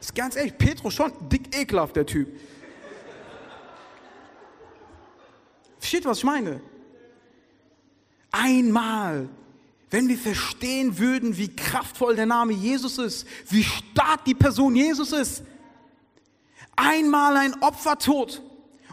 Ist 0.00 0.14
ganz 0.14 0.36
ehrlich, 0.36 0.56
Petrus 0.56 0.94
schon 0.94 1.12
dick 1.28 1.54
ekelhaft, 1.56 1.96
der 1.96 2.06
Typ. 2.06 2.28
Versteht, 5.80 6.04
was 6.04 6.18
ich 6.18 6.24
meine? 6.24 6.60
Einmal, 8.30 9.28
wenn 9.90 10.06
wir 10.06 10.18
verstehen 10.18 10.98
würden, 10.98 11.36
wie 11.36 11.48
kraftvoll 11.48 12.14
der 12.14 12.26
Name 12.26 12.52
Jesus 12.52 12.98
ist, 12.98 13.26
wie 13.48 13.64
stark 13.64 14.24
die 14.24 14.34
Person 14.34 14.76
Jesus 14.76 15.10
ist, 15.10 15.42
einmal 16.76 17.36
ein 17.36 17.60
Opfertod 17.62 18.42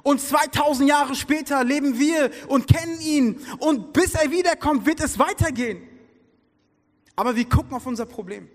und 0.05 0.21
2000 0.21 0.87
Jahre 0.87 1.15
später 1.15 1.63
leben 1.63 1.97
wir 1.97 2.29
und 2.47 2.67
kennen 2.67 3.01
ihn 3.01 3.39
und 3.57 3.91
bis 3.91 4.13
er 4.13 4.29
wiederkommt, 4.29 4.85
wird 4.85 4.99
es 4.99 5.17
weitergehen. 5.17 5.81
Aber 7.15 7.35
wir 7.35 7.49
gucken 7.49 7.73
auf 7.73 7.87
unser 7.87 8.05
Problem. 8.05 8.47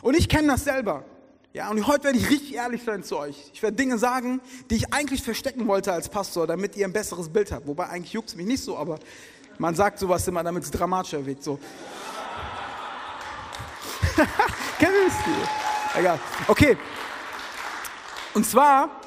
Und 0.00 0.16
ich 0.16 0.30
kenne 0.30 0.48
das 0.48 0.64
selber. 0.64 1.04
Ja, 1.52 1.68
und 1.68 1.86
heute 1.86 2.04
werde 2.04 2.16
ich 2.16 2.30
richtig 2.30 2.54
ehrlich 2.54 2.82
sein 2.84 3.04
zu 3.04 3.18
euch. 3.18 3.50
Ich 3.52 3.62
werde 3.62 3.76
Dinge 3.76 3.98
sagen, 3.98 4.40
die 4.70 4.76
ich 4.76 4.94
eigentlich 4.94 5.22
verstecken 5.22 5.68
wollte 5.68 5.92
als 5.92 6.08
Pastor, 6.08 6.46
damit 6.46 6.74
ihr 6.74 6.86
ein 6.86 6.92
besseres 6.94 7.28
Bild 7.28 7.52
habt. 7.52 7.66
Wobei 7.66 7.90
eigentlich 7.90 8.14
juckt 8.14 8.30
es 8.30 8.36
mich 8.36 8.46
nicht 8.46 8.64
so, 8.64 8.78
aber 8.78 8.98
man 9.58 9.74
sagt 9.74 9.98
sowas 9.98 10.26
immer, 10.26 10.42
damit 10.42 10.64
es 10.64 10.70
dramatischer 10.70 11.26
wird. 11.26 11.44
So. 11.44 11.58
Egal. 15.98 16.18
Okay. 16.48 16.78
Und 18.32 18.46
zwar, 18.46 19.01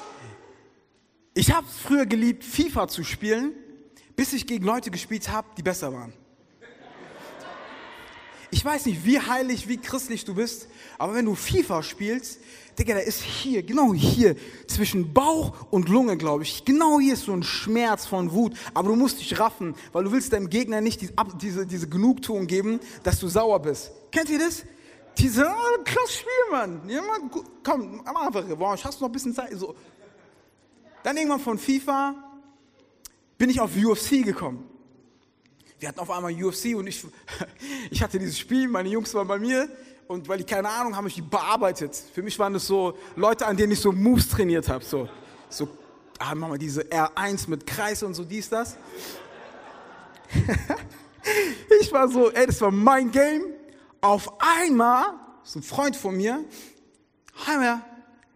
ich 1.36 1.52
habe 1.52 1.66
früher 1.66 2.06
geliebt, 2.06 2.44
FIFA 2.44 2.88
zu 2.88 3.04
spielen, 3.04 3.52
bis 4.16 4.32
ich 4.32 4.46
gegen 4.46 4.64
Leute 4.64 4.90
gespielt 4.90 5.28
habe, 5.28 5.46
die 5.58 5.62
besser 5.62 5.92
waren. 5.92 6.14
Ich 8.50 8.64
weiß 8.64 8.86
nicht, 8.86 9.04
wie 9.04 9.20
heilig, 9.20 9.68
wie 9.68 9.76
christlich 9.76 10.24
du 10.24 10.34
bist, 10.34 10.68
aber 10.96 11.12
wenn 11.14 11.26
du 11.26 11.34
FIFA 11.34 11.82
spielst, 11.82 12.40
Digga, 12.78 12.94
da 12.94 13.00
ist 13.00 13.20
hier, 13.20 13.62
genau 13.62 13.92
hier, 13.92 14.34
zwischen 14.66 15.12
Bauch 15.12 15.66
und 15.70 15.90
Lunge, 15.90 16.16
glaube 16.16 16.42
ich, 16.42 16.64
genau 16.64 17.00
hier 17.00 17.12
ist 17.12 17.24
so 17.24 17.32
ein 17.34 17.42
Schmerz 17.42 18.06
von 18.06 18.32
Wut, 18.32 18.54
aber 18.72 18.88
du 18.88 18.96
musst 18.96 19.20
dich 19.20 19.38
raffen, 19.38 19.74
weil 19.92 20.04
du 20.04 20.12
willst 20.12 20.32
deinem 20.32 20.48
Gegner 20.48 20.80
nicht 20.80 21.02
die, 21.02 21.10
diese, 21.38 21.66
diese 21.66 21.86
Genugtuung 21.86 22.46
geben, 22.46 22.80
dass 23.02 23.20
du 23.20 23.28
sauer 23.28 23.60
bist. 23.60 23.90
Kennt 24.10 24.30
ihr 24.30 24.38
das? 24.38 24.64
Diese, 25.18 25.46
oh, 25.46 25.82
krass 25.84 26.14
Spiel, 26.14 26.50
Mann. 26.50 26.88
Ja, 26.88 27.02
Mann, 27.02 27.30
komm, 27.62 28.00
mach 28.04 28.26
einfach 28.26 28.48
Revanche, 28.48 28.84
hast 28.84 29.00
du 29.00 29.04
noch 29.04 29.10
ein 29.10 29.12
bisschen 29.12 29.34
Zeit. 29.34 29.50
So. 29.52 29.74
Dann 31.06 31.16
irgendwann 31.16 31.38
von 31.38 31.56
FIFA 31.56 32.16
bin 33.38 33.48
ich 33.48 33.60
auf 33.60 33.70
UFC 33.76 34.24
gekommen. 34.24 34.68
Wir 35.78 35.88
hatten 35.88 36.00
auf 36.00 36.10
einmal 36.10 36.32
UFC 36.32 36.74
und 36.74 36.88
ich, 36.88 37.06
ich 37.92 38.02
hatte 38.02 38.18
dieses 38.18 38.36
Spiel, 38.36 38.66
meine 38.66 38.88
Jungs 38.88 39.14
waren 39.14 39.28
bei 39.28 39.38
mir 39.38 39.68
und 40.08 40.26
weil 40.26 40.40
ich 40.40 40.46
keine 40.46 40.68
Ahnung 40.68 40.96
habe, 40.96 41.06
ich 41.06 41.14
die 41.14 41.22
bearbeitet. 41.22 41.94
Für 42.12 42.22
mich 42.22 42.36
waren 42.40 42.54
das 42.54 42.66
so 42.66 42.98
Leute, 43.14 43.46
an 43.46 43.56
denen 43.56 43.70
ich 43.70 43.78
so 43.78 43.92
Moves 43.92 44.30
trainiert 44.30 44.68
habe. 44.68 44.84
So, 44.84 45.08
so 45.48 45.68
ah, 46.18 46.34
machen 46.34 46.54
wir 46.54 46.58
diese 46.58 46.82
R1 46.82 47.48
mit 47.50 47.64
Kreis 47.68 48.02
und 48.02 48.14
so 48.14 48.24
dies, 48.24 48.48
das. 48.48 48.76
ich 51.80 51.92
war 51.92 52.08
so, 52.08 52.32
ey, 52.32 52.46
das 52.48 52.60
war 52.60 52.72
mein 52.72 53.12
Game. 53.12 53.44
Auf 54.00 54.28
einmal, 54.40 55.04
ist 55.44 55.54
ein 55.54 55.62
Freund 55.62 55.94
von 55.94 56.16
mir, 56.16 56.44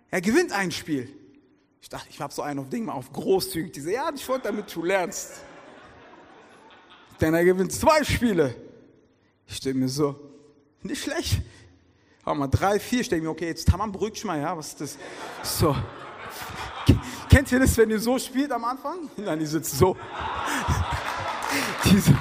er 0.08 0.20
gewinnt 0.20 0.52
ein 0.52 0.70
Spiel. 0.70 1.16
Ich 1.80 1.88
dachte, 1.88 2.08
ich 2.10 2.20
habe 2.20 2.32
so 2.32 2.42
einen 2.42 2.60
auf 2.60 2.68
Ding 2.68 2.84
mal 2.84 2.92
auf 2.92 3.12
großzügig. 3.12 3.72
Diese, 3.72 3.92
ja, 3.92 4.10
ich 4.14 4.28
wollte 4.28 4.48
damit 4.48 4.74
du 4.74 4.82
lernst. 4.82 5.40
Denn 7.20 7.34
er 7.34 7.44
gewinnt 7.44 7.72
zwei 7.72 8.02
Spiele. 8.04 8.54
Ich 9.46 9.56
stehe 9.56 9.74
mir 9.74 9.88
so, 9.88 10.14
nicht 10.82 11.02
schlecht. 11.02 11.42
Hau 12.24 12.34
mal 12.34 12.48
drei, 12.48 12.78
vier, 12.78 13.02
stehe 13.02 13.20
mir, 13.20 13.30
okay, 13.30 13.46
jetzt 13.46 13.66
Tamam, 13.66 13.92
beruhig 13.92 14.12
dich 14.12 14.24
mal, 14.24 14.38
ja, 14.38 14.56
was 14.56 14.68
ist 14.68 14.80
das? 14.80 14.98
So. 15.42 15.74
Kennt 17.28 17.50
ihr 17.52 17.60
das, 17.60 17.76
wenn 17.76 17.90
ihr 17.90 18.00
so 18.00 18.18
spielt 18.18 18.52
am 18.52 18.64
Anfang? 18.64 19.10
Nein, 19.16 19.40
ihr 19.40 19.46
sitzt 19.46 19.78
so. 19.78 19.96
Diese 21.84 22.16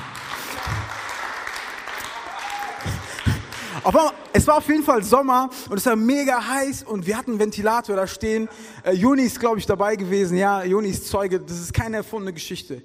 Aber 3.89 4.13
es 4.33 4.45
war 4.45 4.57
auf 4.57 4.67
jeden 4.67 4.83
Fall 4.83 5.03
Sommer 5.03 5.49
und 5.67 5.77
es 5.77 5.85
war 5.87 5.95
mega 5.95 6.47
heiß 6.47 6.83
und 6.83 7.07
wir 7.07 7.17
hatten 7.17 7.31
einen 7.31 7.39
Ventilator 7.39 7.95
da 7.95 8.05
stehen. 8.05 8.47
Äh, 8.83 8.91
Juni 8.93 9.23
ist, 9.23 9.39
glaube 9.39 9.57
ich, 9.57 9.65
dabei 9.65 9.95
gewesen. 9.95 10.37
Ja, 10.37 10.63
Juni 10.63 10.89
ist 10.89 11.07
Zeuge. 11.07 11.39
Das 11.39 11.59
ist 11.59 11.73
keine 11.73 11.97
erfundene 11.97 12.31
Geschichte. 12.31 12.83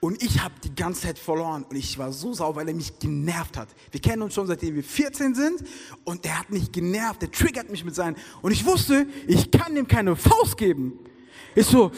Und 0.00 0.20
ich 0.20 0.42
habe 0.42 0.52
die 0.64 0.74
ganze 0.74 1.02
Zeit 1.02 1.20
verloren 1.20 1.64
und 1.70 1.76
ich 1.76 1.96
war 1.98 2.10
so 2.10 2.34
sauer, 2.34 2.56
weil 2.56 2.66
er 2.66 2.74
mich 2.74 2.98
genervt 2.98 3.56
hat. 3.56 3.68
Wir 3.92 4.00
kennen 4.00 4.22
uns 4.22 4.34
schon 4.34 4.48
seitdem 4.48 4.74
wir 4.74 4.82
14 4.82 5.36
sind 5.36 5.62
und 6.02 6.24
der 6.24 6.36
hat 6.40 6.50
mich 6.50 6.72
genervt, 6.72 7.22
der 7.22 7.30
triggert 7.30 7.70
mich 7.70 7.84
mit 7.84 7.94
seinen. 7.94 8.16
Und 8.42 8.50
ich 8.50 8.66
wusste, 8.66 9.06
ich 9.28 9.52
kann 9.52 9.76
ihm 9.76 9.86
keine 9.86 10.16
Faust 10.16 10.56
geben. 10.56 10.98
Ist 11.54 11.70
so. 11.70 11.92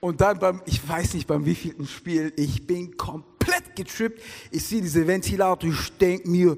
Und 0.00 0.20
dann 0.20 0.38
beim, 0.38 0.62
ich 0.64 0.86
weiß 0.86 1.14
nicht 1.14 1.26
beim 1.26 1.44
wievielten 1.44 1.86
Spiel, 1.86 2.32
ich 2.36 2.66
bin 2.66 2.96
komplett 2.96 3.74
getrippt. 3.74 4.22
Ich 4.50 4.64
sehe 4.64 4.80
diese 4.80 5.06
Ventilator, 5.06 5.68
ich 5.68 5.96
denke 5.98 6.28
mir, 6.28 6.56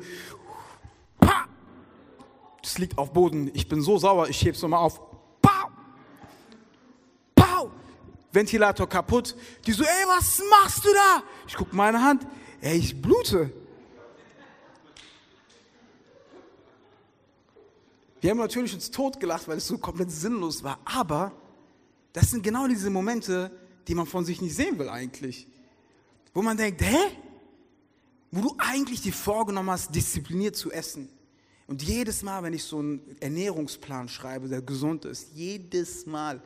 es 2.62 2.78
liegt 2.78 2.98
auf 2.98 3.12
Boden. 3.12 3.50
Ich 3.54 3.68
bin 3.68 3.80
so 3.80 3.98
sauer, 3.98 4.28
ich 4.28 4.40
hebe 4.42 4.54
es 4.54 4.62
nochmal 4.62 4.80
auf. 4.80 5.00
Pow! 5.40 5.70
Pow! 7.34 7.70
Ventilator 8.32 8.88
kaputt. 8.88 9.34
Die 9.66 9.72
so, 9.72 9.84
ey, 9.84 10.06
was 10.06 10.42
machst 10.50 10.84
du 10.84 10.92
da? 10.92 11.22
Ich 11.48 11.56
gucke 11.56 11.74
meine 11.74 12.02
Hand. 12.02 12.26
Ey, 12.60 12.76
ich 12.78 13.00
blute. 13.00 13.50
Wir 18.20 18.30
haben 18.30 18.38
natürlich 18.38 18.74
uns 18.74 18.90
totgelacht, 18.90 19.48
weil 19.48 19.56
es 19.56 19.66
so 19.66 19.78
komplett 19.78 20.10
sinnlos 20.10 20.62
war. 20.62 20.78
Aber 20.84 21.32
das 22.12 22.30
sind 22.30 22.42
genau 22.42 22.66
diese 22.66 22.90
Momente, 22.90 23.50
die 23.86 23.94
man 23.94 24.06
von 24.06 24.24
sich 24.24 24.40
nicht 24.40 24.54
sehen 24.54 24.78
will 24.78 24.88
eigentlich. 24.88 25.46
Wo 26.32 26.42
man 26.42 26.56
denkt, 26.56 26.82
hä? 26.82 26.98
Wo 28.30 28.40
du 28.40 28.54
eigentlich 28.58 29.02
dir 29.02 29.12
vorgenommen 29.12 29.70
hast, 29.70 29.94
diszipliniert 29.94 30.56
zu 30.56 30.70
essen. 30.70 31.08
Und 31.66 31.82
jedes 31.82 32.22
Mal, 32.22 32.42
wenn 32.42 32.52
ich 32.52 32.64
so 32.64 32.78
einen 32.78 33.16
Ernährungsplan 33.20 34.08
schreibe, 34.08 34.48
der 34.48 34.62
gesund 34.62 35.04
ist, 35.04 35.28
jedes 35.34 36.06
Mal 36.06 36.42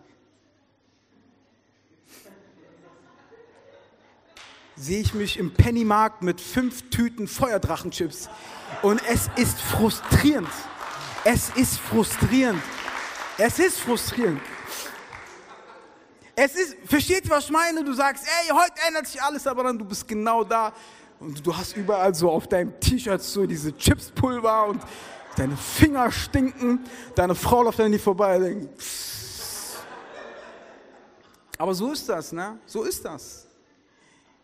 sehe 4.77 5.01
ich 5.01 5.15
mich 5.15 5.39
im 5.39 5.53
Pennymarkt 5.53 6.23
mit 6.23 6.41
fünf 6.41 6.91
Tüten 6.91 7.29
Feuerdrachenchips. 7.29 8.29
Und 8.83 9.01
es 9.09 9.31
ist 9.37 9.61
frustrierend. 9.61 10.49
Es 11.25 11.51
ist 11.51 11.79
frustrierend. 11.79 12.63
Es 13.39 13.59
ist 13.59 13.79
frustrierend. 13.79 14.41
Es 16.37 16.55
ist, 16.57 16.77
versteht, 16.85 17.29
was 17.31 17.45
ich 17.45 17.51
meine? 17.51 17.85
Du 17.85 17.93
sagst, 17.93 18.25
ey, 18.27 18.51
heute 18.51 18.75
ändert 18.87 19.07
sich 19.07 19.23
alles, 19.23 19.47
aber 19.47 19.65
dann 19.65 19.79
du 19.79 19.85
bist 19.85 20.07
genau 20.07 20.43
da 20.43 20.73
und 21.21 21.47
du 21.47 21.57
hast 21.57 21.77
überall 21.77 22.15
so 22.15 22.31
auf 22.31 22.49
deinem 22.49 22.79
T-Shirt 22.81 23.23
so 23.23 23.47
diese 23.47 23.77
Chipspulver 23.77 24.67
und 24.67 24.83
deine 25.37 25.57
Finger 25.57 26.11
stinken, 26.11 26.81
deine 27.15 27.35
Frau 27.35 27.63
läuft 27.63 27.81
an 27.81 27.93
dir 27.93 28.01
vorbei 28.01 28.37
und 28.37 28.43
denkt, 28.43 28.83
aber 31.59 31.75
so 31.75 31.93
ist 31.93 32.09
das, 32.09 32.33
ne? 32.33 32.59
So 32.67 32.83
ist 32.83 33.05
das. 33.05 33.47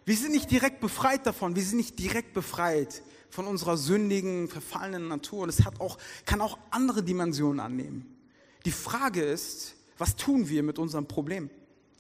Wir 0.05 0.17
sind 0.17 0.33
nicht 0.33 0.51
direkt 0.51 0.81
befreit 0.81 1.27
davon, 1.27 1.57
wir 1.57 1.63
sind 1.63 1.77
nicht 1.77 1.99
direkt 1.99 2.33
befreit 2.35 3.03
von 3.31 3.47
unserer 3.47 3.77
sündigen, 3.77 4.49
verfallenen 4.49 5.09
Natur. 5.09 5.45
Und 5.45 5.49
es 5.49 5.65
hat 5.65 5.81
auch, 5.81 5.99
kann 6.25 6.41
auch 6.41 6.59
andere 6.71 7.03
Dimensionen 7.03 7.61
annehmen. 7.61 8.17
Die 8.65 8.73
Frage 8.73 9.23
ist, 9.23 9.75
was 9.99 10.17
tun 10.17 10.49
wir 10.49 10.63
mit 10.63 10.79
unserem 10.79 11.07
Problem? 11.07 11.51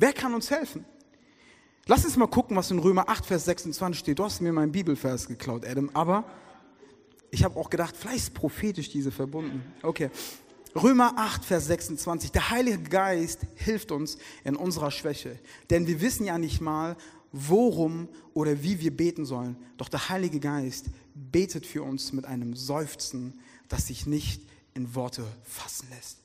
Wer 0.00 0.14
kann 0.14 0.32
uns 0.32 0.50
helfen? 0.50 0.86
Lass 1.84 2.06
uns 2.06 2.16
mal 2.16 2.26
gucken, 2.26 2.56
was 2.56 2.70
in 2.70 2.78
Römer 2.78 3.06
8, 3.10 3.26
Vers 3.26 3.44
26 3.44 4.00
steht. 4.00 4.18
Du 4.18 4.24
hast 4.24 4.40
mir 4.40 4.50
meinen 4.50 4.72
Bibelvers 4.72 5.28
geklaut, 5.28 5.66
Adam, 5.66 5.90
aber 5.92 6.24
ich 7.30 7.44
habe 7.44 7.60
auch 7.60 7.68
gedacht, 7.68 7.94
vielleicht 7.94 8.16
ist 8.16 8.34
prophetisch 8.34 8.88
diese 8.88 9.10
verbunden. 9.10 9.62
Okay. 9.82 10.10
Römer 10.74 11.12
8, 11.16 11.44
Vers 11.44 11.66
26. 11.66 12.32
Der 12.32 12.48
Heilige 12.48 12.78
Geist 12.78 13.40
hilft 13.56 13.92
uns 13.92 14.16
in 14.42 14.56
unserer 14.56 14.90
Schwäche. 14.90 15.38
Denn 15.68 15.86
wir 15.86 16.00
wissen 16.00 16.24
ja 16.24 16.38
nicht 16.38 16.62
mal, 16.62 16.96
worum 17.30 18.08
oder 18.32 18.62
wie 18.62 18.80
wir 18.80 18.96
beten 18.96 19.26
sollen. 19.26 19.56
Doch 19.76 19.90
der 19.90 20.08
Heilige 20.08 20.40
Geist 20.40 20.86
betet 21.14 21.66
für 21.66 21.82
uns 21.82 22.14
mit 22.14 22.24
einem 22.24 22.56
Seufzen, 22.56 23.38
das 23.68 23.88
sich 23.88 24.06
nicht 24.06 24.40
in 24.72 24.94
Worte 24.94 25.26
fassen 25.44 25.88
lässt. 25.90 26.20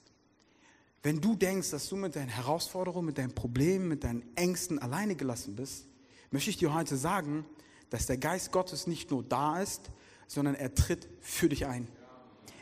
Wenn 1.05 1.21
du 1.21 1.35
denkst, 1.35 1.69
dass 1.69 1.87
du 1.87 1.97
mit 1.97 2.15
deinen 2.15 2.29
Herausforderungen, 2.29 3.05
mit 3.05 3.19
deinen 3.19 3.35
Problemen, 3.35 3.87
mit 3.87 4.03
deinen 4.03 4.23
Ängsten 4.35 4.79
alleine 4.79 5.15
gelassen 5.15 5.55
bist, 5.55 5.85
möchte 6.31 6.49
ich 6.49 6.57
dir 6.57 6.73
heute 6.73 6.97
sagen, 6.97 7.45
dass 7.91 8.07
der 8.07 8.17
Geist 8.17 8.51
Gottes 8.51 8.87
nicht 8.87 9.11
nur 9.11 9.21
da 9.21 9.61
ist, 9.61 9.91
sondern 10.25 10.55
er 10.55 10.73
tritt 10.73 11.07
für 11.21 11.47
dich 11.47 11.67
ein. 11.67 11.87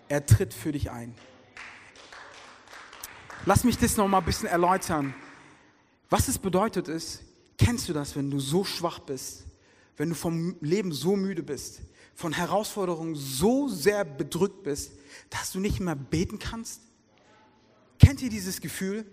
Er 0.10 0.26
tritt 0.26 0.54
für 0.54 0.74
dich 0.74 0.92
ein. 0.92 1.16
Lass 3.46 3.64
mich 3.64 3.78
das 3.78 3.96
noch 3.96 4.10
mal 4.10 4.18
ein 4.18 4.26
bisschen 4.26 4.50
erläutern. 4.50 5.16
Was 6.10 6.28
es 6.28 6.38
bedeutet 6.38 6.90
ist, 6.90 7.24
kennst 7.58 7.88
du 7.88 7.94
das, 7.94 8.18
wenn 8.18 8.30
du 8.30 8.42
so 8.42 8.66
schwach 8.66 9.00
bist, 9.00 9.46
wenn 9.96 10.10
du 10.10 10.16
vom 10.16 10.58
Leben 10.60 10.92
so 10.92 11.16
müde 11.16 11.44
bist, 11.44 11.80
von 12.14 12.34
Herausforderungen 12.34 13.16
so 13.16 13.70
sehr 13.70 14.04
bedrückt 14.04 14.64
bist, 14.64 14.92
dass 15.30 15.54
du 15.54 15.62
nicht 15.62 15.80
mehr 15.80 15.96
beten 15.96 16.40
kannst? 16.40 16.82
Kennt 18.04 18.22
ihr 18.22 18.30
dieses 18.30 18.60
Gefühl? 18.60 19.06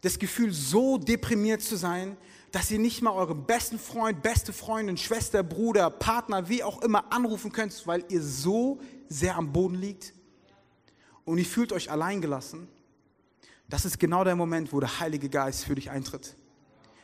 Das 0.00 0.18
Gefühl, 0.18 0.52
so 0.52 0.96
deprimiert 0.96 1.60
zu 1.60 1.76
sein, 1.76 2.16
dass 2.50 2.70
ihr 2.70 2.78
nicht 2.78 3.02
mal 3.02 3.10
euren 3.10 3.44
besten 3.44 3.78
Freund, 3.78 4.22
beste 4.22 4.52
Freundin, 4.52 4.96
Schwester, 4.96 5.42
Bruder, 5.42 5.90
Partner, 5.90 6.48
wie 6.48 6.62
auch 6.62 6.80
immer 6.80 7.12
anrufen 7.12 7.52
könnt, 7.52 7.86
weil 7.86 8.04
ihr 8.08 8.22
so 8.22 8.80
sehr 9.08 9.36
am 9.36 9.52
Boden 9.52 9.74
liegt 9.74 10.14
und 11.26 11.36
ihr 11.36 11.44
fühlt 11.44 11.72
euch 11.72 11.90
alleingelassen. 11.90 12.68
Das 13.68 13.84
ist 13.84 13.98
genau 13.98 14.24
der 14.24 14.36
Moment, 14.36 14.72
wo 14.72 14.80
der 14.80 15.00
Heilige 15.00 15.28
Geist 15.28 15.64
für 15.64 15.74
dich 15.74 15.90
eintritt. 15.90 16.36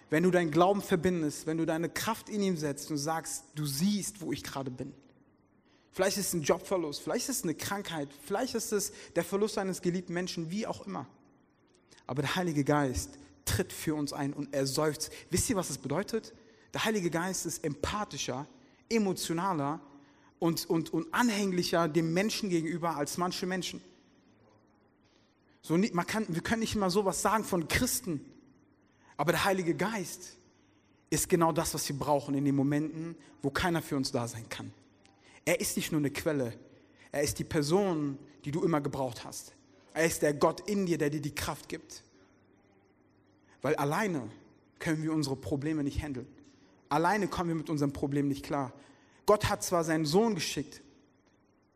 Wenn 0.08 0.22
du 0.22 0.30
deinen 0.30 0.50
Glauben 0.50 0.80
verbindest, 0.80 1.46
wenn 1.46 1.58
du 1.58 1.66
deine 1.66 1.88
Kraft 1.88 2.28
in 2.28 2.40
ihm 2.40 2.56
setzt 2.56 2.90
und 2.90 2.98
sagst, 2.98 3.44
du 3.54 3.66
siehst, 3.66 4.20
wo 4.20 4.32
ich 4.32 4.42
gerade 4.42 4.70
bin. 4.70 4.94
Vielleicht 5.92 6.16
ist 6.16 6.28
es 6.28 6.34
ein 6.34 6.42
Jobverlust, 6.42 7.02
vielleicht 7.02 7.28
ist 7.28 7.38
es 7.38 7.42
eine 7.44 7.54
Krankheit, 7.54 8.08
vielleicht 8.24 8.54
ist 8.54 8.72
es 8.72 8.92
der 9.14 9.24
Verlust 9.24 9.58
eines 9.58 9.82
geliebten 9.82 10.14
Menschen, 10.14 10.50
wie 10.50 10.66
auch 10.66 10.86
immer. 10.86 11.06
Aber 12.06 12.22
der 12.22 12.34
Heilige 12.34 12.64
Geist 12.64 13.10
tritt 13.44 13.72
für 13.72 13.94
uns 13.94 14.12
ein 14.14 14.32
und 14.32 14.54
er 14.54 14.66
seufzt. 14.66 15.12
Wisst 15.30 15.50
ihr, 15.50 15.56
was 15.56 15.68
das 15.68 15.78
bedeutet? 15.78 16.32
Der 16.72 16.84
Heilige 16.86 17.10
Geist 17.10 17.44
ist 17.44 17.62
empathischer, 17.62 18.46
emotionaler 18.88 19.80
und, 20.38 20.68
und, 20.68 20.92
und 20.94 21.12
anhänglicher 21.12 21.88
dem 21.88 22.14
Menschen 22.14 22.48
gegenüber 22.48 22.96
als 22.96 23.18
manche 23.18 23.46
Menschen. 23.46 23.82
So, 25.60 25.76
man 25.76 26.06
kann, 26.06 26.26
wir 26.28 26.42
können 26.42 26.60
nicht 26.60 26.74
immer 26.74 26.90
sowas 26.90 27.20
sagen 27.20 27.44
von 27.44 27.68
Christen, 27.68 28.24
aber 29.18 29.32
der 29.32 29.44
Heilige 29.44 29.74
Geist 29.74 30.38
ist 31.10 31.28
genau 31.28 31.52
das, 31.52 31.74
was 31.74 31.86
wir 31.88 31.98
brauchen 31.98 32.34
in 32.34 32.46
den 32.46 32.56
Momenten, 32.56 33.14
wo 33.42 33.50
keiner 33.50 33.82
für 33.82 33.96
uns 33.96 34.10
da 34.10 34.26
sein 34.26 34.48
kann. 34.48 34.72
Er 35.44 35.60
ist 35.60 35.76
nicht 35.76 35.92
nur 35.92 36.00
eine 36.00 36.10
Quelle, 36.10 36.54
er 37.10 37.22
ist 37.22 37.38
die 37.38 37.44
Person, 37.44 38.18
die 38.44 38.50
du 38.50 38.62
immer 38.62 38.80
gebraucht 38.80 39.24
hast. 39.24 39.54
Er 39.94 40.06
ist 40.06 40.22
der 40.22 40.34
Gott 40.34 40.68
in 40.68 40.86
dir, 40.86 40.98
der 40.98 41.10
dir 41.10 41.20
die 41.20 41.34
Kraft 41.34 41.68
gibt. 41.68 42.02
Weil 43.60 43.76
alleine 43.76 44.30
können 44.78 45.02
wir 45.02 45.12
unsere 45.12 45.36
Probleme 45.36 45.84
nicht 45.84 46.02
handeln. 46.02 46.26
Alleine 46.88 47.28
kommen 47.28 47.48
wir 47.48 47.54
mit 47.54 47.70
unserem 47.70 47.92
Problem 47.92 48.28
nicht 48.28 48.44
klar. 48.44 48.72
Gott 49.26 49.48
hat 49.48 49.62
zwar 49.62 49.84
seinen 49.84 50.04
Sohn 50.04 50.34
geschickt 50.34 50.82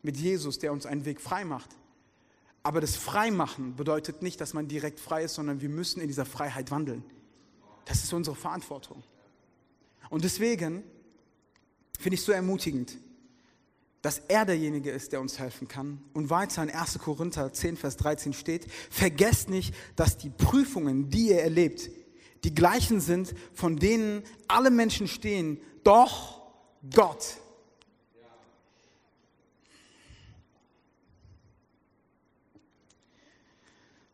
mit 0.02 0.16
Jesus, 0.16 0.58
der 0.58 0.72
uns 0.72 0.86
einen 0.86 1.04
Weg 1.04 1.20
frei 1.20 1.44
macht. 1.44 1.70
Aber 2.62 2.80
das 2.80 2.96
Freimachen 2.96 3.76
bedeutet 3.76 4.22
nicht, 4.22 4.40
dass 4.40 4.52
man 4.52 4.66
direkt 4.66 4.98
frei 4.98 5.24
ist, 5.24 5.34
sondern 5.34 5.60
wir 5.60 5.68
müssen 5.68 6.00
in 6.00 6.08
dieser 6.08 6.24
Freiheit 6.24 6.70
wandeln. 6.70 7.04
Das 7.84 8.02
ist 8.02 8.12
unsere 8.12 8.34
Verantwortung. 8.34 9.04
Und 10.10 10.24
deswegen 10.24 10.82
finde 11.98 12.14
ich 12.14 12.20
es 12.20 12.26
so 12.26 12.32
ermutigend, 12.32 12.98
dass 14.06 14.22
er 14.28 14.44
derjenige 14.44 14.92
ist, 14.92 15.10
der 15.10 15.20
uns 15.20 15.40
helfen 15.40 15.66
kann. 15.66 16.00
Und 16.14 16.30
weiter 16.30 16.62
in 16.62 16.70
1. 16.70 17.00
Korinther 17.00 17.52
10, 17.52 17.76
Vers 17.76 17.96
13 17.96 18.34
steht, 18.34 18.70
vergesst 18.88 19.50
nicht, 19.50 19.74
dass 19.96 20.16
die 20.16 20.30
Prüfungen, 20.30 21.10
die 21.10 21.30
ihr 21.30 21.42
erlebt, 21.42 21.90
die 22.44 22.54
gleichen 22.54 23.00
sind, 23.00 23.34
von 23.52 23.78
denen 23.78 24.22
alle 24.46 24.70
Menschen 24.70 25.08
stehen, 25.08 25.60
doch 25.82 26.40
Gott. 26.94 27.38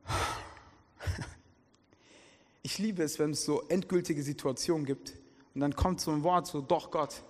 Ich 2.62 2.78
liebe 2.78 3.02
es, 3.02 3.18
wenn 3.18 3.32
es 3.32 3.44
so 3.44 3.60
endgültige 3.68 4.22
Situationen 4.22 4.86
gibt 4.86 5.12
und 5.54 5.60
dann 5.60 5.76
kommt 5.76 6.00
so 6.00 6.12
ein 6.12 6.22
Wort, 6.22 6.46
so 6.46 6.62
doch 6.62 6.90
Gott. 6.90 7.22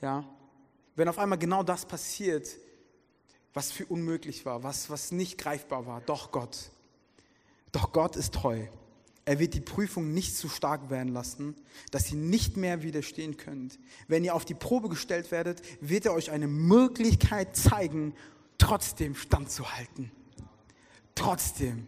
Ja, 0.00 0.24
wenn 0.98 1.08
auf 1.08 1.18
einmal 1.20 1.38
genau 1.38 1.62
das 1.62 1.86
passiert, 1.86 2.48
was 3.54 3.70
für 3.70 3.86
unmöglich 3.86 4.44
war, 4.44 4.64
was, 4.64 4.90
was 4.90 5.12
nicht 5.12 5.38
greifbar 5.38 5.86
war. 5.86 6.00
Doch 6.00 6.32
Gott. 6.32 6.72
Doch 7.70 7.92
Gott 7.92 8.16
ist 8.16 8.34
treu. 8.34 8.66
Er 9.24 9.38
wird 9.38 9.54
die 9.54 9.60
Prüfung 9.60 10.12
nicht 10.12 10.36
zu 10.36 10.48
stark 10.48 10.90
werden 10.90 11.12
lassen, 11.12 11.54
dass 11.92 12.10
ihr 12.10 12.16
nicht 12.16 12.56
mehr 12.56 12.82
widerstehen 12.82 13.36
könnt. 13.36 13.78
Wenn 14.08 14.24
ihr 14.24 14.34
auf 14.34 14.44
die 14.44 14.54
Probe 14.54 14.88
gestellt 14.88 15.30
werdet, 15.30 15.62
wird 15.80 16.04
er 16.04 16.14
euch 16.14 16.32
eine 16.32 16.48
Möglichkeit 16.48 17.56
zeigen, 17.56 18.12
trotzdem 18.58 19.14
standzuhalten. 19.14 20.10
Trotzdem. 21.14 21.86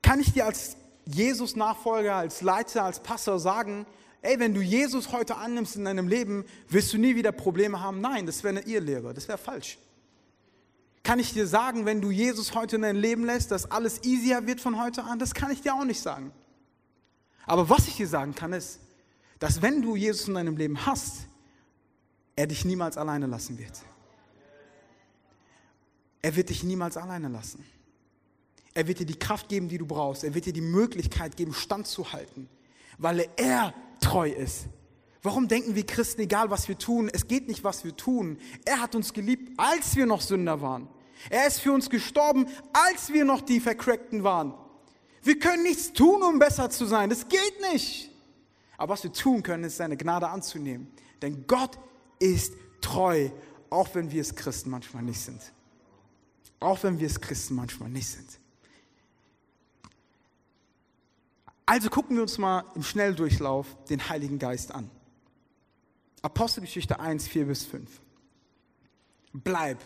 Kann 0.00 0.18
ich 0.18 0.32
dir 0.32 0.46
als 0.46 0.78
Jesus-Nachfolger, 1.04 2.16
als 2.16 2.40
Leiter, 2.40 2.84
als 2.84 3.02
Pastor 3.02 3.38
sagen, 3.38 3.84
ey, 4.22 4.38
wenn 4.38 4.54
du 4.54 4.60
Jesus 4.60 5.12
heute 5.12 5.36
annimmst 5.36 5.76
in 5.76 5.84
deinem 5.84 6.08
Leben, 6.08 6.44
wirst 6.68 6.92
du 6.92 6.98
nie 6.98 7.14
wieder 7.16 7.32
Probleme 7.32 7.80
haben? 7.80 8.00
Nein, 8.00 8.26
das 8.26 8.42
wäre 8.42 8.56
eine 8.56 8.66
Irrlehre, 8.66 9.12
das 9.12 9.28
wäre 9.28 9.38
falsch. 9.38 9.78
Kann 11.02 11.18
ich 11.18 11.32
dir 11.32 11.46
sagen, 11.46 11.84
wenn 11.84 12.00
du 12.00 12.10
Jesus 12.10 12.54
heute 12.54 12.76
in 12.76 12.82
dein 12.82 12.96
Leben 12.96 13.24
lässt, 13.24 13.50
dass 13.50 13.70
alles 13.70 14.04
easier 14.04 14.46
wird 14.46 14.60
von 14.60 14.80
heute 14.80 15.02
an? 15.02 15.18
Das 15.18 15.34
kann 15.34 15.50
ich 15.50 15.60
dir 15.60 15.74
auch 15.74 15.84
nicht 15.84 16.00
sagen. 16.00 16.30
Aber 17.44 17.68
was 17.68 17.88
ich 17.88 17.96
dir 17.96 18.06
sagen 18.06 18.34
kann, 18.34 18.52
ist, 18.52 18.78
dass 19.40 19.60
wenn 19.60 19.82
du 19.82 19.96
Jesus 19.96 20.28
in 20.28 20.34
deinem 20.34 20.56
Leben 20.56 20.86
hast, 20.86 21.26
er 22.36 22.46
dich 22.46 22.64
niemals 22.64 22.96
alleine 22.96 23.26
lassen 23.26 23.58
wird. 23.58 23.82
Er 26.22 26.36
wird 26.36 26.50
dich 26.50 26.62
niemals 26.62 26.96
alleine 26.96 27.28
lassen. 27.28 27.64
Er 28.74 28.86
wird 28.86 29.00
dir 29.00 29.06
die 29.06 29.18
Kraft 29.18 29.48
geben, 29.48 29.68
die 29.68 29.78
du 29.78 29.86
brauchst. 29.86 30.22
Er 30.22 30.34
wird 30.34 30.46
dir 30.46 30.52
die 30.52 30.60
Möglichkeit 30.60 31.36
geben, 31.36 31.52
standzuhalten, 31.52 32.48
weil 32.96 33.28
er 33.36 33.74
treu 34.02 34.28
ist. 34.28 34.66
Warum 35.22 35.46
denken 35.48 35.74
wir 35.76 35.86
Christen, 35.86 36.22
egal 36.22 36.50
was 36.50 36.68
wir 36.68 36.76
tun, 36.76 37.08
es 37.12 37.28
geht 37.28 37.46
nicht, 37.46 37.62
was 37.62 37.84
wir 37.84 37.96
tun. 37.96 38.38
Er 38.64 38.80
hat 38.80 38.94
uns 38.94 39.12
geliebt, 39.12 39.52
als 39.56 39.94
wir 39.94 40.04
noch 40.04 40.20
Sünder 40.20 40.60
waren. 40.60 40.88
Er 41.30 41.46
ist 41.46 41.60
für 41.60 41.72
uns 41.72 41.88
gestorben, 41.88 42.46
als 42.72 43.12
wir 43.12 43.24
noch 43.24 43.40
die 43.40 43.60
Vercrackten 43.60 44.24
waren. 44.24 44.54
Wir 45.22 45.38
können 45.38 45.62
nichts 45.62 45.92
tun, 45.92 46.22
um 46.22 46.40
besser 46.40 46.68
zu 46.70 46.84
sein. 46.84 47.08
Das 47.08 47.28
geht 47.28 47.60
nicht. 47.72 48.10
Aber 48.76 48.94
was 48.94 49.04
wir 49.04 49.12
tun 49.12 49.44
können, 49.44 49.62
ist 49.62 49.76
seine 49.76 49.96
Gnade 49.96 50.28
anzunehmen. 50.28 50.88
Denn 51.22 51.46
Gott 51.46 51.78
ist 52.18 52.54
treu, 52.80 53.30
auch 53.70 53.94
wenn 53.94 54.10
wir 54.10 54.20
es 54.20 54.34
Christen 54.34 54.70
manchmal 54.70 55.04
nicht 55.04 55.20
sind. 55.20 55.40
Auch 56.58 56.82
wenn 56.82 56.98
wir 56.98 57.06
es 57.06 57.20
Christen 57.20 57.54
manchmal 57.54 57.90
nicht 57.90 58.08
sind. 58.08 58.40
Also 61.72 61.88
gucken 61.88 62.16
wir 62.16 62.22
uns 62.22 62.36
mal 62.36 62.64
im 62.74 62.82
Schnelldurchlauf 62.82 63.66
den 63.88 64.10
Heiligen 64.10 64.38
Geist 64.38 64.74
an. 64.74 64.90
Apostelgeschichte 66.20 67.00
1, 67.00 67.26
4 67.26 67.46
bis 67.46 67.64
5. 67.64 67.88
Bleib, 69.32 69.78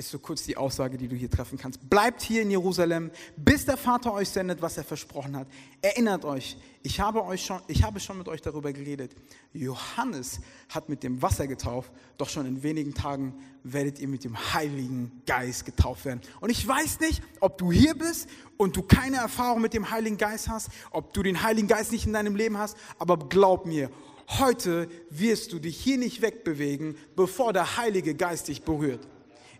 ist 0.00 0.10
so 0.10 0.18
kurz 0.18 0.42
die 0.42 0.56
Aussage, 0.56 0.96
die 0.96 1.06
du 1.06 1.14
hier 1.14 1.30
treffen 1.30 1.58
kannst. 1.58 1.88
Bleibt 1.88 2.22
hier 2.22 2.42
in 2.42 2.50
Jerusalem, 2.50 3.10
bis 3.36 3.66
der 3.66 3.76
Vater 3.76 4.12
euch 4.12 4.28
sendet, 4.28 4.60
was 4.60 4.76
er 4.76 4.84
versprochen 4.84 5.36
hat. 5.36 5.46
Erinnert 5.82 6.24
euch, 6.24 6.56
ich 6.82 6.98
habe, 6.98 7.24
euch 7.24 7.44
schon, 7.44 7.60
ich 7.68 7.82
habe 7.82 8.00
schon 8.00 8.18
mit 8.18 8.26
euch 8.26 8.40
darüber 8.40 8.72
geredet. 8.72 9.14
Johannes 9.52 10.40
hat 10.70 10.88
mit 10.88 11.02
dem 11.02 11.20
Wasser 11.20 11.46
getauft, 11.46 11.92
doch 12.16 12.28
schon 12.28 12.46
in 12.46 12.62
wenigen 12.62 12.94
Tagen 12.94 13.34
werdet 13.62 14.00
ihr 14.00 14.08
mit 14.08 14.24
dem 14.24 14.36
Heiligen 14.54 15.22
Geist 15.26 15.66
getauft 15.66 16.06
werden. 16.06 16.22
Und 16.40 16.50
ich 16.50 16.66
weiß 16.66 17.00
nicht, 17.00 17.22
ob 17.40 17.58
du 17.58 17.70
hier 17.70 17.94
bist 17.94 18.28
und 18.56 18.76
du 18.76 18.82
keine 18.82 19.18
Erfahrung 19.18 19.60
mit 19.60 19.74
dem 19.74 19.90
Heiligen 19.90 20.16
Geist 20.16 20.48
hast, 20.48 20.70
ob 20.90 21.12
du 21.12 21.22
den 21.22 21.42
Heiligen 21.42 21.68
Geist 21.68 21.92
nicht 21.92 22.06
in 22.06 22.14
deinem 22.14 22.36
Leben 22.36 22.56
hast, 22.56 22.76
aber 22.98 23.18
glaub 23.18 23.66
mir, 23.66 23.90
Heute 24.38 24.88
wirst 25.10 25.52
du 25.52 25.58
dich 25.58 25.76
hier 25.76 25.98
nicht 25.98 26.22
wegbewegen, 26.22 26.96
bevor 27.16 27.52
der 27.52 27.78
Heilige 27.78 28.14
Geist 28.14 28.46
dich 28.46 28.62
berührt. 28.62 29.00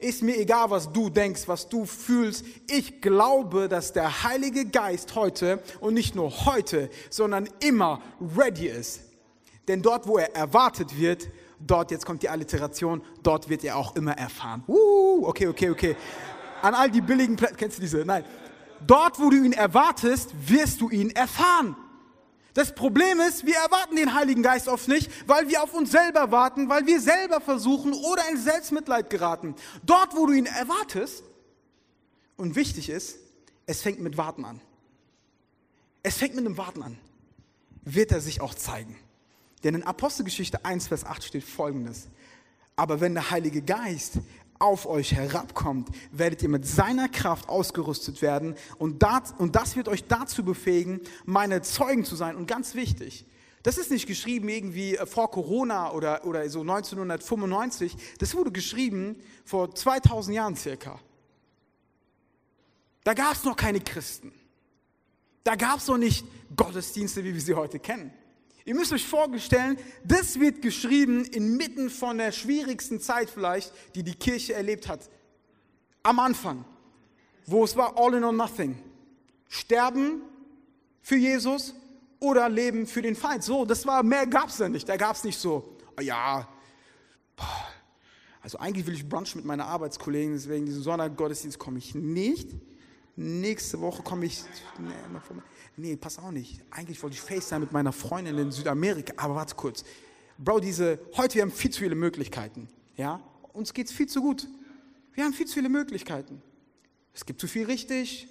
Ist 0.00 0.22
mir 0.22 0.38
egal, 0.38 0.70
was 0.70 0.90
du 0.90 1.10
denkst, 1.10 1.42
was 1.46 1.68
du 1.68 1.84
fühlst. 1.84 2.44
Ich 2.70 3.02
glaube, 3.02 3.68
dass 3.68 3.92
der 3.92 4.24
Heilige 4.24 4.64
Geist 4.64 5.14
heute 5.14 5.62
und 5.80 5.94
nicht 5.94 6.14
nur 6.14 6.46
heute, 6.46 6.88
sondern 7.10 7.48
immer 7.60 8.00
ready 8.36 8.66
ist. 8.66 9.02
Denn 9.68 9.82
dort, 9.82 10.06
wo 10.06 10.18
er 10.18 10.34
erwartet 10.34 10.98
wird, 10.98 11.28
dort, 11.58 11.90
jetzt 11.90 12.06
kommt 12.06 12.22
die 12.22 12.28
Alliteration, 12.28 13.02
dort 13.22 13.48
wird 13.48 13.62
er 13.62 13.76
auch 13.76 13.94
immer 13.94 14.12
erfahren. 14.12 14.64
Uh, 14.66 15.26
okay, 15.26 15.46
okay, 15.48 15.70
okay. 15.70 15.96
An 16.62 16.74
all 16.74 16.90
die 16.90 17.00
billigen 17.00 17.36
Plätze, 17.36 17.56
kennst 17.56 17.76
du 17.78 17.82
diese? 17.82 17.98
Nein. 18.04 18.24
Dort, 18.86 19.20
wo 19.20 19.28
du 19.28 19.36
ihn 19.36 19.52
erwartest, 19.52 20.30
wirst 20.46 20.80
du 20.80 20.88
ihn 20.88 21.10
erfahren. 21.10 21.76
Das 22.54 22.74
Problem 22.74 23.20
ist, 23.20 23.46
wir 23.46 23.56
erwarten 23.56 23.96
den 23.96 24.14
Heiligen 24.14 24.42
Geist 24.42 24.68
oft 24.68 24.88
nicht, 24.88 25.10
weil 25.28 25.48
wir 25.48 25.62
auf 25.62 25.72
uns 25.72 25.90
selber 25.92 26.30
warten, 26.30 26.68
weil 26.68 26.86
wir 26.86 27.00
selber 27.00 27.40
versuchen 27.40 27.92
oder 27.92 28.22
in 28.30 28.38
Selbstmitleid 28.38 29.08
geraten. 29.10 29.54
Dort, 29.84 30.16
wo 30.16 30.26
du 30.26 30.32
ihn 30.32 30.46
erwartest, 30.46 31.22
und 32.40 32.56
wichtig 32.56 32.88
ist, 32.88 33.18
es 33.66 33.82
fängt 33.82 34.00
mit 34.00 34.16
Warten 34.16 34.44
an. 34.44 34.60
Es 36.02 36.16
fängt 36.16 36.34
mit 36.34 36.46
dem 36.46 36.56
Warten 36.56 36.82
an. 36.82 36.98
Wird 37.82 38.10
er 38.12 38.22
sich 38.22 38.40
auch 38.40 38.54
zeigen. 38.54 38.96
Denn 39.62 39.74
in 39.74 39.82
Apostelgeschichte 39.82 40.64
1, 40.64 40.88
Vers 40.88 41.04
8 41.04 41.22
steht 41.22 41.44
folgendes. 41.44 42.08
Aber 42.76 43.00
wenn 43.02 43.12
der 43.12 43.30
Heilige 43.30 43.60
Geist 43.60 44.20
auf 44.60 44.86
euch 44.86 45.12
herabkommt, 45.12 45.88
werdet 46.12 46.42
ihr 46.42 46.48
mit 46.48 46.66
seiner 46.66 47.08
Kraft 47.08 47.48
ausgerüstet 47.48 48.22
werden 48.22 48.54
und 48.78 49.02
das, 49.02 49.34
und 49.38 49.56
das 49.56 49.74
wird 49.74 49.88
euch 49.88 50.04
dazu 50.04 50.44
befähigen, 50.44 51.00
meine 51.24 51.62
Zeugen 51.62 52.04
zu 52.04 52.14
sein. 52.14 52.36
Und 52.36 52.46
ganz 52.46 52.74
wichtig, 52.74 53.26
das 53.62 53.78
ist 53.78 53.90
nicht 53.90 54.06
geschrieben 54.06 54.48
irgendwie 54.48 54.96
äh, 54.96 55.06
vor 55.06 55.30
Corona 55.30 55.92
oder, 55.92 56.24
oder 56.24 56.48
so 56.48 56.60
1995, 56.60 57.96
das 58.18 58.34
wurde 58.34 58.52
geschrieben 58.52 59.16
vor 59.44 59.74
2000 59.74 60.36
Jahren 60.36 60.56
circa. 60.56 61.00
Da 63.02 63.14
gab 63.14 63.32
es 63.32 63.44
noch 63.44 63.56
keine 63.56 63.80
Christen. 63.80 64.32
Da 65.42 65.54
gab 65.56 65.78
es 65.78 65.86
noch 65.86 65.96
nicht 65.96 66.26
Gottesdienste, 66.54 67.24
wie 67.24 67.32
wir 67.32 67.40
sie 67.40 67.54
heute 67.54 67.78
kennen. 67.78 68.12
Ihr 68.64 68.74
müsst 68.74 68.92
euch 68.92 69.06
vorstellen, 69.06 69.78
das 70.04 70.38
wird 70.38 70.62
geschrieben 70.62 71.24
inmitten 71.24 71.90
von 71.90 72.18
der 72.18 72.32
schwierigsten 72.32 73.00
Zeit 73.00 73.30
vielleicht, 73.30 73.72
die 73.94 74.02
die 74.02 74.14
Kirche 74.14 74.54
erlebt 74.54 74.88
hat. 74.88 75.08
Am 76.02 76.18
Anfang, 76.18 76.64
wo 77.46 77.64
es 77.64 77.76
war 77.76 77.98
all 77.98 78.14
in 78.14 78.24
or 78.24 78.32
nothing. 78.32 78.78
Sterben 79.48 80.22
für 81.02 81.16
Jesus 81.16 81.74
oder 82.20 82.48
leben 82.48 82.86
für 82.86 83.02
den 83.02 83.16
Feind. 83.16 83.42
So, 83.42 83.64
das 83.64 83.86
war, 83.86 84.02
mehr 84.02 84.26
gab 84.26 84.48
es 84.48 84.58
da 84.58 84.68
nicht. 84.68 84.88
Da 84.88 84.96
gab 84.96 85.16
es 85.16 85.24
nicht 85.24 85.38
so, 85.38 85.76
oh 85.98 86.02
ja, 86.02 86.46
also 88.42 88.58
eigentlich 88.58 88.86
will 88.86 88.94
ich 88.94 89.08
Brunch 89.08 89.34
mit 89.34 89.44
meiner 89.44 89.66
Arbeitskollegen, 89.66 90.34
deswegen 90.34 90.66
diesen 90.66 90.82
Sonntagsgottesdienst 90.82 91.58
komme 91.58 91.78
ich 91.78 91.94
nicht. 91.94 92.48
Nächste 93.16 93.80
Woche 93.80 94.02
komme 94.02 94.26
ich. 94.26 94.42
Nee, 94.78 94.92
nee, 95.80 95.96
pass 95.96 96.18
auch 96.18 96.30
nicht. 96.30 96.60
Eigentlich 96.70 97.02
wollte 97.02 97.14
ich 97.14 97.22
FaceTime 97.22 97.60
mit 97.60 97.72
meiner 97.72 97.92
Freundin 97.92 98.38
in 98.38 98.52
Südamerika. 98.52 99.14
Aber 99.16 99.34
warte 99.34 99.54
kurz. 99.54 99.84
Bro, 100.38 100.60
diese, 100.60 100.98
heute 101.16 101.36
wir 101.36 101.42
haben 101.42 101.52
viel 101.52 101.70
zu 101.70 101.80
viele 101.80 101.94
Möglichkeiten. 101.94 102.68
Ja? 102.96 103.20
Uns 103.52 103.74
geht 103.74 103.86
es 103.86 103.92
viel 103.92 104.06
zu 104.06 104.20
gut. 104.20 104.46
Wir 105.12 105.24
haben 105.24 105.32
viel 105.32 105.46
zu 105.46 105.54
viele 105.54 105.68
Möglichkeiten. 105.68 106.42
Es 107.12 107.26
gibt 107.26 107.40
zu 107.40 107.48
viel 107.48 107.64
richtig. 107.64 108.28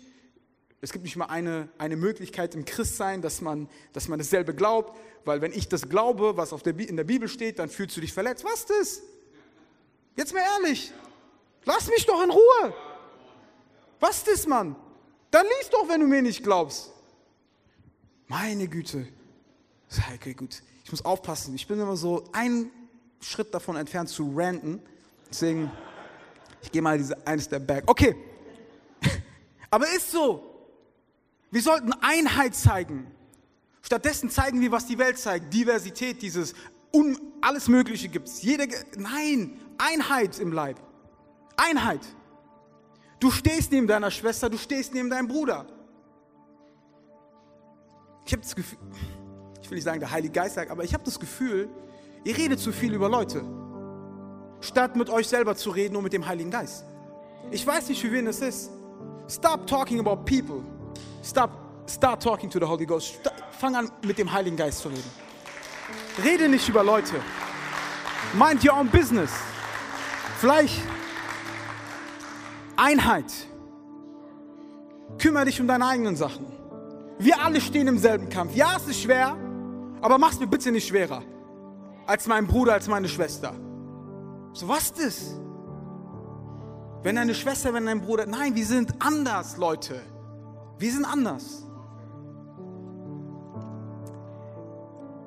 Es 0.82 0.92
gibt 0.92 1.04
nicht 1.04 1.18
mal 1.18 1.26
eine, 1.26 1.68
eine 1.78 1.98
Möglichkeit 1.98 2.56
im 2.56 2.64
Christsein, 2.64 3.22
dass 3.22 3.42
man, 3.42 3.68
dass 3.94 4.08
man 4.08 4.20
dasselbe 4.20 4.56
glaubt. 4.56 4.98
Weil 5.26 5.42
wenn 5.42 5.52
ich 5.52 5.68
das 5.68 5.90
glaube, 5.90 6.38
was 6.38 6.54
auf 6.54 6.64
der, 6.64 6.78
in 6.80 6.96
der 6.96 7.04
Bibel 7.04 7.28
steht, 7.28 7.60
dann 7.60 7.70
fühlst 7.70 7.98
du 7.98 8.02
dich 8.02 8.14
verletzt. 8.14 8.46
Was 8.46 8.62
ist 8.62 8.70
das? 8.70 9.02
Jetzt 10.16 10.34
mal 10.34 10.44
ehrlich. 10.62 10.92
Lass 11.66 11.88
mich 11.90 12.06
doch 12.06 12.24
in 12.24 12.32
Ruhe. 12.32 12.74
Was 14.00 14.18
ist 14.18 14.28
das, 14.28 14.48
Mann? 14.48 14.76
Dann 15.32 15.46
lies 15.46 15.70
doch, 15.70 15.88
wenn 15.88 16.00
du 16.00 16.08
mir 16.08 16.22
nicht 16.22 16.44
glaubst. 16.44 16.94
Meine 18.30 18.68
Güte. 18.68 19.08
Okay, 20.14 20.36
gut. 20.36 20.62
Ich 20.86 20.92
muss 20.92 21.04
aufpassen. 21.04 21.56
Ich 21.56 21.68
bin 21.68 21.80
immer 21.80 21.98
so 21.98 22.30
einen 22.32 22.72
Schritt 23.22 23.54
davon 23.54 23.76
entfernt 23.76 24.08
zu 24.08 24.32
ranten. 24.36 24.80
Deswegen, 25.30 25.72
ich 26.62 26.72
gehe 26.72 26.82
mal 26.82 26.98
diese 26.98 27.28
eines 27.28 27.50
der 27.50 27.58
Back. 27.58 27.86
Okay. 27.88 28.16
Aber 29.72 29.88
ist 29.88 30.12
so. 30.12 30.46
Wir 31.50 31.62
sollten 31.64 31.92
Einheit 32.02 32.54
zeigen. 32.54 33.08
Stattdessen 33.82 34.30
zeigen 34.30 34.62
wir, 34.62 34.72
was 34.72 34.86
die 34.86 35.00
Welt 35.00 35.18
zeigt. 35.18 35.52
Diversität, 35.52 36.22
dieses 36.22 36.54
un 36.94 37.18
alles 37.42 37.68
Mögliche 37.68 38.10
gibt 38.10 38.28
es. 38.28 38.44
Nein, 38.96 39.60
Einheit 39.80 40.38
im 40.38 40.54
Leib. 40.54 40.80
Einheit. 41.58 42.02
Du 43.20 43.32
stehst 43.32 43.72
neben 43.72 43.88
deiner 43.88 44.12
Schwester, 44.12 44.52
du 44.52 44.58
stehst 44.58 44.94
neben 44.94 45.10
deinem 45.10 45.28
Bruder. 45.28 45.66
Ich 48.30 48.34
habe 48.34 48.44
das 48.44 48.56
Gefühl, 48.56 48.78
ich 49.60 49.72
will 49.72 49.76
nicht 49.76 49.86
sagen, 49.86 50.00
der 50.00 50.12
Heilige 50.12 50.32
Geist 50.32 50.54
sagt, 50.54 50.70
aber 50.70 50.84
ich 50.84 50.94
habe 50.94 51.04
das 51.04 51.20
Gefühl, 51.20 51.68
ihr 52.24 52.38
redet 52.38 52.60
zu 52.60 52.72
viel 52.72 52.94
über 52.94 53.10
Leute, 53.10 53.44
statt 54.62 54.96
mit 54.96 55.10
euch 55.10 55.28
selber 55.28 55.56
zu 55.56 55.72
reden 55.72 55.96
und 55.96 56.04
mit 56.04 56.14
dem 56.14 56.28
Heiligen 56.28 56.52
Geist. 56.52 56.86
Ich 57.50 57.66
weiß 57.66 57.90
nicht, 57.90 58.00
für 58.00 58.12
wen 58.12 58.28
es 58.28 58.40
ist. 58.42 58.70
Stop 59.28 59.66
talking 59.66 60.00
about 60.00 60.18
people. 60.26 60.64
Stop, 61.24 61.50
start 61.90 62.22
talking 62.22 62.52
to 62.52 62.60
the 62.60 62.66
Holy 62.66 62.86
Ghost. 62.86 63.20
Fang 63.50 63.76
an, 63.76 63.90
mit 64.06 64.20
dem 64.20 64.32
Heiligen 64.32 64.58
Geist 64.58 64.82
zu 64.82 64.90
reden. 64.90 65.12
Rede 66.24 66.50
nicht 66.50 66.70
über 66.70 66.84
Leute. 66.84 67.16
Mind 68.36 68.64
your 68.64 68.78
own 68.78 68.90
business. 68.90 69.32
Vielleicht 70.38 70.84
Einheit. 72.78 73.34
Kümmere 75.18 75.46
dich 75.46 75.60
um 75.60 75.66
deine 75.66 75.88
eigenen 75.88 76.16
Sachen. 76.16 76.59
Wir 77.20 77.44
alle 77.44 77.60
stehen 77.60 77.88
im 77.88 77.98
selben 77.98 78.30
Kampf. 78.30 78.56
Ja, 78.56 78.78
es 78.78 78.88
ist 78.88 79.02
schwer, 79.02 79.36
aber 80.02 80.18
mach's 80.18 80.40
mir 80.40 80.48
bitte 80.48 80.72
nicht 80.72 80.88
schwerer 80.88 81.22
als 82.10 82.26
mein 82.26 82.48
Bruder, 82.48 82.74
als 82.74 82.88
meine 82.88 83.08
Schwester. 83.08 83.54
So 84.54 84.68
was 84.68 84.86
ist 84.86 85.00
das? 85.00 85.40
Wenn 87.04 87.18
deine 87.18 87.36
Schwester, 87.36 87.72
wenn 87.72 87.86
dein 87.86 88.02
Bruder, 88.02 88.26
nein, 88.26 88.56
wir 88.56 88.66
sind 88.66 88.94
anders, 89.00 89.58
Leute. 89.58 90.02
Wir 90.80 90.92
sind 90.92 91.06
anders. 91.06 91.66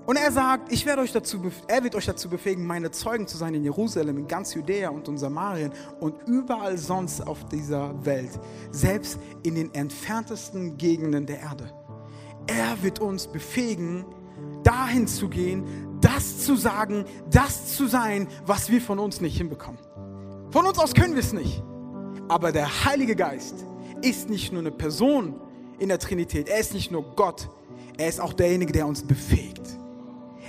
Und 0.04 0.16
er 0.16 0.32
sagt, 0.32 0.72
ich 0.72 0.84
werde 0.84 1.02
euch 1.02 1.12
dazu, 1.12 1.40
er 1.68 1.84
wird 1.84 1.94
euch 1.94 2.06
dazu 2.06 2.28
befähigen, 2.28 2.66
meine 2.66 2.90
Zeugen 2.90 3.28
zu 3.28 3.36
sein 3.36 3.54
in 3.54 3.62
Jerusalem, 3.62 4.18
in 4.18 4.26
ganz 4.26 4.52
Judäa 4.52 4.90
und 4.90 5.06
in 5.06 5.16
Samarien 5.16 5.72
und 6.00 6.16
überall 6.26 6.76
sonst 6.76 7.24
auf 7.24 7.44
dieser 7.46 8.04
Welt, 8.04 8.32
selbst 8.72 9.18
in 9.44 9.54
den 9.54 9.72
entferntesten 9.72 10.76
Gegenden 10.76 11.26
der 11.26 11.38
Erde. 11.40 11.72
Er 12.46 12.82
wird 12.82 13.00
uns 13.00 13.26
befähigen, 13.26 14.04
dahin 14.62 15.06
zu 15.06 15.28
gehen, 15.28 15.64
das 16.00 16.44
zu 16.44 16.56
sagen, 16.56 17.04
das 17.30 17.76
zu 17.76 17.86
sein, 17.86 18.26
was 18.44 18.70
wir 18.70 18.80
von 18.80 18.98
uns 18.98 19.20
nicht 19.20 19.36
hinbekommen. 19.36 19.80
Von 20.50 20.66
uns 20.66 20.78
aus 20.78 20.94
können 20.94 21.14
wir 21.14 21.20
es 21.20 21.32
nicht. 21.32 21.62
Aber 22.28 22.52
der 22.52 22.84
Heilige 22.84 23.16
Geist 23.16 23.64
ist 24.02 24.28
nicht 24.28 24.52
nur 24.52 24.60
eine 24.60 24.70
Person 24.70 25.34
in 25.78 25.88
der 25.88 25.98
Trinität, 25.98 26.48
er 26.48 26.58
ist 26.58 26.74
nicht 26.74 26.90
nur 26.90 27.02
Gott, 27.16 27.48
er 27.98 28.08
ist 28.08 28.20
auch 28.20 28.32
derjenige, 28.32 28.72
der 28.72 28.86
uns 28.86 29.02
befähigt. 29.02 29.62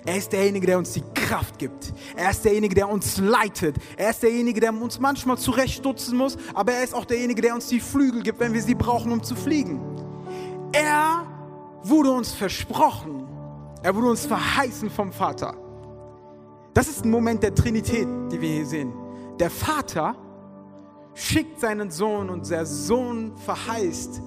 Er 0.05 0.17
ist 0.17 0.33
derjenige, 0.33 0.67
der 0.67 0.77
uns 0.77 0.91
die 0.91 1.03
Kraft 1.13 1.57
gibt. 1.57 1.93
Er 2.17 2.31
ist 2.31 2.43
derjenige, 2.43 2.75
der 2.75 2.89
uns 2.89 3.17
leitet. 3.19 3.77
Er 3.95 4.09
ist 4.09 4.21
derjenige, 4.21 4.59
der 4.59 4.73
uns 4.73 4.99
manchmal 4.99 5.37
zurechtstutzen 5.37 6.17
muss, 6.17 6.37
aber 6.53 6.73
er 6.73 6.83
ist 6.83 6.93
auch 6.93 7.05
derjenige, 7.05 7.41
der 7.41 7.53
uns 7.53 7.67
die 7.67 7.79
Flügel 7.79 8.21
gibt, 8.21 8.39
wenn 8.39 8.53
wir 8.53 8.61
sie 8.61 8.75
brauchen, 8.75 9.13
um 9.13 9.23
zu 9.23 9.35
fliegen. 9.35 9.79
Er 10.73 11.25
wurde 11.83 12.11
uns 12.11 12.33
versprochen. 12.33 13.27
Er 13.81 13.95
wurde 13.95 14.09
uns 14.09 14.25
verheißen 14.25 14.89
vom 14.89 15.11
Vater. 15.11 15.55
Das 16.73 16.87
ist 16.87 17.05
ein 17.05 17.11
Moment 17.11 17.43
der 17.43 17.53
Trinität, 17.53 18.07
die 18.31 18.41
wir 18.41 18.49
hier 18.49 18.65
sehen. 18.65 18.93
Der 19.39 19.49
Vater 19.49 20.15
schickt 21.13 21.59
seinen 21.59 21.91
Sohn 21.91 22.29
und 22.29 22.49
der 22.49 22.65
Sohn 22.65 23.37
verheißt, 23.37 24.21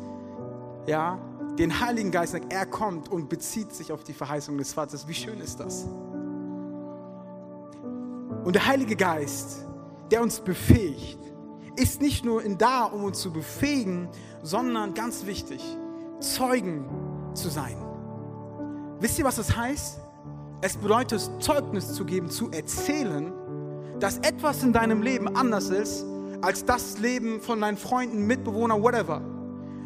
ja, 0.87 1.19
den 1.59 1.81
Heiligen 1.81 2.11
Geist, 2.11 2.37
er 2.49 2.67
kommt 2.67 3.11
und 3.11 3.29
bezieht 3.29 3.73
sich 3.73 3.91
auf 3.91 4.05
die 4.05 4.13
Verheißung 4.13 4.59
des 4.59 4.75
Vaters. 4.75 5.09
Wie 5.09 5.15
schön 5.15 5.41
ist 5.41 5.59
das? 5.59 5.87
Und 8.45 8.55
der 8.55 8.67
Heilige 8.67 8.95
Geist, 8.95 9.67
der 10.11 10.23
uns 10.23 10.41
befähigt, 10.41 11.19
ist 11.77 12.01
nicht 12.01 12.25
nur 12.25 12.43
in 12.43 12.59
da, 12.59 12.85
um 12.85 13.05
uns 13.05 13.21
zu 13.21 13.33
befähigen, 13.33 14.09
sondern 14.43 14.95
ganz 14.95 15.27
wichtig, 15.27 15.63
Zeugen 16.21 16.85
zu 17.37 17.49
sein. 17.49 17.77
Wisst 19.01 19.19
ihr, 19.19 19.25
was 19.25 19.37
das 19.37 19.57
heißt? 19.57 20.01
Es 20.63 20.77
bedeutet, 20.77 21.31
Zeugnis 21.39 21.93
zu 21.93 22.05
geben, 22.05 22.29
zu 22.31 22.51
erzählen, 22.51 23.33
dass 24.01 24.19
etwas 24.19 24.63
in 24.63 24.73
deinem 24.73 25.03
Leben 25.03 25.37
anders 25.37 25.71
ist 25.71 26.05
als 26.43 26.65
das 26.65 26.99
Leben 26.99 27.41
von 27.41 27.61
deinen 27.61 27.77
Freunden, 27.77 28.27
Mitbewohnern, 28.27 28.83
whatever. 28.83 29.23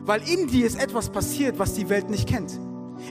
Weil 0.05 0.23
in 0.29 0.47
dir 0.47 0.67
ist 0.67 0.81
etwas 0.81 1.09
passiert, 1.09 1.59
was 1.59 1.75
die 1.75 1.89
Welt 1.89 2.11
nicht 2.11 2.29
kennt. 2.29 2.59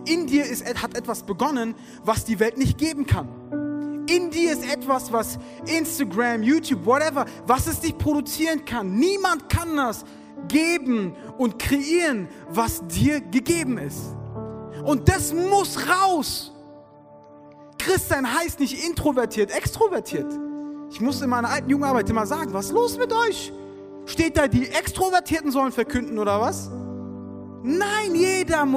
In 0.06 0.28
dir 0.28 0.46
ist, 0.46 0.66
hat 0.82 0.96
etwas 0.96 1.24
begonnen, 1.24 1.76
was 2.04 2.26
die 2.26 2.40
Welt 2.40 2.58
nicht 2.58 2.78
geben 2.78 3.06
kann. 3.06 3.28
In 4.10 4.32
dir 4.32 4.54
ist 4.54 4.72
etwas, 4.72 5.12
was 5.12 5.38
Instagram, 5.66 6.44
YouTube, 6.44 6.86
whatever, 6.86 7.26
was 7.46 7.68
es 7.68 7.82
nicht 7.82 7.98
produzieren 7.98 8.66
kann. 8.66 8.96
Niemand 8.96 9.50
kann 9.50 9.76
das 9.76 10.04
geben 10.48 11.16
und 11.38 11.60
kreieren, 11.60 12.28
was 12.50 12.86
dir 12.88 13.22
gegeben 13.22 13.78
ist. 13.78 14.16
Und 14.90 15.08
das 15.08 15.32
muss 15.34 15.78
raus. 15.88 16.52
Christsein 17.78 18.26
heißt 18.26 18.60
nicht 18.60 18.84
introvertiert, 18.84 19.52
extrovertiert. 19.52 20.34
Ich 20.90 21.00
muss 21.00 21.22
in 21.22 21.30
meiner 21.30 21.48
alten 21.48 21.70
Jugendarbeit 21.70 22.10
immer 22.10 22.26
sagen, 22.26 22.54
was 22.54 22.66
ist 22.66 22.72
los 22.72 22.98
mit 22.98 23.14
euch? 23.14 23.54
Steht 24.08 24.36
da, 24.36 24.48
die 24.48 24.68
Extrovertierten 24.68 25.52
sollen 25.52 25.72
verkünden 25.72 26.18
oder 26.18 26.42
was? 26.42 26.72
Nein, 27.62 28.16
jeder, 28.16 28.68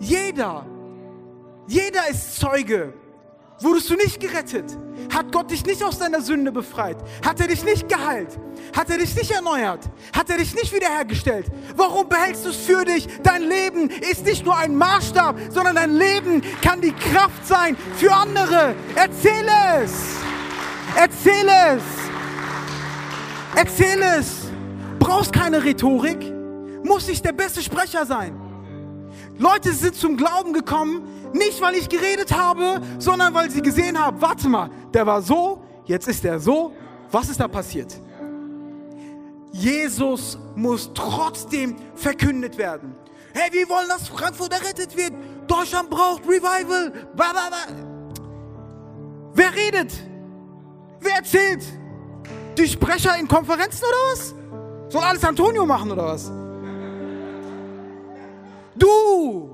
jeder, 0.00 0.66
jeder 1.66 2.10
ist 2.10 2.38
Zeuge. 2.38 2.92
Wurdest 3.60 3.88
du 3.88 3.94
nicht 3.94 4.18
gerettet? 4.18 4.76
Hat 5.12 5.30
Gott 5.30 5.50
dich 5.50 5.64
nicht 5.64 5.82
aus 5.82 5.98
deiner 5.98 6.20
Sünde 6.20 6.50
befreit? 6.50 6.96
Hat 7.24 7.40
er 7.40 7.46
dich 7.46 7.64
nicht 7.64 7.88
geheilt? 7.88 8.38
Hat 8.76 8.90
er 8.90 8.98
dich 8.98 9.14
nicht 9.14 9.30
erneuert? 9.30 9.88
Hat 10.12 10.28
er 10.28 10.38
dich 10.38 10.54
nicht 10.54 10.74
wiederhergestellt? 10.74 11.46
Warum 11.76 12.08
behältst 12.08 12.44
du 12.44 12.48
es 12.50 12.56
für 12.56 12.84
dich? 12.84 13.06
Dein 13.22 13.42
Leben 13.42 13.90
ist 13.90 14.24
nicht 14.24 14.44
nur 14.44 14.56
ein 14.56 14.76
Maßstab, 14.76 15.36
sondern 15.50 15.76
dein 15.76 15.96
Leben 15.96 16.42
kann 16.62 16.80
die 16.80 16.92
Kraft 16.92 17.46
sein 17.46 17.76
für 17.96 18.12
andere. 18.12 18.74
Erzähle 18.96 19.52
es. 19.84 19.92
Erzähle 20.96 21.76
es. 21.76 21.82
Erzähle 23.54 24.16
es. 24.18 24.46
Brauchst 24.98 25.32
keine 25.32 25.62
Rhetorik. 25.62 26.32
Muss 26.82 27.08
ich 27.08 27.22
der 27.22 27.32
beste 27.32 27.62
Sprecher 27.62 28.04
sein. 28.04 28.40
Leute 29.38 29.72
sind 29.72 29.94
zum 29.94 30.16
Glauben 30.16 30.52
gekommen, 30.52 31.02
nicht 31.34 31.60
weil 31.60 31.74
ich 31.74 31.88
geredet 31.88 32.32
habe, 32.32 32.80
sondern 32.98 33.34
weil 33.34 33.50
sie 33.50 33.60
gesehen 33.60 33.98
haben, 33.98 34.20
warte 34.20 34.48
mal, 34.48 34.70
der 34.92 35.04
war 35.06 35.20
so, 35.20 35.62
jetzt 35.84 36.08
ist 36.08 36.24
er 36.24 36.38
so. 36.38 36.72
Was 37.10 37.28
ist 37.28 37.40
da 37.40 37.48
passiert? 37.48 37.94
Jesus 39.52 40.38
muss 40.56 40.90
trotzdem 40.94 41.76
verkündet 41.94 42.56
werden. 42.58 42.96
Hey, 43.32 43.52
wir 43.52 43.68
wollen, 43.68 43.88
dass 43.88 44.08
Frankfurt 44.08 44.52
errettet 44.52 44.96
wird. 44.96 45.12
Deutschland 45.46 45.90
braucht 45.90 46.22
Revival. 46.24 46.92
Wer 49.34 49.54
redet? 49.54 49.92
Wer 51.00 51.16
erzählt? 51.16 51.64
Die 52.56 52.68
Sprecher 52.68 53.18
in 53.18 53.26
Konferenzen 53.26 53.84
oder 53.84 54.12
was? 54.12 54.34
Soll 54.88 55.02
alles 55.02 55.24
Antonio 55.24 55.66
machen 55.66 55.90
oder 55.90 56.06
was? 56.06 56.30
Du! 58.76 59.53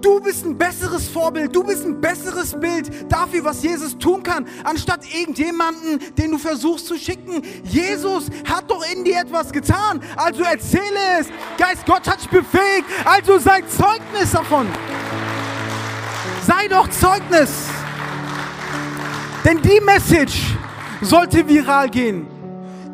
Du 0.00 0.20
bist 0.20 0.44
ein 0.44 0.56
besseres 0.56 1.08
Vorbild, 1.08 1.54
du 1.54 1.64
bist 1.64 1.84
ein 1.84 2.00
besseres 2.00 2.58
Bild 2.58 3.10
dafür, 3.10 3.44
was 3.44 3.62
Jesus 3.62 3.98
tun 3.98 4.22
kann, 4.22 4.46
anstatt 4.62 5.00
irgendjemanden, 5.12 5.98
den 6.16 6.30
du 6.30 6.38
versuchst 6.38 6.86
zu 6.86 6.96
schicken. 6.96 7.42
Jesus 7.64 8.26
hat 8.48 8.70
doch 8.70 8.84
in 8.92 9.04
dir 9.04 9.20
etwas 9.20 9.52
getan, 9.52 10.00
also 10.16 10.42
erzähle 10.42 10.98
es. 11.18 11.28
Geist 11.56 11.84
Gott 11.84 12.06
hat 12.06 12.20
dich 12.20 12.28
befähigt, 12.28 12.84
also 13.04 13.38
sei 13.38 13.62
Zeugnis 13.62 14.30
davon. 14.32 14.68
Sei 16.46 16.68
doch 16.68 16.88
Zeugnis. 16.88 17.50
Denn 19.44 19.60
die 19.62 19.80
Message 19.80 20.56
sollte 21.00 21.46
viral 21.48 21.88
gehen. 21.90 22.26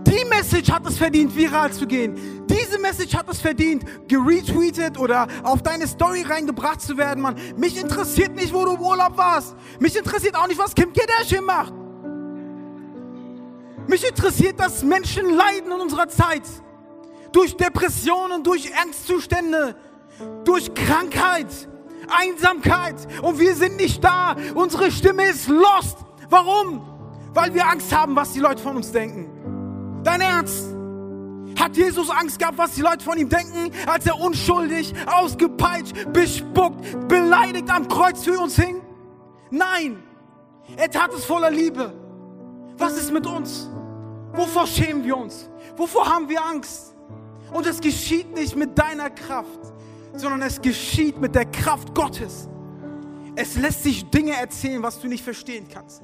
Die 0.06 0.24
Message 0.28 0.70
hat 0.70 0.86
es 0.86 0.96
verdient, 0.96 1.34
viral 1.34 1.72
zu 1.72 1.86
gehen. 1.86 2.33
Diese 2.64 2.78
Message 2.78 3.14
hat 3.14 3.28
es 3.28 3.40
verdient, 3.40 3.84
geretweetet 4.08 4.98
oder 4.98 5.26
auf 5.42 5.62
deine 5.62 5.86
Story 5.86 6.22
reingebracht 6.22 6.80
zu 6.80 6.96
werden, 6.96 7.22
Mann. 7.22 7.36
Mich 7.56 7.76
interessiert 7.76 8.34
nicht, 8.34 8.52
wo 8.54 8.64
du 8.64 8.74
im 8.74 8.80
Urlaub 8.80 9.16
warst. 9.16 9.54
Mich 9.80 9.96
interessiert 9.96 10.34
auch 10.36 10.46
nicht, 10.46 10.58
was 10.58 10.74
Kim 10.74 10.92
Kardashian 10.92 11.44
macht. 11.44 11.74
Mich 13.86 14.06
interessiert, 14.08 14.58
dass 14.58 14.82
Menschen 14.82 15.34
leiden 15.34 15.72
in 15.72 15.80
unserer 15.80 16.08
Zeit. 16.08 16.42
Durch 17.32 17.56
Depressionen, 17.56 18.42
durch 18.42 18.72
Angstzustände, 18.76 19.76
durch 20.44 20.72
Krankheit, 20.74 21.48
Einsamkeit. 22.08 22.96
Und 23.20 23.38
wir 23.40 23.54
sind 23.54 23.76
nicht 23.76 24.02
da. 24.02 24.36
Unsere 24.54 24.90
Stimme 24.90 25.24
ist 25.24 25.48
lost. 25.48 25.98
Warum? 26.30 26.82
Weil 27.34 27.52
wir 27.52 27.68
Angst 27.68 27.94
haben, 27.94 28.16
was 28.16 28.32
die 28.32 28.40
Leute 28.40 28.62
von 28.62 28.76
uns 28.76 28.90
denken. 28.90 30.02
Dein 30.02 30.20
Ernst? 30.20 30.73
Hat 31.58 31.76
Jesus 31.76 32.10
Angst 32.10 32.38
gehabt, 32.38 32.58
was 32.58 32.72
die 32.72 32.82
Leute 32.82 33.04
von 33.04 33.18
ihm 33.18 33.28
denken, 33.28 33.70
als 33.86 34.06
er 34.06 34.18
unschuldig, 34.18 34.92
ausgepeitscht, 35.06 36.12
bespuckt, 36.12 37.08
beleidigt 37.08 37.70
am 37.70 37.88
Kreuz 37.88 38.24
für 38.24 38.38
uns 38.38 38.56
hing? 38.56 38.80
Nein, 39.50 40.02
er 40.76 40.90
tat 40.90 41.12
es 41.14 41.24
voller 41.24 41.50
Liebe. 41.50 41.92
Was 42.76 42.96
ist 42.96 43.12
mit 43.12 43.26
uns? 43.26 43.68
Wovor 44.32 44.66
schämen 44.66 45.04
wir 45.04 45.16
uns? 45.16 45.48
Wovor 45.76 46.06
haben 46.06 46.28
wir 46.28 46.44
Angst? 46.44 46.94
Und 47.52 47.66
es 47.66 47.80
geschieht 47.80 48.34
nicht 48.34 48.56
mit 48.56 48.76
deiner 48.76 49.10
Kraft, 49.10 49.60
sondern 50.14 50.42
es 50.42 50.60
geschieht 50.60 51.20
mit 51.20 51.34
der 51.34 51.44
Kraft 51.46 51.94
Gottes. 51.94 52.48
Es 53.36 53.56
lässt 53.56 53.82
sich 53.82 54.08
Dinge 54.10 54.32
erzählen, 54.32 54.82
was 54.82 55.00
du 55.00 55.08
nicht 55.08 55.22
verstehen 55.22 55.66
kannst. 55.72 56.02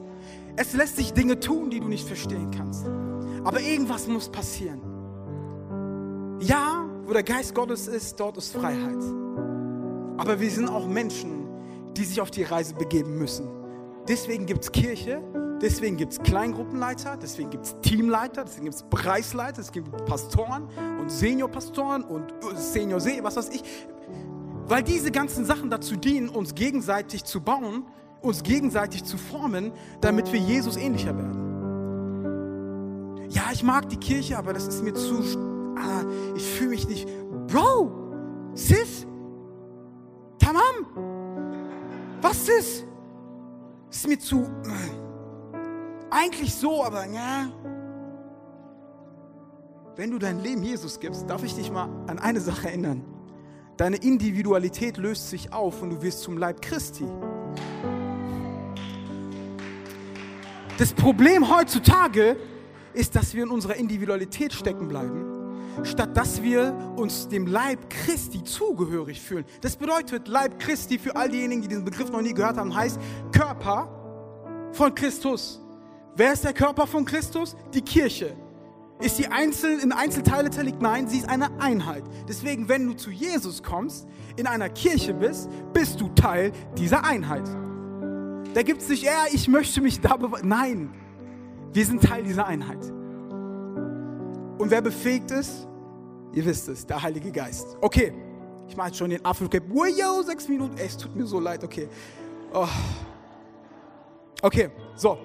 Es 0.57 0.73
lässt 0.75 0.97
sich 0.97 1.13
Dinge 1.13 1.39
tun, 1.39 1.71
die 1.71 1.81
du 1.81 1.89
nicht 1.89 2.07
verstehen 2.07 2.51
kannst. 2.51 2.87
Aber 3.45 3.61
irgendwas 3.61 4.07
muss 4.07 4.29
passieren. 4.29 4.81
Ja, 6.41 6.89
wo 7.05 7.13
der 7.13 7.23
Geist 7.23 7.55
Gottes 7.55 7.87
ist, 7.87 8.19
dort 8.19 8.37
ist 8.37 8.53
Freiheit. 8.53 9.03
Aber 10.17 10.41
wir 10.41 10.51
sind 10.51 10.69
auch 10.69 10.87
Menschen, 10.87 11.47
die 11.97 12.05
sich 12.05 12.21
auf 12.21 12.31
die 12.31 12.43
Reise 12.43 12.75
begeben 12.75 13.19
müssen, 13.19 13.49
Deswegen 14.09 14.45
gibt 14.47 14.65
es 14.65 14.73
Kirche, 14.73 15.23
deswegen 15.63 15.97
gibt 15.97 16.13
es 16.13 16.19
Kleingruppenleiter, 16.21 17.17
deswegen 17.17 17.51
gibt 17.51 17.67
es 17.67 17.77
Teamleiter, 17.81 18.45
deswegen 18.45 18.65
gibt 18.65 18.75
es 18.75 18.83
Preisleiter, 18.83 19.61
es 19.61 19.71
gibt 19.71 20.05
Pastoren 20.05 20.69
und 20.99 21.11
Seniorpastoren 21.11 22.03
und 22.03 22.33
Senior 22.57 22.99
See, 22.99 23.23
was 23.23 23.37
weiß 23.37 23.51
ich. 23.51 23.63
Weil 24.67 24.83
diese 24.83 25.13
ganzen 25.13 25.45
Sachen 25.45 25.71
dazu 25.71 25.95
dienen, 25.97 26.29
uns 26.29 26.57
gegenseitig 26.57 27.25
zu 27.25 27.41
bauen, 27.41 27.85
uns 28.21 28.43
gegenseitig 28.43 29.05
zu 29.05 29.17
formen, 29.17 29.71
damit 30.01 30.33
wir 30.33 30.41
Jesus 30.41 30.77
ähnlicher 30.77 31.17
werden. 31.17 31.49
Ja, 33.29 33.45
ich 33.53 33.63
mag 33.63 33.89
die 33.91 33.97
Kirche, 33.97 34.39
aber 34.39 34.53
das 34.53 34.67
ist 34.67 34.83
mir 34.83 34.95
zu. 34.95 35.23
Ah, 35.81 36.05
ich 36.37 36.45
fühle 36.45 36.71
mich 36.71 36.87
nicht. 36.87 37.09
Bro, 37.47 37.91
Sis, 38.55 39.07
Tamam, 40.41 40.87
was 42.21 42.49
ist? 42.49 42.85
Ist 43.89 44.09
mir 44.09 44.19
zu. 44.19 44.51
Eigentlich 46.11 46.55
so, 46.55 46.83
aber 46.83 47.07
ja. 47.07 47.53
Wenn 49.95 50.11
du 50.11 50.19
dein 50.19 50.41
Leben 50.41 50.63
Jesus 50.63 50.99
gibst, 50.99 51.29
darf 51.29 51.45
ich 51.45 51.55
dich 51.55 51.71
mal 51.71 51.89
an 52.09 52.19
eine 52.19 52.41
Sache 52.41 52.69
erinnern. 52.69 53.05
Deine 53.77 53.97
Individualität 53.97 54.97
löst 54.97 55.31
sich 55.31 55.53
auf 55.53 55.83
und 55.83 55.91
du 55.91 56.03
wirst 56.03 56.23
zum 56.23 56.37
Leib 56.37 56.61
Christi. 56.63 57.07
Das 60.79 60.93
Problem 60.95 61.55
heutzutage 61.55 62.37
ist, 62.93 63.15
dass 63.15 63.35
wir 63.35 63.45
in 63.45 63.51
unserer 63.51 63.77
Individualität 63.77 64.53
stecken 64.53 64.89
bleiben, 64.89 65.30
statt 65.83 66.17
dass 66.17 66.43
wir 66.43 66.75
uns 66.97 67.29
dem 67.29 67.47
Leib 67.47 67.91
Christi 67.91 68.43
zugehörig 68.45 69.21
fühlen. 69.21 69.45
Das 69.61 69.77
bedeutet, 69.77 70.29
Leib 70.29 70.59
Christi 70.59 70.99
für 70.99 71.17
all 71.17 71.29
diejenigen, 71.29 71.63
die 71.63 71.69
diesen 71.69 71.85
Begriff 71.85 72.11
noch 72.11 72.23
nie 72.23 72.35
gehört 72.35 72.57
haben, 72.57 72.75
heißt 72.75 72.99
Körper 73.33 73.89
von 74.73 74.95
Christus. 74.95 75.61
Wer 76.17 76.33
ist 76.33 76.45
der 76.45 76.53
Körper 76.53 76.87
von 76.87 77.05
Christus? 77.05 77.57
Die 77.73 77.83
Kirche. 77.83 78.37
Ist 79.01 79.17
sie 79.17 79.27
einzeln 79.29 79.81
in 79.81 79.93
Einzelteile 79.93 80.51
zerlegt? 80.51 80.83
Nein, 80.83 81.09
sie 81.09 81.19
ist 81.19 81.29
eine 81.29 81.49
Einheit. 81.61 82.05
Deswegen, 82.29 82.69
wenn 82.69 82.87
du 82.87 82.93
zu 82.93 83.11
Jesus 83.11 83.63
kommst, 83.63 84.07
in 84.37 84.47
einer 84.47 84.69
Kirche 84.69 85.15
bist, 85.15 85.49
bist 85.73 86.01
du 86.01 86.09
Teil 86.09 86.53
dieser 86.77 87.05
Einheit. 87.05 87.49
Da 88.53 88.63
gibt 88.63 88.83
es 88.83 88.89
nicht, 88.89 89.03
ja, 89.03 89.25
ich 89.33 89.49
möchte 89.49 89.81
mich 89.81 90.01
da 90.01 90.17
beweisen. 90.17 90.49
Nein, 90.49 90.91
wir 91.73 91.87
sind 91.87 92.03
Teil 92.03 92.25
dieser 92.25 92.47
Einheit. 92.47 92.93
Und 94.61 94.71
wer 94.71 94.83
befähigt 94.83 95.31
ist, 95.31 95.67
ihr 96.35 96.45
wisst 96.45 96.69
es, 96.69 96.85
der 96.85 97.03
Heilige 97.03 97.33
Geist. 97.33 97.79
Okay, 97.81 98.13
ich 98.69 98.77
mache 98.77 98.93
schon 98.93 99.09
den 99.09 99.25
Afro-Cap. 99.25 99.63
Wow, 99.71 100.23
sechs 100.23 100.47
Minuten. 100.49 100.77
Ey, 100.77 100.87
es 100.87 100.99
tut 100.99 101.17
mir 101.17 101.25
so 101.25 101.41
leid, 101.41 101.65
okay. 101.65 101.89
Oh. 102.53 102.69
Okay, 104.43 104.69
so. 104.97 105.17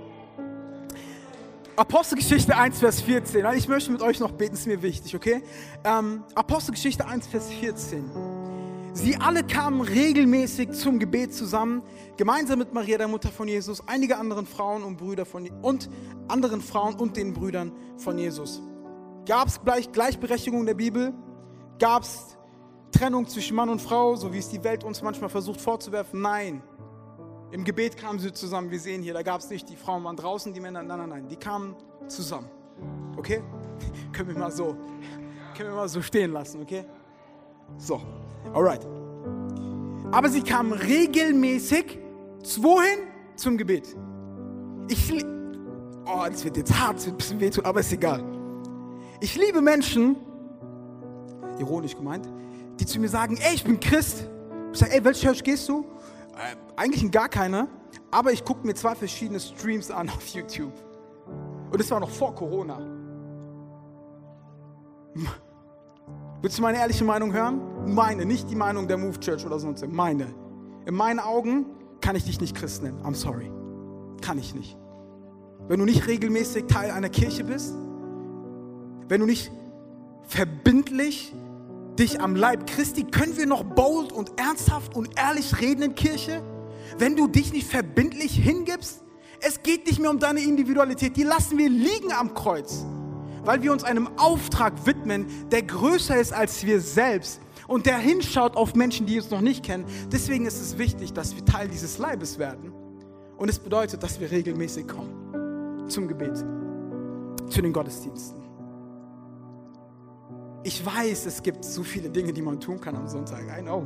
Apostelgeschichte 1.75 2.55
1, 2.55 2.79
Vers 2.79 3.01
14. 3.01 3.45
Ich 3.57 3.67
möchte 3.67 3.91
mit 3.91 4.01
euch 4.01 4.21
noch 4.21 4.31
beten, 4.31 4.53
ist 4.53 4.67
mir 4.67 4.81
wichtig, 4.81 5.13
okay? 5.13 5.43
Ähm, 5.83 6.23
Apostelgeschichte 6.33 7.05
1, 7.05 7.27
Vers 7.27 7.49
14. 7.49 8.09
Sie 8.93 9.17
alle 9.17 9.43
kamen 9.43 9.81
regelmäßig 9.81 10.71
zum 10.71 10.97
Gebet 10.97 11.33
zusammen, 11.33 11.83
gemeinsam 12.15 12.59
mit 12.59 12.73
Maria, 12.73 12.97
der 12.97 13.09
Mutter 13.09 13.27
von 13.27 13.49
Jesus, 13.49 13.86
einige 13.86 14.15
anderen 14.15 14.47
Frauen 14.47 14.81
und 14.83 14.95
Brüder 14.95 15.25
von 15.25 15.49
und 15.61 15.89
anderen 16.29 16.61
Frauen 16.61 16.95
und 16.95 17.17
den 17.17 17.33
Brüdern 17.33 17.73
von 17.97 18.17
Jesus. 18.17 18.61
Gab 19.26 19.47
es 19.47 19.61
gleich, 19.61 19.91
Gleichberechtigung 19.91 20.61
in 20.61 20.65
der 20.65 20.73
Bibel? 20.76 21.13
Gab 21.80 22.03
es 22.03 22.38
Trennung 22.91 23.28
zwischen 23.28 23.55
Mann 23.55 23.69
und 23.69 23.82
Frau, 23.82 24.15
so 24.15 24.32
wie 24.32 24.38
es 24.38 24.49
die 24.49 24.63
Welt 24.63 24.84
uns 24.84 25.01
manchmal 25.01 25.30
versucht 25.30 25.59
vorzuwerfen? 25.59 26.21
Nein. 26.21 26.61
Im 27.51 27.63
Gebet 27.63 27.97
kamen 27.97 28.19
sie 28.19 28.32
zusammen. 28.32 28.71
Wir 28.71 28.80
sehen 28.80 29.01
hier, 29.01 29.13
da 29.13 29.21
gab 29.21 29.41
es 29.41 29.49
nicht 29.49 29.69
die 29.69 29.76
Frauen 29.76 30.03
waren 30.03 30.15
draußen, 30.15 30.53
die 30.53 30.59
Männer. 30.59 30.84
Nein, 30.84 30.97
nein, 30.99 31.09
nein. 31.09 31.28
Die 31.28 31.36
kamen 31.36 31.76
zusammen. 32.07 32.49
Okay? 33.17 33.41
können 34.13 34.30
wir 34.30 34.38
mal 34.38 34.51
so, 34.51 34.76
können 35.55 35.69
wir 35.69 35.76
mal 35.76 35.89
so 35.89 36.01
stehen 36.01 36.32
lassen, 36.32 36.61
okay? 36.61 36.86
So. 37.78 38.01
Alright. 38.53 38.86
Aber 40.11 40.30
sie 40.30 40.41
kamen 40.41 40.73
regelmäßig 40.73 41.99
wohin? 42.59 43.07
Zum 43.36 43.57
Gebet. 43.57 43.95
Ich 44.88 45.26
Oh, 46.07 46.23
das 46.30 46.43
wird 46.43 46.57
jetzt 46.57 46.80
hart, 46.80 46.97
das 46.97 47.07
wird 47.07 47.15
ein 47.15 47.17
bisschen 47.17 47.39
wehtun, 47.39 47.65
aber 47.65 47.80
ist 47.80 47.91
egal. 47.91 48.23
Ich 49.20 49.36
liebe 49.36 49.61
Menschen, 49.61 50.18
ironisch 51.57 51.95
gemeint, 51.95 52.28
die 52.80 52.86
zu 52.86 52.99
mir 52.99 53.09
sagen, 53.09 53.38
ey, 53.38 53.55
ich 53.55 53.63
bin 53.63 53.80
Christ. 53.80 54.28
Ich 54.74 54.80
sage, 54.80 54.93
ey, 54.93 55.03
welche 55.03 55.28
Church 55.28 55.43
gehst 55.43 55.70
du? 55.70 55.86
Äh, 56.34 56.55
eigentlich 56.76 57.01
in 57.01 57.11
gar 57.11 57.30
keine, 57.30 57.68
aber 58.11 58.34
ich 58.34 58.43
gucke 58.43 58.66
mir 58.68 58.74
zwei 58.74 58.93
verschiedene 58.95 59.39
Streams 59.39 59.89
an 59.89 60.09
auf 60.09 60.28
YouTube. 60.28 60.74
Und 61.72 61.80
das 61.80 61.89
war 61.91 61.99
noch 61.99 62.09
vor 62.09 62.36
Corona. 62.36 62.80
Willst 66.41 66.57
du 66.57 66.61
meine 66.61 66.78
ehrliche 66.78 67.05
Meinung 67.05 67.32
hören? 67.34 67.61
Meine, 67.93 68.26
nicht 68.26 68.49
die 68.49 68.55
Meinung 68.55 68.88
der 68.88 68.97
Move 68.97 69.20
Church 69.20 69.45
oder 69.45 69.59
sonst. 69.59 69.86
Meine. 69.88 70.28
In 70.86 70.93
meinen 70.93 71.20
Augen 71.20 71.66
kann 72.01 72.16
ich 72.16 72.26
dich 72.26 72.39
nicht 72.41 72.55
Christ 72.55 72.84
nennen. 72.84 73.01
I'm 73.01 73.16
sorry. 73.16 73.49
Kann 74.22 74.38
ich 74.38 74.53
nicht. 74.53 74.78
Wenn 75.68 75.80
du 75.80 75.86
nicht 75.86 76.05
regelmäßig 76.05 76.66
Teil 76.68 76.91
einer 76.91 77.09
Kirche 77.09 77.43
bist, 77.43 77.74
wenn 79.08 79.22
du 79.22 79.28
nicht 79.28 79.51
verbindlich 80.24 81.34
dich 81.99 82.20
am 82.22 82.36
Leib 82.36 82.68
Christi, 82.68 83.03
können 83.03 83.38
wir 83.38 83.45
noch 83.45 83.64
bold 83.64 84.12
und 84.12 84.39
ernsthaft 84.39 84.95
und 84.95 85.10
ehrlich 85.18 85.62
reden 85.62 85.84
in 85.84 85.95
Kirche? 85.95 86.43
Wenn 86.97 87.16
du 87.16 87.28
dich 87.28 87.53
nicht 87.53 87.68
verbindlich 87.68 88.34
hingibst, 88.36 89.03
es 89.41 89.64
geht 89.64 89.86
nicht 89.86 89.99
mehr 89.99 90.10
um 90.10 90.20
deine 90.20 90.41
Individualität, 90.41 91.16
die 91.16 91.24
lassen 91.24 91.58
wir 91.58 91.70
liegen 91.70 92.12
am 92.12 92.34
Kreuz 92.34 92.86
weil 93.45 93.62
wir 93.62 93.72
uns 93.72 93.84
einem 93.84 94.10
Auftrag 94.18 94.86
widmen, 94.86 95.28
der 95.51 95.62
größer 95.62 96.20
ist 96.20 96.34
als 96.34 96.66
wir 96.66 96.82
selbst 96.82 97.39
und 97.68 97.86
der 97.86 97.97
hinschaut 97.97 98.58
auf 98.58 98.76
Menschen, 98.76 99.06
die 99.06 99.18
uns 99.18 99.30
noch 99.30 99.41
nicht 99.41 99.64
kennen. 99.64 99.86
Deswegen 100.12 100.45
ist 100.45 100.60
es 100.60 100.78
wichtig, 100.78 101.14
dass 101.14 101.36
wir 101.36 101.45
Teil 101.45 101.68
dieses 101.68 101.97
Leibes 101.97 102.38
werden. 102.39 102.72
Und 103.38 103.49
es 103.49 103.60
bedeutet, 103.60 104.01
dass 104.01 104.20
wir 104.20 104.32
regelmäßig 104.32 104.88
kommen 104.88 105.88
zum 105.88 106.08
Gebet, 106.08 106.38
zu 107.49 107.62
den 107.62 107.74
Gottesdiensten. 107.74 108.45
Ich 110.66 110.84
weiß, 110.84 111.28
es 111.28 111.43
gibt 111.43 111.63
so 111.63 111.84
viele 111.84 112.09
Dinge, 112.09 112.34
die 112.34 112.41
man 112.41 112.59
tun 112.59 112.82
kann 112.82 112.95
am 112.95 113.07
Sonntag. 113.07 113.43
I 113.55 113.61
know. 113.61 113.86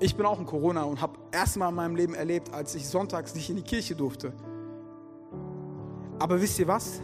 Ich 0.00 0.16
bin 0.16 0.24
auch 0.24 0.40
in 0.40 0.46
Corona 0.46 0.84
und 0.84 1.02
habe 1.02 1.18
erstmal 1.30 1.68
in 1.68 1.74
meinem 1.74 1.96
Leben 1.96 2.14
erlebt, 2.14 2.54
als 2.54 2.74
ich 2.74 2.88
sonntags 2.88 3.34
nicht 3.34 3.50
in 3.50 3.56
die 3.56 3.62
Kirche 3.62 3.94
durfte. 3.94 4.32
Aber 6.18 6.40
wisst 6.40 6.58
ihr 6.58 6.66
was? 6.66 7.02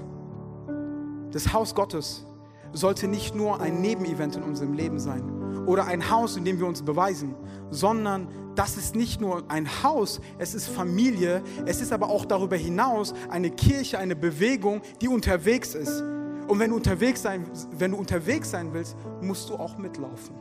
Das 1.33 1.53
Haus 1.53 1.75
Gottes 1.75 2.25
sollte 2.73 3.09
nicht 3.09 3.35
nur 3.35 3.61
ein 3.61 3.83
Nebenevent 3.83 4.37
in 4.37 4.43
unserem 4.43 4.73
Leben 4.73 4.99
sein 4.99 5.67
oder 5.67 5.85
ein 5.85 6.11
Haus, 6.11 6.39
in 6.39 6.47
dem 6.47 6.59
wir 6.59 6.67
uns 6.67 6.81
beweisen, 6.81 7.35
sondern 7.69 8.29
das 8.55 8.79
ist 8.79 8.97
nicht 8.97 9.21
nur 9.21 9.51
ein 9.51 9.69
Haus, 9.83 10.23
es 10.39 10.55
ist 10.55 10.67
Familie, 10.67 11.43
es 11.67 11.83
ist 11.83 11.93
aber 11.93 12.09
auch 12.09 12.25
darüber 12.25 12.57
hinaus 12.57 13.13
eine 13.29 13.51
Kirche, 13.51 13.99
eine 13.99 14.17
Bewegung, 14.17 14.81
die 15.03 15.09
unterwegs 15.09 15.75
ist. 15.75 16.03
Und 16.49 16.59
wenn 16.59 16.71
du 16.71 16.77
unterwegs 16.77 17.23
sein, 17.23 17.49
wenn 17.73 17.91
du 17.93 17.99
unterwegs 17.99 18.51
sein 18.51 18.73
willst, 18.73 18.97
musst 19.21 19.51
du 19.51 19.55
auch 19.55 19.77
mitlaufen. 19.77 20.35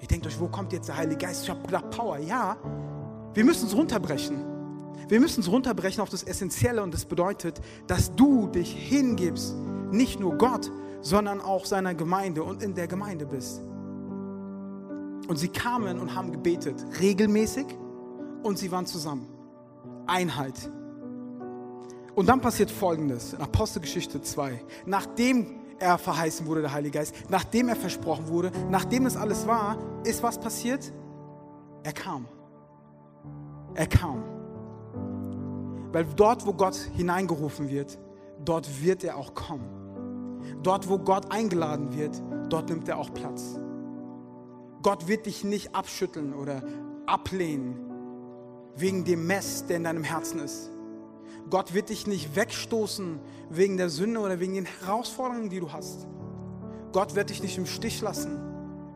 Ihr 0.00 0.08
denkt 0.08 0.26
euch, 0.26 0.38
wo 0.38 0.48
kommt 0.48 0.72
jetzt 0.72 0.88
der 0.88 0.96
Heilige 0.96 1.26
Geist? 1.26 1.42
Ich 1.44 1.50
habe 1.50 1.62
gedacht, 1.62 1.90
Power. 1.90 2.18
Ja, 2.18 2.56
wir 3.34 3.44
müssen 3.44 3.66
es 3.66 3.74
runterbrechen. 3.74 4.44
Wir 5.08 5.20
müssen 5.20 5.40
es 5.40 5.50
runterbrechen 5.50 6.00
auf 6.00 6.08
das 6.08 6.22
Essentielle 6.22 6.82
und 6.82 6.94
das 6.94 7.04
bedeutet, 7.04 7.60
dass 7.86 8.14
du 8.14 8.46
dich 8.46 8.72
hingibst, 8.72 9.54
nicht 9.90 10.20
nur 10.20 10.38
Gott, 10.38 10.70
sondern 11.00 11.40
auch 11.40 11.66
seiner 11.66 11.94
Gemeinde 11.94 12.42
und 12.42 12.62
in 12.62 12.74
der 12.74 12.86
Gemeinde 12.86 13.26
bist. 13.26 13.60
Und 15.26 15.36
sie 15.36 15.48
kamen 15.48 15.98
und 15.98 16.14
haben 16.14 16.32
gebetet, 16.32 16.84
regelmäßig, 17.00 17.66
und 18.42 18.58
sie 18.58 18.70
waren 18.70 18.86
zusammen. 18.86 19.26
Einheit. 20.06 20.70
Und 22.14 22.28
dann 22.28 22.40
passiert 22.40 22.70
Folgendes 22.70 23.32
in 23.32 23.40
Apostelgeschichte 23.40 24.22
2. 24.22 24.60
Nachdem 24.86 25.60
er 25.78 25.98
verheißen 25.98 26.46
wurde, 26.46 26.62
der 26.62 26.72
Heilige 26.72 26.98
Geist, 26.98 27.14
nachdem 27.28 27.68
er 27.68 27.76
versprochen 27.76 28.28
wurde, 28.28 28.52
nachdem 28.70 29.06
es 29.06 29.16
alles 29.16 29.46
war, 29.46 29.78
ist 30.04 30.22
was 30.22 30.38
passiert? 30.38 30.92
Er 31.82 31.92
kam. 31.92 32.26
Er 33.74 33.86
kam. 33.86 34.22
Weil 35.92 36.06
dort, 36.16 36.46
wo 36.46 36.52
Gott 36.52 36.76
hineingerufen 36.96 37.68
wird, 37.68 37.98
dort 38.44 38.82
wird 38.82 39.04
er 39.04 39.16
auch 39.16 39.34
kommen. 39.34 40.40
Dort, 40.62 40.88
wo 40.88 40.98
Gott 40.98 41.32
eingeladen 41.32 41.96
wird, 41.96 42.20
dort 42.48 42.68
nimmt 42.68 42.88
er 42.88 42.98
auch 42.98 43.12
Platz. 43.12 43.58
Gott 44.82 45.08
wird 45.08 45.26
dich 45.26 45.44
nicht 45.44 45.74
abschütteln 45.74 46.34
oder 46.34 46.62
ablehnen 47.06 47.80
wegen 48.76 49.04
dem 49.04 49.26
Mess, 49.26 49.66
der 49.66 49.78
in 49.78 49.84
deinem 49.84 50.04
Herzen 50.04 50.40
ist. 50.40 50.70
Gott 51.50 51.74
wird 51.74 51.90
dich 51.90 52.06
nicht 52.06 52.36
wegstoßen 52.36 53.20
wegen 53.50 53.76
der 53.76 53.90
Sünde 53.90 54.20
oder 54.20 54.40
wegen 54.40 54.54
den 54.54 54.64
Herausforderungen, 54.64 55.50
die 55.50 55.60
du 55.60 55.72
hast. 55.72 56.06
Gott 56.92 57.14
wird 57.14 57.30
dich 57.30 57.42
nicht 57.42 57.58
im 57.58 57.66
Stich 57.66 58.00
lassen, 58.00 58.38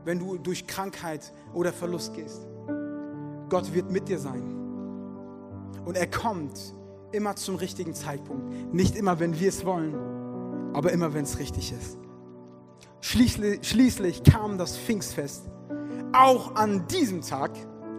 wenn 0.05 0.19
du 0.19 0.39
durch 0.39 0.67
Krankheit 0.67 1.33
oder 1.53 1.73
Verlust 1.73 2.15
gehst. 2.15 2.47
Gott 3.49 3.75
wird 3.75 3.91
mit 3.91 4.09
dir 4.09 4.19
sein. 4.19 4.43
Und 5.85 5.97
er 5.97 6.07
kommt 6.07 6.75
immer 7.13 7.37
zum 7.37 7.57
richtigen 7.57 7.95
Zeitpunkt. 7.95 8.75
Nicht 8.75 8.97
immer, 8.97 9.19
wenn 9.21 9.39
wir 9.39 9.49
es 9.49 9.65
wollen, 9.65 9.95
aber 10.75 10.93
immer, 10.93 11.15
wenn 11.15 11.25
es 11.25 11.39
richtig 11.39 11.73
ist. 11.73 11.99
Schließlich, 13.01 13.67
schließlich 13.67 14.23
kam 14.23 14.59
das 14.59 14.77
Pfingstfest. 14.77 15.49
Auch 16.13 16.55
an 16.57 16.87
diesem 16.89 17.21
Tag, 17.21 17.53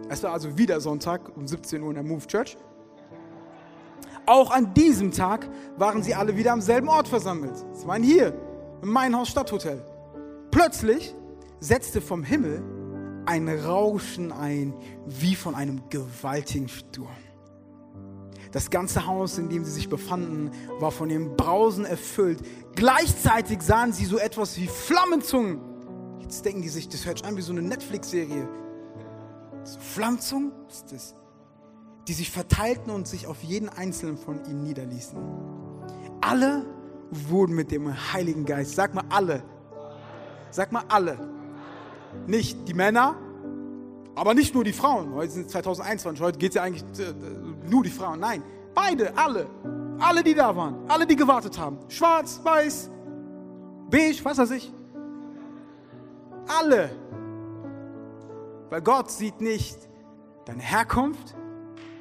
es 0.10 0.24
war 0.24 0.34
also 0.34 0.58
wieder 0.58 0.82
Sonntag 0.82 1.36
um 1.36 1.48
17 1.48 1.82
Uhr 1.82 1.90
in 1.90 1.96
der 1.96 2.04
Move 2.04 2.26
Church, 2.28 2.58
auch 4.30 4.52
an 4.52 4.74
diesem 4.74 5.12
Tag 5.12 5.50
waren 5.78 6.04
sie 6.04 6.14
alle 6.14 6.38
wieder 6.38 6.54
am 6.54 6.62
selben 6.62 6.88
Ort 6.88 7.08
versammelt. 7.08 7.58
Sie 7.74 7.88
waren 7.88 8.04
hier, 8.04 8.34
im 8.82 8.90
Mainhaus 8.90 9.30
Stadthotel. 9.30 9.84
Plötzlich 10.52 11.16
setzte 11.60 12.00
vom 12.00 12.24
Himmel 12.24 12.64
ein 13.26 13.50
Rauschen 13.50 14.32
ein, 14.32 14.74
wie 15.06 15.36
von 15.36 15.56
einem 15.56 15.82
gewaltigen 15.90 16.70
Sturm. 16.70 17.08
Das 18.52 18.70
ganze 18.70 19.06
Haus, 19.06 19.38
in 19.38 19.50
dem 19.50 19.64
sie 19.64 19.72
sich 19.72 19.90
befanden, 19.90 20.52
war 20.80 20.92
von 20.92 21.10
dem 21.10 21.36
Brausen 21.36 21.86
erfüllt. 21.86 22.40
Gleichzeitig 22.76 23.62
sahen 23.62 23.94
sie 23.94 24.06
so 24.06 24.18
etwas 24.18 24.58
wie 24.58 24.68
Flammenzungen. 24.68 25.60
Jetzt 26.20 26.44
denken 26.46 26.62
die 26.62 26.70
sich, 26.70 26.90
das 26.90 27.06
hört 27.06 27.20
sich 27.20 27.28
an 27.28 27.38
wie 27.38 27.42
so 27.42 27.52
eine 27.52 27.62
Netflix-Serie. 27.62 28.48
So 29.64 29.80
Flammenzungen? 29.80 30.52
Ist 30.68 30.92
das? 30.92 31.16
Die 32.10 32.14
sich 32.14 32.32
verteilten 32.32 32.92
und 32.92 33.08
sich 33.08 33.28
auf 33.28 33.44
jeden 33.44 33.70
einzelnen 33.70 34.18
von 34.18 34.44
ihnen 34.46 34.64
niederließen. 34.64 35.16
Alle 36.22 36.66
wurden 37.12 37.54
mit 37.54 37.72
dem 37.72 37.94
Heiligen 38.12 38.46
Geist, 38.46 38.74
sag 38.74 38.96
mal 38.96 39.04
alle, 39.10 39.44
sag 40.50 40.72
mal 40.72 40.82
alle, 40.90 41.20
nicht 42.26 42.68
die 42.68 42.74
Männer, 42.74 43.16
aber 44.16 44.34
nicht 44.34 44.56
nur 44.56 44.64
die 44.64 44.74
Frauen. 44.74 45.14
Heute 45.14 45.34
sind 45.34 45.46
es 45.46 45.52
2021, 45.52 46.20
heute 46.20 46.40
geht 46.40 46.50
es 46.50 46.56
ja 46.56 46.64
eigentlich 46.64 46.84
äh, 47.00 47.14
nur 47.70 47.84
die 47.84 47.92
Frauen. 47.92 48.20
Nein, 48.20 48.42
beide, 48.74 49.16
alle, 49.16 49.46
alle, 50.00 50.24
die 50.24 50.34
da 50.34 50.56
waren, 50.56 50.90
alle, 50.90 51.06
die 51.06 51.16
gewartet 51.16 51.60
haben. 51.60 51.78
Schwarz, 51.90 52.42
weiß, 52.44 52.90
beige, 53.92 54.26
was 54.26 54.40
weiß 54.40 54.52
ich. 54.52 54.74
Alle. 56.60 56.90
Weil 58.72 58.82
Gott 58.82 59.12
sieht 59.12 59.42
nicht 59.42 59.78
deine 60.46 60.64
Herkunft, 60.64 61.36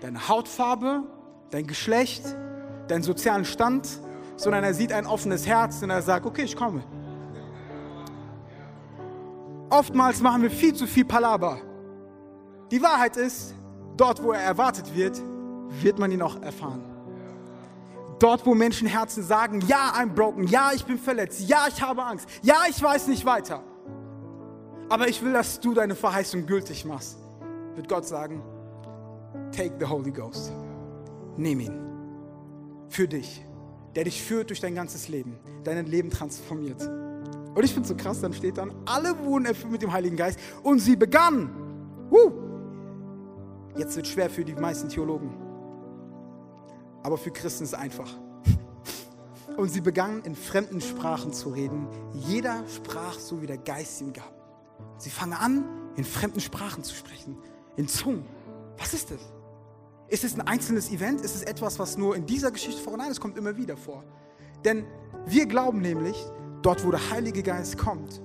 deine 0.01 0.29
Hautfarbe, 0.29 1.03
dein 1.51 1.67
Geschlecht, 1.67 2.25
deinen 2.89 3.03
sozialen 3.03 3.45
Stand, 3.45 3.89
sondern 4.37 4.65
er 4.65 4.75
sieht 4.75 4.93
ein 4.93 5.07
offenes 5.07 5.47
Herz 5.47 5.83
und 5.83 5.91
er 5.91 6.03
sagt, 6.03 6.27
okay, 6.27 6.43
ich 6.43 6.57
komme. 6.57 6.83
Oftmals 9.71 10.21
machen 10.21 10.43
wir 10.43 10.51
viel 10.51 10.75
zu 10.75 10.87
viel 10.87 11.05
Palaber. 11.05 11.59
Die 12.71 12.83
Wahrheit 12.83 13.17
ist, 13.17 13.55
dort, 13.97 14.23
wo 14.23 14.33
er 14.33 14.41
erwartet 14.41 14.95
wird, 14.95 15.21
wird 15.83 15.99
man 15.99 16.11
ihn 16.11 16.23
auch 16.23 16.41
erfahren. 16.41 16.83
Dort, 18.19 18.45
wo 18.47 18.55
Menschenherzen 18.55 19.23
sagen, 19.23 19.61
ja, 19.67 19.93
I'm 19.97 20.09
broken, 20.09 20.47
ja, 20.49 20.71
ich 20.75 20.85
bin 20.85 20.99
verletzt, 20.99 21.41
ja, 21.49 21.67
ich 21.69 21.81
habe 21.83 22.03
Angst, 22.03 22.29
ja, 22.43 22.57
ich 22.69 22.83
weiß 22.83 23.09
nicht 23.09 23.25
weiter. 23.25 23.63
Aber 24.89 25.09
ich 25.09 25.23
will, 25.23 25.33
dass 25.33 25.61
du 25.61 25.75
deine 25.75 25.95
Verheißung 25.95 26.47
gültig 26.47 26.85
machst, 26.85 27.19
wird 27.75 27.89
Gott 27.89 28.07
sagen, 28.07 28.43
Take 29.53 29.75
the 29.79 29.87
Holy 29.87 30.11
Ghost. 30.11 30.53
Nimm 31.37 31.61
ihn. 31.61 31.81
Für 32.89 33.09
dich. 33.09 33.45
Der 33.95 34.05
dich 34.05 34.23
führt 34.23 34.51
durch 34.51 34.61
dein 34.61 34.75
ganzes 34.75 35.09
Leben. 35.09 35.39
Dein 35.65 35.87
Leben 35.87 36.11
transformiert. 36.11 36.83
Und 37.55 37.65
ich 37.65 37.73
finde 37.73 37.83
es 37.83 37.89
so 37.89 37.97
krass, 37.97 38.21
dann 38.21 38.33
steht 38.33 38.59
dann, 38.59 38.73
alle 38.87 39.19
wurden 39.19 39.47
erfüllt 39.47 39.73
mit 39.73 39.83
dem 39.83 39.93
Heiligen 39.93 40.17
Geist 40.17 40.39
und 40.63 40.79
sie 40.79 40.95
begannen. 40.95 41.51
Woo! 42.11 42.33
Jetzt 43.77 43.97
wird 43.97 44.07
es 44.07 44.13
schwer 44.13 44.31
für 44.31 44.45
die 44.45 44.55
meisten 44.55 44.89
Theologen. 44.89 45.35
Aber 47.03 47.19
für 47.19 47.31
Christen 47.31 47.65
ist 47.65 47.73
es 47.73 47.79
einfach. 47.79 48.11
Und 49.57 49.71
sie 49.71 49.81
begannen 49.81 50.23
in 50.25 50.35
fremden 50.35 50.81
Sprachen 50.81 51.33
zu 51.33 51.51
reden. 51.51 51.87
Jeder 52.13 52.65
sprach 52.69 53.19
so, 53.19 53.41
wie 53.41 53.47
der 53.47 53.59
Geist 53.59 54.01
ihm 54.01 54.13
gab. 54.13 54.33
Sie 54.99 55.11
fangen 55.11 55.33
an, 55.33 55.65
in 55.97 56.05
fremden 56.05 56.41
Sprachen 56.41 56.83
zu 56.83 56.95
sprechen. 56.95 57.39
In 57.77 57.89
Zungen. 57.89 58.25
Was 58.79 58.95
ist 58.95 59.11
das? 59.11 59.21
Ist 60.09 60.25
es 60.25 60.35
ein 60.35 60.41
einzelnes 60.43 60.91
Event? 60.91 61.21
Ist 61.21 61.35
es 61.35 61.43
etwas, 61.43 61.79
was 61.79 61.99
nur 61.99 62.17
in 62.17 62.25
dieser 62.25 62.51
Geschichte 62.51 62.81
vorkommt? 62.81 63.03
Nein, 63.03 63.13
es 63.13 63.21
kommt 63.21 63.37
immer 63.37 63.57
wieder 63.57 63.77
vor. 63.77 64.05
Denn 64.65 64.87
wir 65.27 65.47
glauben 65.47 65.81
nämlich, 65.81 66.17
dort 66.63 66.85
wo 66.85 66.91
der 66.91 67.11
Heilige 67.11 67.43
Geist 67.43 67.77
kommt, 67.77 68.23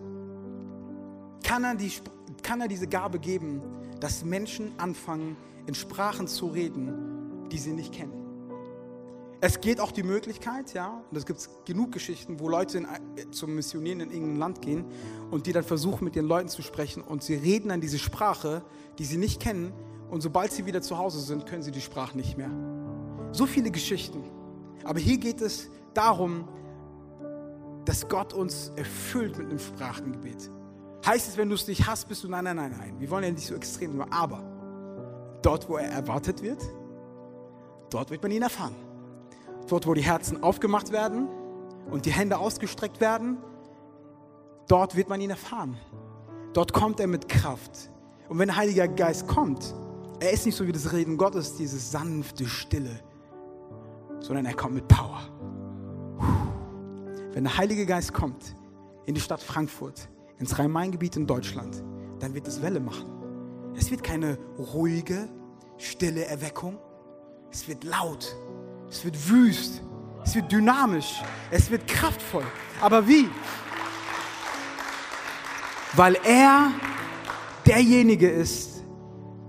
kann 1.44 1.64
er, 1.64 1.76
die, 1.76 1.92
kann 2.42 2.62
er 2.62 2.68
diese 2.68 2.88
Gabe 2.88 3.20
geben, 3.20 3.62
dass 4.00 4.24
Menschen 4.24 4.72
anfangen, 4.80 5.36
in 5.66 5.76
Sprachen 5.76 6.28
zu 6.28 6.48
reden, 6.48 7.48
die 7.52 7.58
sie 7.58 7.74
nicht 7.74 7.94
kennen. 7.94 8.24
Es 9.42 9.60
geht 9.60 9.82
auch 9.82 9.92
die 9.92 10.04
Möglichkeit, 10.04 10.74
ja, 10.74 11.04
und 11.12 11.18
es 11.18 11.26
gibt 11.26 11.50
genug 11.66 11.92
Geschichten, 11.92 12.40
wo 12.40 12.48
Leute 12.48 12.78
in, 12.78 12.86
äh, 12.86 13.30
zum 13.32 13.56
Missionieren 13.56 14.00
in 14.00 14.10
irgendein 14.10 14.38
Land 14.38 14.62
gehen 14.62 14.86
und 15.32 15.48
die 15.48 15.52
dann 15.52 15.66
versuchen, 15.66 16.06
mit 16.06 16.16
den 16.16 16.26
Leuten 16.26 16.48
zu 16.48 16.62
sprechen 16.62 17.04
und 17.04 17.24
sie 17.24 17.36
reden 17.36 17.68
dann 17.68 17.82
diese 17.82 18.00
Sprache, 18.00 18.64
die 19.00 19.04
sie 19.04 19.18
nicht 19.18 19.42
kennen, 19.42 19.74
und 20.14 20.22
sobald 20.22 20.52
sie 20.52 20.64
wieder 20.68 20.80
zu 20.80 20.96
Hause 20.96 21.20
sind, 21.20 21.48
können 21.48 21.64
sie 21.64 21.72
die 21.72 21.82
Sprache 21.82 22.16
nicht 22.16 22.38
mehr. 22.38 22.52
So 23.32 23.48
viele 23.48 23.72
Geschichten. 23.72 24.24
Aber 24.84 25.00
hier 25.00 25.18
geht 25.18 25.42
es 25.42 25.72
darum, 25.96 26.48
dass 27.86 28.08
Gott 28.08 28.32
uns 28.32 28.72
erfüllt 28.76 29.40
mit 29.40 29.50
einem 29.50 29.58
Sprachengebet. 29.58 30.52
Heißt 31.04 31.30
es, 31.30 31.36
wenn 31.36 31.50
du 31.50 31.56
es 31.56 31.68
nicht 31.68 31.88
hast, 31.88 32.08
bist 32.08 32.24
du 32.24 32.28
nein, 32.28 32.44
nein, 32.44 32.58
nein, 32.58 32.76
nein. 32.78 32.94
Wir 33.00 33.10
wollen 33.10 33.24
ja 33.24 33.32
nicht 33.32 33.48
so 33.48 33.56
extrem 33.56 33.98
sein. 33.98 34.14
Aber 34.14 34.44
dort, 35.42 35.68
wo 35.68 35.78
er 35.78 35.90
erwartet 35.90 36.44
wird, 36.44 36.62
dort 37.90 38.12
wird 38.12 38.22
man 38.22 38.32
ihn 38.32 38.44
erfahren. 38.44 38.76
Dort, 39.68 39.88
wo 39.88 39.96
die 39.96 40.04
Herzen 40.04 40.44
aufgemacht 40.44 40.92
werden 40.92 41.28
und 41.90 42.06
die 42.06 42.12
Hände 42.12 42.38
ausgestreckt 42.38 43.02
werden, 43.02 43.38
dort 44.68 44.96
wird 44.96 45.10
man 45.10 45.20
ihn 45.22 45.32
erfahren. 45.32 45.76
Dort 46.54 46.72
kommt 46.72 47.00
er 47.00 47.08
mit 47.08 47.28
Kraft. 47.28 47.90
Und 48.30 48.38
wenn 48.38 48.50
der 48.50 48.58
Heilige 48.58 48.88
Geist 48.90 49.28
kommt, 49.28 49.74
er 50.20 50.32
ist 50.32 50.46
nicht 50.46 50.56
so 50.56 50.66
wie 50.68 50.72
das 50.72 50.92
Reden 50.92 51.18
Gottes, 51.18 51.56
dieses 51.56 51.92
sanfte 51.92 52.48
Stille, 52.48 53.00
sondern 54.20 54.46
er 54.46 54.54
kommt 54.54 54.76
mit 54.76 54.88
Power. 54.88 55.22
Wenn 57.34 57.44
der 57.44 57.58
Heilige 57.58 57.86
Geist 57.86 58.14
kommt 58.14 58.56
in 59.06 59.16
die 59.16 59.22
Stadt 59.22 59.42
Frankfurt, 59.42 60.08
ins 60.40 60.58
Rhein-Main-Gebiet 60.58 61.16
in 61.16 61.28
Deutschland, 61.28 61.84
dann 62.20 62.34
wird 62.34 62.48
es 62.48 62.62
Welle 62.62 62.80
machen. 62.80 63.06
Es 63.76 63.90
wird 63.90 64.04
keine 64.04 64.38
ruhige, 64.58 65.28
stille 65.78 66.26
Erweckung. 66.26 66.78
Es 67.52 67.68
wird 67.68 67.84
laut. 67.84 68.36
Es 68.90 69.04
wird 69.04 69.30
wüst. 69.30 69.82
Es 70.24 70.36
wird 70.36 70.52
dynamisch. 70.52 71.22
Es 71.52 71.70
wird 71.70 71.88
kraftvoll. 71.88 72.46
Aber 72.82 73.08
wie? 73.08 73.30
Weil 75.96 76.18
er 76.24 76.72
derjenige 77.66 78.30
ist, 78.30 78.73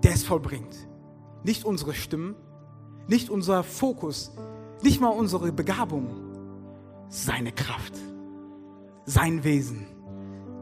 der 0.04 0.12
es 0.12 0.22
vollbringt. 0.22 0.76
Nicht 1.42 1.64
unsere 1.64 1.94
Stimmen, 1.94 2.36
nicht 3.08 3.30
unser 3.30 3.64
Fokus, 3.64 4.32
nicht 4.82 5.00
mal 5.00 5.08
unsere 5.08 5.50
Begabung, 5.50 6.10
seine 7.08 7.52
Kraft, 7.52 7.94
sein 9.06 9.42
Wesen, 9.44 9.86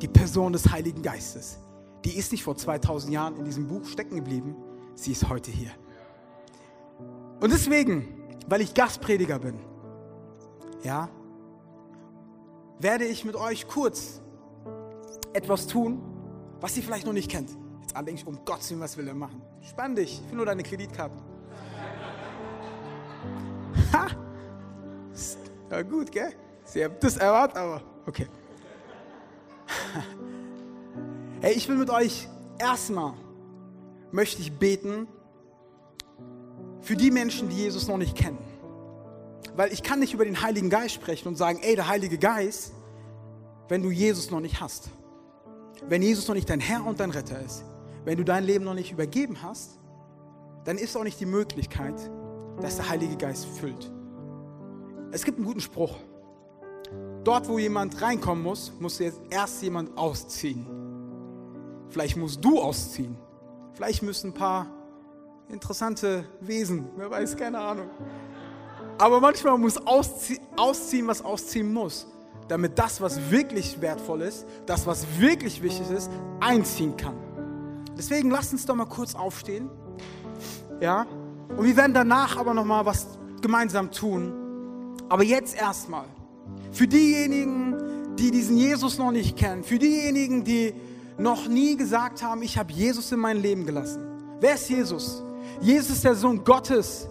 die 0.01 0.09
Person 0.09 0.53
des 0.53 0.71
Heiligen 0.71 1.03
Geistes. 1.03 1.59
Die 2.05 2.17
ist 2.17 2.33
nicht 2.33 2.45
vor 2.45 2.57
2000 2.57 3.13
Jahren 3.13 3.37
in 3.37 3.45
diesem 3.45 3.67
Buch 3.67 3.85
stecken 3.85 4.17
geblieben, 4.17 4.57
sie 4.95 5.13
ist 5.13 5.29
heute 5.29 5.51
hier. 5.51 5.71
Und 7.41 7.53
deswegen, 7.53 8.23
weil 8.49 8.61
ich 8.61 8.75
Gastprediger 8.75 9.39
bin, 9.39 9.59
ja, 10.85 11.09
werde 12.79 13.05
ich 13.05 13.25
mit 13.25 13.37
euch 13.37 13.67
kurz 13.69 14.21
etwas 15.33 15.67
tun, 15.67 16.01
was 16.61 16.77
ihr 16.77 16.83
vielleicht 16.83 17.07
noch 17.07 17.13
nicht 17.13 17.31
kennt. 17.31 17.51
Jetzt 17.93 17.99
alle 17.99 18.07
denken, 18.07 18.27
um 18.27 18.43
Gottes 18.47 18.71
Willen, 18.71 18.81
was 18.81 18.97
will 18.97 19.07
er 19.07 19.13
machen? 19.13 19.43
Spann 19.61 19.95
dich, 19.95 20.23
ich 20.25 20.31
will 20.31 20.37
nur 20.39 20.47
deine 20.47 20.63
Kreditkarte. 20.63 21.15
Ha! 23.93 24.07
Ja 25.71 25.83
gut, 25.83 26.11
gell? 26.11 26.33
Sie 26.65 26.83
haben 26.83 26.95
das 27.01 27.19
erwartet, 27.19 27.59
aber 27.59 27.83
okay. 28.07 28.27
Hey, 31.43 31.55
ich 31.55 31.69
will 31.69 31.77
mit 31.77 31.91
euch 31.91 32.29
erstmal, 32.59 33.15
möchte 34.13 34.41
ich 34.41 34.53
beten 34.53 35.09
für 36.81 36.95
die 36.95 37.11
Menschen, 37.11 37.49
die 37.49 37.57
Jesus 37.57 37.89
noch 37.89 37.99
nicht 37.99 38.17
kennen. 38.17 38.39
Weil 39.57 39.73
ich 39.73 39.83
kann 39.83 39.99
nicht 39.99 40.15
über 40.15 40.25
den 40.25 40.41
Heiligen 40.41 40.71
Geist 40.71 40.95
sprechen 40.95 41.27
und 41.29 41.35
sagen, 41.35 41.59
ey, 41.63 41.75
der 41.75 41.89
Heilige 41.89 42.17
Geist, 42.17 42.73
wenn 43.69 43.83
du 43.83 43.91
Jesus 43.91 44.31
noch 44.31 44.41
nicht 44.41 44.61
hast. 44.61 44.89
Wenn 45.89 46.01
Jesus 46.01 46.29
noch 46.29 46.37
nicht 46.37 46.49
dein 46.49 46.61
Herr 46.61 46.87
und 46.87 47.01
dein 47.01 47.11
Retter 47.11 47.41
ist. 47.41 47.65
Wenn 48.05 48.19
du 48.19 48.25
dein 48.25 48.45
Leben 48.45 48.65
noch 48.65 48.75
nicht 48.75 48.93
übergeben 48.93 49.43
hast, 49.43 49.79
dann 50.65 50.79
ist 50.79 50.97
auch 50.97 51.05
nicht 51.05 51.21
die 51.21 51.27
Möglichkeit, 51.27 51.95
dass 52.61 52.77
der 52.77 52.89
Heilige 52.89 53.17
Geist 53.17 53.47
füllt. 53.47 53.91
Es 55.13 55.25
gibt 55.25 55.39
einen 55.39 55.47
guten 55.47 55.61
Spruch. 55.61 55.97
Dort, 57.25 57.49
wo 57.49 57.59
jemand 57.59 58.01
reinkommen 58.03 58.43
muss, 58.43 58.73
muss 58.81 58.99
jetzt 58.99 59.21
erst 59.31 59.63
jemand 59.63 59.97
ausziehen. 59.97 60.67
Vielleicht 61.89 62.17
musst 62.17 62.45
du 62.45 62.61
ausziehen. 62.61 63.17
Vielleicht 63.75 64.03
müssen 64.03 64.31
ein 64.31 64.35
paar 64.35 64.67
interessante 65.49 66.25
Wesen, 66.41 66.89
wer 66.97 67.11
weiß, 67.11 67.37
keine 67.37 67.59
Ahnung. 67.59 67.89
Aber 68.99 69.21
manchmal 69.21 69.59
muss 69.59 69.77
auszie 69.87 70.41
ausziehen, 70.57 71.07
was 71.07 71.23
ausziehen 71.23 71.73
muss, 71.73 72.07
damit 72.49 72.79
das, 72.79 73.01
was 73.01 73.31
wirklich 73.31 73.81
wertvoll 73.81 74.23
ist, 74.23 74.47
das, 74.67 74.87
was 74.87 75.07
wirklich 75.19 75.63
wichtig 75.63 75.91
ist, 75.91 76.11
einziehen 76.41 76.97
kann. 76.97 77.32
Deswegen 77.97 78.31
lasst 78.31 78.53
uns 78.53 78.67
doch 78.67 78.75
mal 78.75 78.87
kurz 78.87 79.15
aufstehen. 79.15 79.71
Ja? 80.81 81.07
Und 81.57 81.65
wir 81.65 81.77
werden 81.77 81.95
danach 81.95 82.37
aber 82.37 82.55
noch 82.55 82.65
mal 82.65 82.87
was 82.87 83.07
gemeinsam 83.41 83.91
tun. 83.91 84.33
Aber 85.09 85.23
jetzt 85.23 85.57
erstmal 85.57 86.07
für 86.71 86.87
diejenigen, 86.87 88.17
die 88.17 88.31
diesen 88.31 88.57
Jesus 88.57 88.99
noch 88.99 89.13
nicht 89.13 89.37
kennen, 89.37 89.63
für 89.63 89.79
diejenigen, 89.79 90.45
die 90.45 90.75
noch 91.19 91.47
nie 91.47 91.77
gesagt 91.77 92.23
haben, 92.23 92.43
ich 92.43 92.57
habe 92.57 92.73
Jesus 92.73 93.13
in 93.13 93.21
mein 93.21 93.41
Leben 93.41 93.67
gelassen. 93.67 94.03
Wer 94.41 94.55
ist 94.55 94.71
Jesus? 94.71 95.23
Jesus 95.61 95.91
ist 95.91 96.05
der 96.05 96.15
Sohn 96.15 96.43
Gottes, 96.43 97.09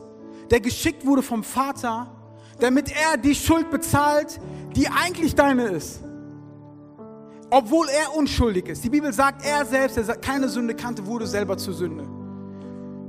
der 0.50 0.60
geschickt 0.60 1.06
wurde 1.06 1.22
vom 1.22 1.44
Vater, 1.44 2.12
damit 2.60 2.92
er 2.92 3.18
die 3.18 3.36
Schuld 3.36 3.70
bezahlt, 3.70 4.40
die 4.76 4.88
eigentlich 4.88 5.36
deine 5.36 5.68
ist. 5.68 6.02
Obwohl 7.54 7.88
er 7.90 8.16
unschuldig 8.16 8.70
ist. 8.70 8.84
Die 8.84 8.90
Bibel 8.90 9.12
sagt, 9.12 9.46
er 9.46 9.66
selbst, 9.66 9.98
der 9.98 10.06
keine 10.16 10.48
Sünde 10.48 10.74
kannte, 10.74 11.06
wurde 11.06 11.28
selber 11.28 11.58
zur 11.58 11.74
Sünde. 11.74 12.08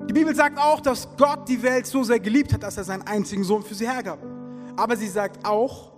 Die 0.08 0.12
Bibel 0.12 0.34
sagt 0.34 0.58
auch, 0.58 0.80
dass 0.80 1.08
Gott 1.16 1.48
die 1.48 1.62
Welt 1.62 1.86
so 1.86 2.02
sehr 2.02 2.18
geliebt 2.18 2.52
hat, 2.52 2.64
dass 2.64 2.76
er 2.76 2.82
seinen 2.82 3.02
einzigen 3.02 3.44
Sohn 3.44 3.62
für 3.62 3.74
sie 3.74 3.88
hergab. 3.88 4.18
Aber 4.76 4.96
sie 4.96 5.06
sagt 5.06 5.46
auch, 5.46 5.92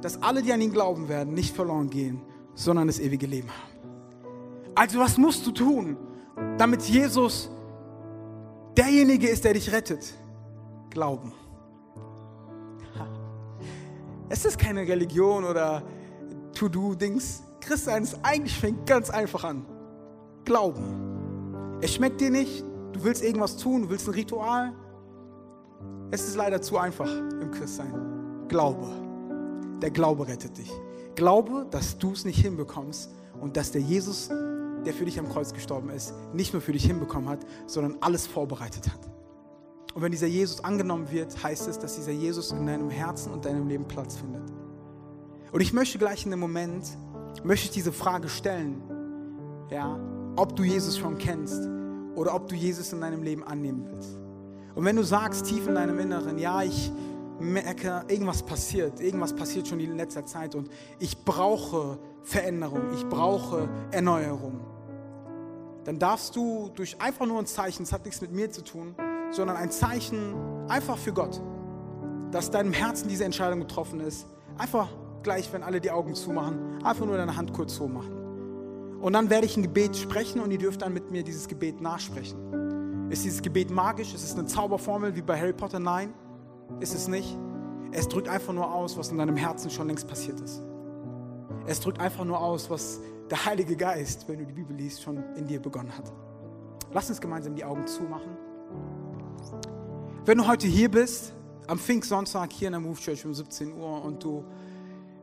dass 0.00 0.22
alle, 0.22 0.40
die 0.40 0.52
an 0.52 0.60
ihn 0.60 0.72
glauben 0.72 1.08
werden, 1.08 1.34
nicht 1.34 1.54
verloren 1.54 1.90
gehen, 1.90 2.22
sondern 2.54 2.86
das 2.86 3.00
ewige 3.00 3.26
Leben 3.26 3.48
haben. 3.48 3.70
Also 4.76 5.00
was 5.00 5.18
musst 5.18 5.44
du 5.46 5.50
tun, 5.50 5.96
damit 6.58 6.82
Jesus 6.82 7.50
derjenige 8.76 9.28
ist, 9.28 9.44
der 9.44 9.54
dich 9.54 9.72
rettet? 9.72 10.14
Glauben. 10.90 11.32
Es 14.28 14.44
ist 14.44 14.58
keine 14.58 14.82
Religion 14.82 15.44
oder 15.44 15.82
To-Do-Dings. 16.54 17.42
Christsein 17.60 18.02
ist 18.02 18.18
eigentlich 18.22 18.56
fängt 18.58 18.86
ganz 18.86 19.10
einfach 19.10 19.44
an. 19.44 19.66
Glauben. 20.44 21.78
Es 21.80 21.94
schmeckt 21.94 22.20
dir 22.20 22.30
nicht, 22.30 22.64
du 22.92 23.04
willst 23.04 23.22
irgendwas 23.22 23.56
tun, 23.56 23.82
du 23.82 23.90
willst 23.90 24.08
ein 24.08 24.14
Ritual. 24.14 24.72
Es 26.10 26.26
ist 26.26 26.36
leider 26.36 26.60
zu 26.60 26.78
einfach 26.78 27.10
im 27.40 27.50
Christsein. 27.50 28.46
Glaube. 28.48 28.88
Der 29.80 29.90
Glaube 29.90 30.26
rettet 30.26 30.58
dich. 30.58 30.70
Glaube, 31.14 31.66
dass 31.70 31.98
du 31.98 32.12
es 32.12 32.24
nicht 32.24 32.40
hinbekommst 32.40 33.10
und 33.40 33.56
dass 33.56 33.70
der 33.70 33.80
Jesus, 33.80 34.28
der 34.84 34.92
für 34.92 35.04
dich 35.04 35.18
am 35.18 35.28
Kreuz 35.28 35.52
gestorben 35.52 35.90
ist, 35.90 36.14
nicht 36.32 36.52
nur 36.52 36.62
für 36.62 36.72
dich 36.72 36.84
hinbekommen 36.84 37.28
hat, 37.28 37.40
sondern 37.66 37.96
alles 38.00 38.26
vorbereitet 38.26 38.88
hat. 38.92 39.10
Und 39.94 40.02
wenn 40.02 40.12
dieser 40.12 40.26
Jesus 40.26 40.62
angenommen 40.62 41.10
wird, 41.10 41.42
heißt 41.42 41.68
es, 41.68 41.78
dass 41.78 41.96
dieser 41.96 42.12
Jesus 42.12 42.52
in 42.52 42.66
deinem 42.66 42.90
Herzen 42.90 43.32
und 43.32 43.44
deinem 43.44 43.66
Leben 43.66 43.86
Platz 43.86 44.16
findet. 44.16 44.42
Und 45.52 45.60
ich 45.60 45.72
möchte 45.72 45.98
gleich 45.98 46.24
in 46.24 46.30
dem 46.30 46.40
Moment, 46.40 46.84
möchte 47.44 47.66
ich 47.66 47.70
diese 47.72 47.92
Frage 47.92 48.28
stellen, 48.28 48.82
ja, 49.70 49.98
ob 50.36 50.56
du 50.56 50.62
Jesus 50.62 50.98
schon 50.98 51.18
kennst 51.18 51.68
oder 52.14 52.34
ob 52.34 52.48
du 52.48 52.54
Jesus 52.54 52.92
in 52.92 53.00
deinem 53.00 53.22
Leben 53.22 53.44
annehmen 53.44 53.86
willst. 53.90 54.16
Und 54.74 54.84
wenn 54.84 54.96
du 54.96 55.02
sagst 55.02 55.46
tief 55.46 55.66
in 55.66 55.74
deinem 55.74 55.98
Inneren, 55.98 56.38
ja, 56.38 56.62
ich 56.62 56.92
merke, 57.40 58.04
irgendwas 58.08 58.42
passiert, 58.42 59.00
irgendwas 59.00 59.34
passiert 59.34 59.66
schon 59.66 59.80
in 59.80 59.96
letzter 59.96 60.24
Zeit 60.26 60.54
und 60.54 60.70
ich 60.98 61.24
brauche 61.24 61.98
Veränderung, 62.22 62.82
ich 62.94 63.08
brauche 63.08 63.68
Erneuerung, 63.90 64.60
dann 65.84 65.98
darfst 65.98 66.36
du 66.36 66.70
durch 66.74 67.00
einfach 67.00 67.26
nur 67.26 67.38
ein 67.38 67.46
Zeichen, 67.46 67.82
es 67.82 67.92
hat 67.92 68.04
nichts 68.04 68.20
mit 68.20 68.32
mir 68.32 68.50
zu 68.50 68.62
tun, 68.62 68.94
sondern 69.30 69.56
ein 69.56 69.70
Zeichen 69.70 70.34
einfach 70.68 70.98
für 70.98 71.12
Gott, 71.12 71.40
dass 72.30 72.50
deinem 72.50 72.72
Herzen 72.72 73.08
diese 73.08 73.24
Entscheidung 73.24 73.60
getroffen 73.60 74.00
ist, 74.00 74.26
einfach 74.58 74.88
gleich, 75.22 75.52
wenn 75.52 75.62
alle 75.62 75.80
die 75.80 75.90
Augen 75.90 76.14
zumachen, 76.14 76.82
einfach 76.84 77.06
nur 77.06 77.16
deine 77.16 77.36
Hand 77.36 77.52
kurz 77.52 77.74
so 77.74 77.88
machen. 77.88 78.20
Und 79.00 79.14
dann 79.14 79.30
werde 79.30 79.46
ich 79.46 79.56
ein 79.56 79.62
Gebet 79.62 79.96
sprechen 79.96 80.40
und 80.40 80.50
ihr 80.50 80.58
dürft 80.58 80.82
dann 80.82 80.92
mit 80.92 81.10
mir 81.10 81.22
dieses 81.22 81.48
Gebet 81.48 81.80
nachsprechen. 81.80 83.08
Ist 83.10 83.24
dieses 83.24 83.42
Gebet 83.42 83.70
magisch? 83.70 84.14
Ist 84.14 84.24
es 84.24 84.34
eine 84.34 84.46
Zauberformel 84.46 85.16
wie 85.16 85.22
bei 85.22 85.38
Harry 85.38 85.52
Potter? 85.52 85.80
Nein, 85.80 86.12
ist 86.80 86.94
es 86.94 87.08
nicht. 87.08 87.36
Es 87.92 88.06
drückt 88.08 88.28
einfach 88.28 88.52
nur 88.52 88.72
aus, 88.72 88.96
was 88.96 89.08
in 89.10 89.18
deinem 89.18 89.36
Herzen 89.36 89.70
schon 89.70 89.88
längst 89.88 90.06
passiert 90.06 90.40
ist. 90.40 90.62
Es 91.66 91.80
drückt 91.80 91.98
einfach 91.98 92.24
nur 92.24 92.40
aus, 92.40 92.70
was 92.70 93.00
der 93.30 93.44
Heilige 93.44 93.76
Geist, 93.76 94.28
wenn 94.28 94.38
du 94.38 94.46
die 94.46 94.52
Bibel 94.52 94.76
liest, 94.76 95.02
schon 95.02 95.22
in 95.34 95.46
dir 95.46 95.60
begonnen 95.60 95.96
hat. 95.96 96.12
Lass 96.92 97.08
uns 97.08 97.20
gemeinsam 97.20 97.54
die 97.54 97.64
Augen 97.64 97.86
zumachen. 97.86 98.36
Wenn 100.24 100.38
du 100.38 100.46
heute 100.46 100.66
hier 100.66 100.90
bist, 100.90 101.32
am 101.66 101.78
Pfingstsonntag 101.78 102.52
hier 102.52 102.68
in 102.68 102.72
der 102.72 102.80
Move 102.80 102.98
Church 102.98 103.24
um 103.24 103.32
17 103.32 103.72
Uhr 103.72 104.04
und 104.04 104.22
du 104.22 104.44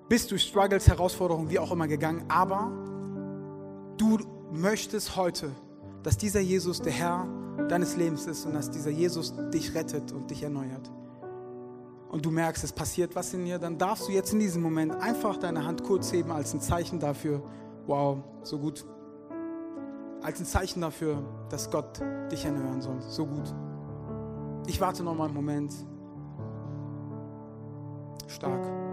bist 0.10 0.32
durch 0.32 0.44
Struggles, 0.44 0.88
Herausforderungen, 0.88 1.50
wie 1.50 1.60
auch 1.60 1.72
immer 1.72 1.88
gegangen, 1.88 2.26
aber 2.30 2.72
du 3.98 4.20
möchtest 4.52 5.16
heute, 5.16 5.52
dass 6.04 6.18
dieser 6.18 6.40
Jesus 6.40 6.82
der 6.82 6.94
Herr 6.94 7.28
deines 7.70 7.98
Lebens 7.98 8.26
ist 8.28 8.46
und 8.46 8.54
dass 8.54 8.70
dieser 8.70 8.92
Jesus 8.92 9.34
dich 9.54 9.74
rettet 9.76 10.12
und 10.12 10.30
dich 10.30 10.44
erneuert. 10.44 10.92
Und 12.10 12.26
du 12.26 12.32
merkst, 12.32 12.64
es 12.64 12.72
passiert 12.72 13.16
was 13.16 13.34
in 13.34 13.46
dir, 13.46 13.60
dann 13.60 13.78
darfst 13.78 14.08
du 14.08 14.12
jetzt 14.12 14.32
in 14.32 14.40
diesem 14.40 14.62
Moment 14.62 14.96
einfach 14.96 15.36
deine 15.38 15.66
Hand 15.66 15.84
kurz 15.84 16.12
heben 16.14 16.32
als 16.32 16.54
ein 16.54 16.62
Zeichen 16.62 17.00
dafür, 17.00 17.44
wow, 17.86 18.20
so 18.44 18.60
gut. 18.60 18.86
Als 20.22 20.40
ein 20.40 20.46
Zeichen 20.46 20.82
dafür, 20.82 21.24
dass 21.50 21.70
Gott 21.70 22.00
dich 22.32 22.46
erneuern 22.46 22.82
soll, 22.82 23.02
so 23.02 23.26
gut. 23.26 23.54
Ich 24.68 24.80
warte 24.80 25.04
noch 25.04 25.16
mal 25.16 25.26
einen 25.26 25.34
Moment. 25.34 25.74
Stark. 28.28 28.87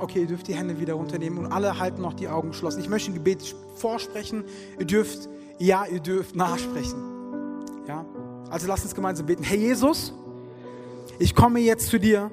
Okay, 0.00 0.20
ihr 0.20 0.26
dürft 0.26 0.46
die 0.46 0.54
Hände 0.54 0.78
wieder 0.78 0.94
runternehmen 0.94 1.38
und 1.38 1.52
alle 1.52 1.78
halten 1.78 2.02
noch 2.02 2.14
die 2.14 2.28
Augen 2.28 2.50
geschlossen. 2.50 2.80
Ich 2.80 2.88
möchte 2.88 3.10
ein 3.10 3.14
Gebet 3.14 3.54
vorsprechen. 3.76 4.44
Ihr 4.78 4.86
dürft, 4.86 5.28
ja, 5.58 5.86
ihr 5.86 6.00
dürft 6.00 6.36
nachsprechen. 6.36 7.02
Ja? 7.88 8.04
Also 8.48 8.68
lasst 8.68 8.84
uns 8.84 8.94
gemeinsam 8.94 9.26
beten. 9.26 9.42
Herr 9.42 9.56
Jesus, 9.56 10.12
ich 11.18 11.34
komme 11.34 11.58
jetzt 11.58 11.88
zu 11.88 11.98
dir, 11.98 12.30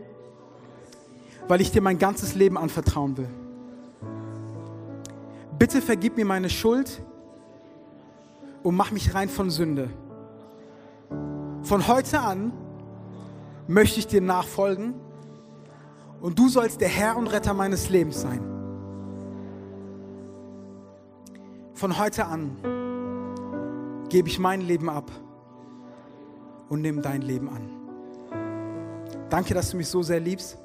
weil 1.47 1.59
ich 1.59 1.71
dir 1.71 1.81
mein 1.81 1.97
ganzes 1.97 2.35
Leben 2.35 2.57
anvertrauen 2.57 3.17
will. 3.17 3.29
Bitte 5.57 5.81
vergib 5.81 6.17
mir 6.17 6.25
meine 6.25 6.49
Schuld 6.49 7.01
und 8.61 8.75
mach 8.75 8.91
mich 8.91 9.15
rein 9.15 9.29
von 9.29 9.49
Sünde. 9.49 9.89
Von 11.63 11.87
heute 11.87 12.19
an 12.19 12.51
möchte 13.67 13.99
ich 13.99 14.05
dir 14.05 14.21
nachfolgen 14.21 14.93
und 16.25 16.39
du 16.39 16.49
sollst 16.49 16.81
der 16.81 16.87
Herr 16.87 17.17
und 17.17 17.27
Retter 17.27 17.53
meines 17.53 17.89
Lebens 17.91 18.19
sein. 18.19 18.41
Von 21.75 21.99
heute 21.99 22.25
an 22.25 22.57
gebe 24.09 24.27
ich 24.27 24.39
mein 24.39 24.61
Leben 24.61 24.89
ab 24.89 25.11
und 26.67 26.81
nehme 26.81 27.01
dein 27.01 27.21
Leben 27.21 27.47
an. 27.47 27.69
Danke, 29.29 29.53
dass 29.53 29.69
du 29.69 29.77
mich 29.77 29.87
so 29.87 30.01
sehr 30.01 30.19
liebst 30.19 30.57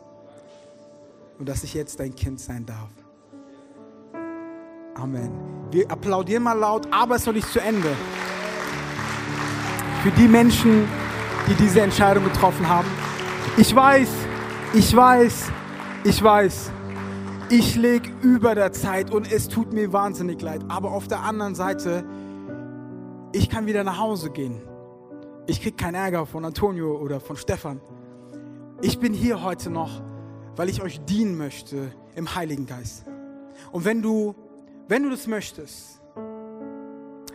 und 1.39 1.47
dass 1.47 1.63
ich 1.63 1.75
jetzt 1.75 2.01
dein 2.01 2.15
Kind 2.15 2.41
sein 2.41 2.65
darf. 2.65 2.89
Amen. 4.95 5.31
Wir 5.71 5.91
applaudieren 5.91 6.43
mal 6.43 6.59
laut, 6.59 6.89
aber 6.91 7.17
es 7.17 7.21
ist 7.21 7.27
noch 7.27 7.35
nicht 7.35 7.49
zu 7.49 7.61
Ende. 7.61 7.95
Für 10.03 10.11
die 10.13 10.27
Menschen, 10.27 10.89
die 11.47 11.55
diese 11.63 11.83
Entscheidung 11.83 12.25
getroffen 12.25 12.67
haben. 12.67 12.89
Ich 13.59 13.77
weiß, 13.77 14.09
ich 14.73 14.95
weiß, 14.95 15.51
ich 16.05 16.23
weiß, 16.23 16.71
ich 17.51 17.75
lege 17.75 18.09
über 18.23 18.55
der 18.55 18.73
Zeit 18.73 19.13
und 19.13 19.31
es 19.31 19.49
tut 19.49 19.73
mir 19.73 19.93
wahnsinnig 19.93 20.41
leid. 20.41 20.63
Aber 20.69 20.93
auf 20.93 21.09
der 21.09 21.25
anderen 21.25 21.57
Seite, 21.57 22.05
ich 23.33 23.51
kann 23.51 23.67
wieder 23.67 23.83
nach 23.83 23.99
Hause 23.99 24.31
gehen. 24.31 24.63
Ich 25.47 25.61
kriege 25.61 25.77
keinen 25.77 25.97
Ärger 25.97 26.25
von 26.25 26.45
Antonio 26.45 26.97
oder 26.99 27.19
von 27.19 27.37
Stefan. 27.37 27.81
Ich 28.81 29.01
bin 29.01 29.13
hier 29.13 29.43
heute 29.43 29.71
noch, 29.71 30.03
weil 30.55 30.69
ich 30.69 30.81
euch 30.83 31.01
dienen 31.01 31.37
möchte 31.37 31.91
im 32.15 32.33
Heiligen 32.37 32.67
Geist. 32.67 33.05
Und 33.73 33.85
wenn 33.85 34.01
du, 34.01 34.37
wenn 34.87 35.03
du 35.03 35.11
das 35.11 35.27
möchtest, 35.27 36.01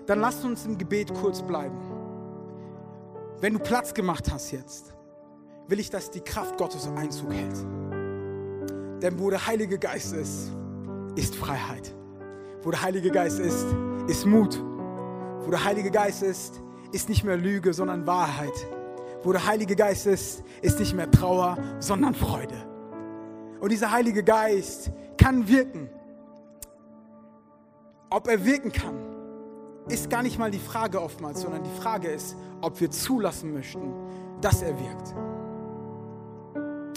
dann 0.06 0.20
lasst 0.20 0.46
uns 0.46 0.66
im 0.66 0.78
Gebet 0.78 1.14
kurz 1.14 1.42
bleiben. 1.42 1.78
Wenn 3.42 3.54
du 3.54 3.60
Platz 3.60 3.94
gemacht 3.94 4.32
hast 4.32 4.52
jetzt, 4.52 4.95
will 5.68 5.80
ich, 5.80 5.90
dass 5.90 6.12
die 6.12 6.22
Kraft 6.22 6.58
Gottes 6.58 6.88
Einzug 6.96 7.34
hält. 7.34 7.58
Denn 9.02 9.20
wo 9.20 9.30
der 9.30 9.46
Heilige 9.46 9.78
Geist 9.78 10.14
ist, 10.14 10.52
ist 11.16 11.36
Freiheit. 11.36 11.94
Wo 12.64 12.72
der 12.72 12.82
Heilige 12.82 13.12
Geist 13.12 13.40
ist, 13.40 13.66
ist 14.08 14.26
Mut. 14.26 14.62
Wo 15.42 15.50
der 15.50 15.64
Heilige 15.64 15.92
Geist 15.92 16.24
ist, 16.24 16.62
ist 16.92 17.10
nicht 17.10 17.24
mehr 17.24 17.38
Lüge, 17.38 17.74
sondern 17.74 18.08
Wahrheit. 18.08 18.54
Wo 19.24 19.32
der 19.32 19.46
Heilige 19.46 19.76
Geist 19.76 20.08
ist, 20.08 20.44
ist 20.62 20.80
nicht 20.80 20.96
mehr 20.96 21.10
Trauer, 21.10 21.58
sondern 21.80 22.14
Freude. 22.14 22.56
Und 23.60 23.72
dieser 23.72 23.92
Heilige 23.92 24.24
Geist 24.24 24.92
kann 25.18 25.48
wirken. 25.48 25.90
Ob 28.10 28.28
er 28.28 28.46
wirken 28.46 28.72
kann, 28.72 28.96
ist 29.88 30.10
gar 30.10 30.24
nicht 30.24 30.40
mal 30.40 30.52
die 30.52 30.60
Frage 30.60 31.02
oftmals, 31.02 31.42
sondern 31.42 31.64
die 31.64 31.82
Frage 31.82 32.08
ist, 32.08 32.36
ob 32.62 32.80
wir 32.80 32.90
zulassen 32.90 33.54
möchten, 33.54 33.94
dass 34.42 34.62
er 34.62 34.80
wirkt. 34.80 35.14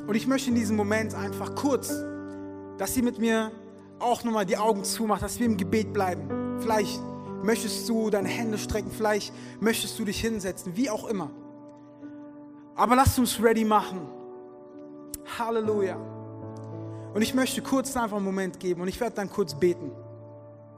Und 0.09 0.15
ich 0.15 0.27
möchte 0.27 0.49
in 0.49 0.55
diesem 0.55 0.75
Moment 0.75 1.15
einfach 1.15 1.55
kurz, 1.55 1.93
dass 2.79 2.95
sie 2.95 3.03
mit 3.03 3.19
mir 3.19 3.53
auch 3.99 4.25
nochmal 4.25 4.47
die 4.47 4.57
Augen 4.57 4.83
zumacht, 4.83 5.21
dass 5.21 5.39
wir 5.39 5.45
im 5.45 5.59
Gebet 5.59 5.93
bleiben. 5.93 6.59
Vielleicht 6.61 6.99
möchtest 7.43 7.87
du 7.87 8.09
deine 8.09 8.29
Hände 8.29 8.57
strecken, 8.57 8.91
vielleicht 8.91 9.35
möchtest 9.61 9.99
du 9.99 10.07
dich 10.07 10.19
hinsetzen, 10.19 10.75
wie 10.77 10.89
auch 10.89 11.07
immer. 11.09 11.31
Aber 12.75 12.97
lass 12.97 13.19
uns 13.19 13.39
ready 13.43 13.67
machen. 13.67 14.01
Halleluja. 15.39 15.97
Und 17.13 17.21
ich 17.21 17.35
möchte 17.35 17.61
kurz 17.61 17.95
einfach 17.95 18.17
einen 18.17 18.25
Moment 18.25 18.59
geben 18.59 18.81
und 18.81 18.89
ich 18.89 18.99
werde 19.01 19.17
dann 19.17 19.29
kurz 19.29 19.55
beten. 19.55 19.93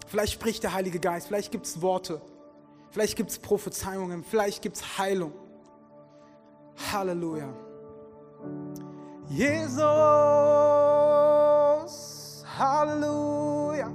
Vielleicht 0.09 0.33
spricht 0.33 0.64
der 0.64 0.74
Heilige 0.74 0.99
Geist, 0.99 1.28
vielleicht 1.28 1.53
gibt 1.53 1.66
es 1.66 1.81
Worte, 1.81 2.20
vielleicht 2.91 3.16
gibt 3.16 3.31
es 3.31 3.39
Prophezeiungen, 3.39 4.24
vielleicht 4.24 4.61
gibt 4.61 4.74
es 4.74 4.99
Heilung. 4.99 5.33
Halleluja. 6.93 7.55
Jesus, 9.31 9.78
Halleluja, 12.59 13.89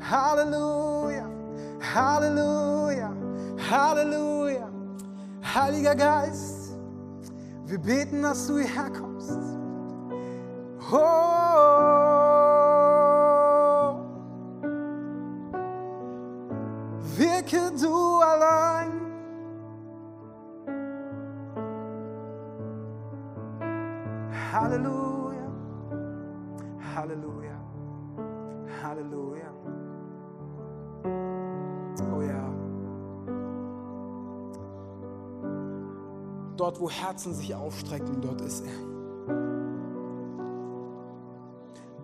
Halleluja, 0.00 1.26
Halleluja, 1.94 3.10
Halleluja. 3.70 4.68
Heiliger 5.54 5.94
Geist, 5.94 6.76
wir 7.66 7.78
beten, 7.78 8.22
dass 8.22 8.48
du 8.48 8.58
hierher 8.58 8.90
kommst. 8.90 9.38
Oh, 10.90 10.96
wirke 17.16 17.70
du 17.80 18.20
allein. 18.20 19.03
Halleluja, 24.64 25.52
Halleluja, 26.94 27.58
Halleluja. 28.82 29.50
Oh 32.10 32.22
ja. 32.22 32.50
Dort, 36.56 36.80
wo 36.80 36.88
Herzen 36.88 37.34
sich 37.34 37.54
aufstrecken, 37.54 38.22
dort 38.22 38.40
ist 38.40 38.64
er. 38.64 38.72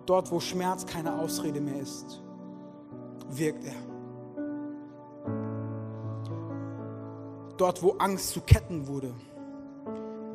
Dort, 0.05 0.31
wo 0.31 0.39
Schmerz 0.39 0.85
keine 0.85 1.17
Ausrede 1.17 1.61
mehr 1.61 1.79
ist, 1.79 2.21
wirkt 3.27 3.65
er. 3.65 3.73
Dort, 7.57 7.81
wo 7.81 7.93
Angst 7.97 8.29
zu 8.29 8.41
Ketten 8.41 8.87
wurde, 8.87 9.15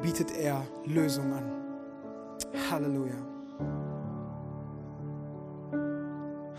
bietet 0.03 0.37
er 0.37 0.63
Lösung 0.87 1.33
an. 1.33 1.56
Halleluja. 2.57 3.15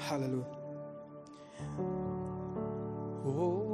Halleluja. 0.10 0.58
Oh. 3.26 3.67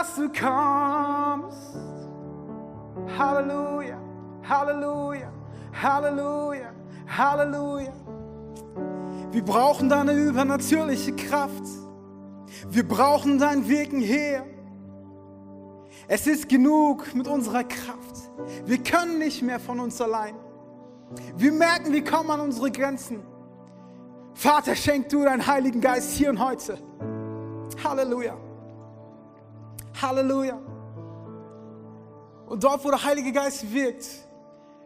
Dass 0.00 0.14
du 0.14 0.28
kommst. 0.28 1.76
Halleluja, 3.18 3.98
Halleluja, 4.48 5.30
Halleluja, 5.82 6.72
Halleluja. 7.06 7.92
Wir 9.30 9.44
brauchen 9.44 9.88
deine 9.88 10.12
übernatürliche 10.12 11.14
Kraft. 11.14 11.64
Wir 12.68 12.86
brauchen 12.86 13.38
dein 13.38 13.68
Wirken 13.68 14.00
hier. 14.00 14.44
Es 16.08 16.26
ist 16.26 16.48
genug 16.48 17.14
mit 17.14 17.28
unserer 17.28 17.64
Kraft. 17.64 18.30
Wir 18.64 18.82
können 18.82 19.18
nicht 19.18 19.42
mehr 19.42 19.60
von 19.60 19.78
uns 19.80 20.00
allein. 20.00 20.34
Wir 21.36 21.52
merken, 21.52 21.92
wir 21.92 22.04
kommen 22.04 22.30
an 22.30 22.40
unsere 22.40 22.70
Grenzen. 22.70 23.22
Vater, 24.34 24.74
schenk 24.74 25.08
du 25.10 25.24
deinen 25.24 25.46
Heiligen 25.46 25.80
Geist 25.80 26.12
hier 26.12 26.30
und 26.30 26.42
heute. 26.42 26.78
Halleluja. 27.84 28.49
Halleluja. 30.00 30.58
Und 32.46 32.64
dort, 32.64 32.84
wo 32.84 32.90
der 32.90 33.04
Heilige 33.04 33.32
Geist 33.32 33.72
wirkt, 33.72 34.06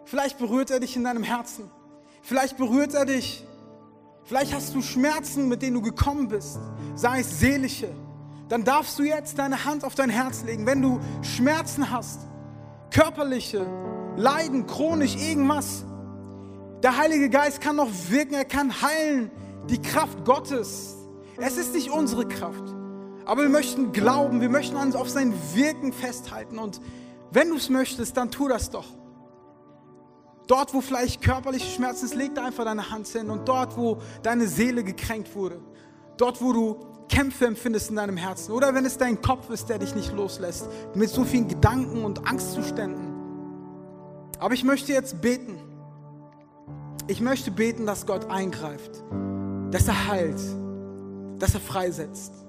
vielleicht 0.04 0.38
berührt 0.38 0.70
er 0.70 0.80
dich 0.80 0.96
in 0.96 1.04
deinem 1.04 1.22
Herzen. 1.22 1.70
Vielleicht 2.22 2.56
berührt 2.56 2.94
er 2.94 3.06
dich. 3.06 3.46
Vielleicht 4.24 4.54
hast 4.54 4.74
du 4.74 4.82
Schmerzen, 4.82 5.48
mit 5.48 5.62
denen 5.62 5.74
du 5.74 5.82
gekommen 5.82 6.28
bist, 6.28 6.58
sei 6.94 7.20
es 7.20 7.40
seelische. 7.40 7.88
Dann 8.48 8.64
darfst 8.64 8.98
du 8.98 9.02
jetzt 9.02 9.38
deine 9.38 9.64
Hand 9.64 9.84
auf 9.84 9.94
dein 9.94 10.10
Herz 10.10 10.42
legen. 10.44 10.66
Wenn 10.66 10.82
du 10.82 11.00
Schmerzen 11.22 11.90
hast, 11.90 12.20
körperliche, 12.90 13.66
Leiden, 14.16 14.66
chronisch, 14.66 15.16
irgendwas, 15.16 15.84
der 16.82 16.96
Heilige 16.98 17.30
Geist 17.30 17.60
kann 17.60 17.76
noch 17.76 17.88
wirken, 18.08 18.34
er 18.34 18.44
kann 18.44 18.82
heilen. 18.82 19.30
Die 19.70 19.80
Kraft 19.80 20.24
Gottes. 20.26 20.96
Es 21.38 21.56
ist 21.56 21.72
nicht 21.72 21.90
unsere 21.90 22.28
Kraft. 22.28 22.73
Aber 23.26 23.42
wir 23.42 23.48
möchten 23.48 23.92
glauben, 23.92 24.40
wir 24.40 24.50
möchten 24.50 24.76
uns 24.76 24.94
auf 24.94 25.08
sein 25.08 25.34
Wirken 25.54 25.92
festhalten. 25.92 26.58
Und 26.58 26.80
wenn 27.30 27.48
du 27.48 27.56
es 27.56 27.70
möchtest, 27.70 28.16
dann 28.16 28.30
tu 28.30 28.48
das 28.48 28.70
doch. 28.70 28.86
Dort, 30.46 30.74
wo 30.74 30.82
vielleicht 30.82 31.22
körperliche 31.22 31.70
Schmerzen 31.70 32.04
ist, 32.04 32.14
leg 32.14 32.34
da 32.34 32.44
einfach 32.44 32.64
deine 32.64 32.90
Hand 32.90 33.06
hin. 33.08 33.30
Und 33.30 33.48
dort, 33.48 33.76
wo 33.76 33.98
deine 34.22 34.46
Seele 34.46 34.84
gekränkt 34.84 35.34
wurde, 35.34 35.60
dort, 36.18 36.42
wo 36.42 36.52
du 36.52 36.76
Kämpfe 37.08 37.46
empfindest 37.46 37.90
in 37.90 37.96
deinem 37.96 38.16
Herzen, 38.16 38.52
oder 38.52 38.74
wenn 38.74 38.84
es 38.84 38.98
dein 38.98 39.20
Kopf 39.20 39.50
ist, 39.50 39.68
der 39.68 39.78
dich 39.78 39.94
nicht 39.94 40.12
loslässt, 40.12 40.68
mit 40.94 41.10
so 41.10 41.24
vielen 41.24 41.48
Gedanken 41.48 42.04
und 42.04 42.26
Angstzuständen. 42.26 43.14
Aber 44.38 44.54
ich 44.54 44.64
möchte 44.64 44.92
jetzt 44.92 45.20
beten. 45.20 45.58
Ich 47.06 47.20
möchte 47.20 47.50
beten, 47.50 47.86
dass 47.86 48.06
Gott 48.06 48.30
eingreift, 48.30 49.02
dass 49.70 49.88
er 49.88 50.08
heilt, 50.08 50.40
dass 51.38 51.54
er 51.54 51.60
freisetzt. 51.60 52.43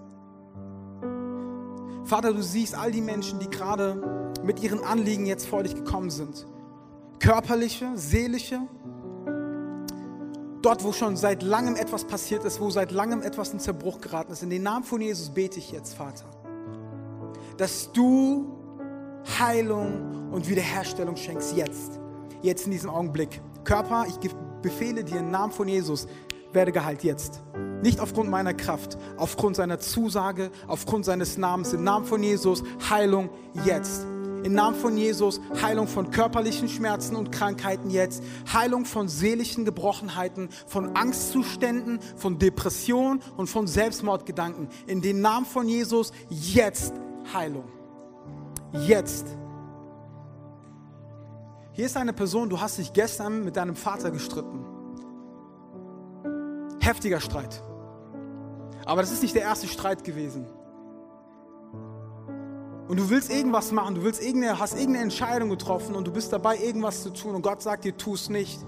Vater, 2.05 2.33
du 2.33 2.41
siehst 2.43 2.75
all 2.75 2.91
die 2.91 3.01
Menschen, 3.01 3.39
die 3.39 3.49
gerade 3.49 4.31
mit 4.43 4.61
ihren 4.61 4.83
Anliegen 4.83 5.25
jetzt 5.25 5.47
vor 5.47 5.63
dich 5.63 5.73
gekommen 5.73 6.11
sind. 6.11 6.45
Körperliche, 7.19 7.91
seelische, 7.95 8.59
dort, 10.61 10.83
wo 10.83 10.91
schon 10.91 11.17
seit 11.17 11.41
langem 11.41 11.75
etwas 11.75 12.03
passiert 12.03 12.43
ist, 12.45 12.61
wo 12.61 12.69
seit 12.69 12.91
langem 12.91 13.23
etwas 13.23 13.53
in 13.53 13.59
Zerbruch 13.59 14.01
geraten 14.01 14.33
ist. 14.33 14.43
In 14.43 14.51
den 14.51 14.61
Namen 14.61 14.83
von 14.83 15.01
Jesus 15.01 15.29
bete 15.29 15.57
ich 15.57 15.71
jetzt, 15.71 15.95
Vater, 15.95 16.25
dass 17.57 17.91
du 17.91 18.55
Heilung 19.39 20.29
und 20.31 20.47
Wiederherstellung 20.47 21.15
schenkst 21.15 21.55
jetzt, 21.55 21.99
jetzt 22.43 22.65
in 22.65 22.71
diesem 22.71 22.91
Augenblick. 22.91 23.41
Körper, 23.63 24.05
ich 24.07 24.19
befehle 24.61 25.03
dir 25.03 25.19
im 25.19 25.31
Namen 25.31 25.51
von 25.51 25.67
Jesus, 25.67 26.07
werde 26.53 26.71
geheilt 26.71 27.03
jetzt. 27.03 27.41
Nicht 27.85 27.99
aufgrund 27.99 28.31
meiner 28.31 28.55
Kraft, 28.55 28.97
aufgrund 29.15 29.55
seiner 29.55 29.77
Zusage, 29.77 30.49
aufgrund 30.65 31.05
seines 31.05 31.37
Namens, 31.37 31.71
im 31.71 31.83
Namen 31.83 32.07
von 32.07 32.23
Jesus, 32.23 32.63
Heilung 32.89 33.29
jetzt. 33.63 34.07
Im 34.43 34.53
Namen 34.53 34.75
von 34.75 34.97
Jesus, 34.97 35.39
Heilung 35.61 35.87
von 35.87 36.09
körperlichen 36.09 36.67
Schmerzen 36.67 37.15
und 37.15 37.31
Krankheiten 37.31 37.91
jetzt, 37.91 38.23
Heilung 38.51 38.85
von 38.85 39.07
seelischen 39.07 39.65
Gebrochenheiten, 39.65 40.49
von 40.65 40.95
Angstzuständen, 40.95 41.99
von 42.15 42.39
Depression 42.39 43.21
und 43.37 43.51
von 43.51 43.67
Selbstmordgedanken. 43.67 44.67
In 44.87 45.03
den 45.03 45.21
Namen 45.21 45.45
von 45.45 45.67
Jesus 45.67 46.11
jetzt 46.31 46.91
Heilung. 47.35 47.65
Jetzt. 48.87 49.27
Hier 51.73 51.85
ist 51.85 51.97
eine 51.97 52.13
Person, 52.13 52.49
du 52.49 52.59
hast 52.59 52.79
dich 52.79 52.93
gestern 52.93 53.45
mit 53.45 53.55
deinem 53.55 53.75
Vater 53.75 54.09
gestritten. 54.09 54.65
Heftiger 56.79 57.19
Streit. 57.19 57.61
Aber 58.85 59.01
das 59.01 59.11
ist 59.11 59.23
nicht 59.23 59.35
der 59.35 59.41
erste 59.41 59.67
Streit 59.67 60.03
gewesen. 60.03 60.45
Und 62.87 62.99
du 62.99 63.09
willst 63.09 63.31
irgendwas 63.31 63.71
machen, 63.71 63.95
du 63.95 64.03
willst 64.03 64.21
irgendeine, 64.21 64.59
hast 64.59 64.73
irgendeine 64.73 65.03
Entscheidung 65.03 65.49
getroffen 65.49 65.95
und 65.95 66.05
du 66.05 66.11
bist 66.11 66.31
dabei, 66.31 66.57
irgendwas 66.57 67.01
zu 67.01 67.09
tun 67.09 67.33
und 67.33 67.41
Gott 67.41 67.61
sagt 67.61 67.83
dir, 67.83 67.97
tu 67.97 68.13
es 68.13 68.29
nicht. 68.29 68.59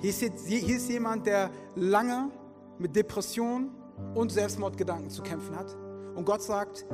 Hier 0.00 0.10
ist, 0.10 0.20
jetzt, 0.20 0.46
hier 0.46 0.76
ist 0.76 0.88
jemand, 0.88 1.26
der 1.26 1.50
lange 1.76 2.30
mit 2.78 2.94
Depression 2.94 3.70
und 4.14 4.30
Selbstmordgedanken 4.32 5.10
zu 5.10 5.22
kämpfen 5.22 5.56
hat. 5.56 5.76
Und 6.14 6.24
Gott 6.24 6.42
sagt, 6.42 6.84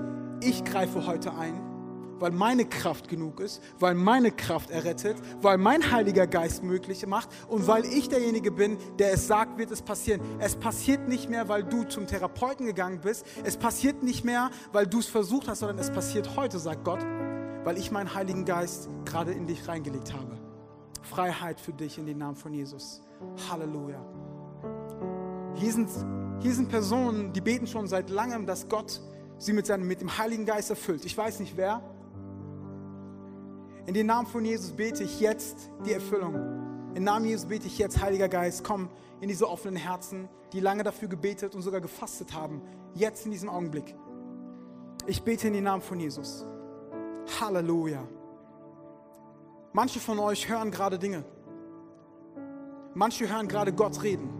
ich 0.42 0.64
greife 0.64 1.06
heute 1.06 1.34
ein 1.34 1.73
weil 2.18 2.30
meine 2.30 2.64
Kraft 2.64 3.08
genug 3.08 3.40
ist, 3.40 3.62
weil 3.78 3.94
meine 3.94 4.30
Kraft 4.30 4.70
errettet, 4.70 5.16
weil 5.42 5.58
mein 5.58 5.90
Heiliger 5.90 6.26
Geist 6.26 6.62
möglich 6.62 7.06
macht 7.06 7.28
und 7.48 7.66
weil 7.66 7.84
ich 7.84 8.08
derjenige 8.08 8.50
bin, 8.50 8.78
der 8.98 9.12
es 9.12 9.26
sagt, 9.26 9.58
wird 9.58 9.70
es 9.70 9.82
passieren. 9.82 10.20
Es 10.38 10.56
passiert 10.56 11.08
nicht 11.08 11.28
mehr, 11.28 11.48
weil 11.48 11.64
du 11.64 11.84
zum 11.84 12.06
Therapeuten 12.06 12.66
gegangen 12.66 13.00
bist. 13.02 13.26
Es 13.44 13.56
passiert 13.56 14.02
nicht 14.02 14.24
mehr, 14.24 14.50
weil 14.72 14.86
du 14.86 14.98
es 14.98 15.06
versucht 15.06 15.48
hast, 15.48 15.60
sondern 15.60 15.78
es 15.78 15.90
passiert 15.90 16.36
heute, 16.36 16.58
sagt 16.58 16.84
Gott, 16.84 17.04
weil 17.64 17.78
ich 17.78 17.90
meinen 17.90 18.14
Heiligen 18.14 18.44
Geist 18.44 18.88
gerade 19.04 19.32
in 19.32 19.46
dich 19.46 19.66
reingelegt 19.66 20.12
habe. 20.12 20.38
Freiheit 21.02 21.60
für 21.60 21.72
dich 21.72 21.98
in 21.98 22.06
den 22.06 22.18
Namen 22.18 22.36
von 22.36 22.52
Jesus. 22.52 23.02
Halleluja. 23.50 24.04
Hier 25.54 25.72
sind, 25.72 25.88
hier 26.40 26.52
sind 26.52 26.68
Personen, 26.68 27.32
die 27.32 27.40
beten 27.40 27.66
schon 27.66 27.86
seit 27.86 28.10
langem, 28.10 28.46
dass 28.46 28.68
Gott 28.68 29.00
sie 29.38 29.52
mit, 29.52 29.66
seinem, 29.66 29.86
mit 29.86 30.00
dem 30.00 30.16
Heiligen 30.18 30.46
Geist 30.46 30.70
erfüllt. 30.70 31.04
Ich 31.04 31.16
weiß 31.16 31.40
nicht 31.40 31.56
wer. 31.56 31.82
In 33.86 33.92
den 33.94 34.06
Namen 34.06 34.26
von 34.26 34.44
Jesus 34.44 34.72
bete 34.72 35.04
ich 35.04 35.20
jetzt 35.20 35.70
die 35.84 35.92
Erfüllung. 35.92 36.34
Im 36.94 37.04
Namen 37.04 37.26
Jesus 37.26 37.46
bete 37.46 37.66
ich 37.66 37.78
jetzt, 37.78 38.00
Heiliger 38.00 38.28
Geist, 38.28 38.64
komm 38.64 38.88
in 39.20 39.28
diese 39.28 39.48
offenen 39.48 39.76
Herzen, 39.76 40.28
die 40.52 40.60
lange 40.60 40.82
dafür 40.82 41.08
gebetet 41.08 41.54
und 41.54 41.62
sogar 41.62 41.80
gefastet 41.80 42.32
haben. 42.34 42.62
Jetzt 42.94 43.26
in 43.26 43.32
diesem 43.32 43.48
Augenblick. 43.48 43.94
Ich 45.06 45.22
bete 45.22 45.48
in 45.48 45.52
den 45.52 45.64
Namen 45.64 45.82
von 45.82 46.00
Jesus. 46.00 46.46
Halleluja. 47.40 48.06
Manche 49.72 50.00
von 50.00 50.18
euch 50.18 50.48
hören 50.48 50.70
gerade 50.70 50.98
Dinge. 50.98 51.24
Manche 52.94 53.28
hören 53.28 53.48
gerade 53.48 53.72
Gott 53.72 54.02
reden. 54.02 54.30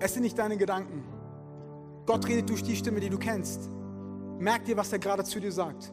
Es 0.00 0.14
sind 0.14 0.22
nicht 0.22 0.38
deine 0.38 0.56
Gedanken. 0.56 1.04
Gott 2.06 2.26
redet 2.26 2.48
durch 2.48 2.62
die 2.62 2.76
Stimme, 2.76 3.00
die 3.00 3.10
du 3.10 3.18
kennst. 3.18 3.70
Merk 4.38 4.64
dir, 4.64 4.76
was 4.76 4.92
er 4.92 4.98
gerade 4.98 5.22
zu 5.22 5.38
dir 5.38 5.52
sagt. 5.52 5.92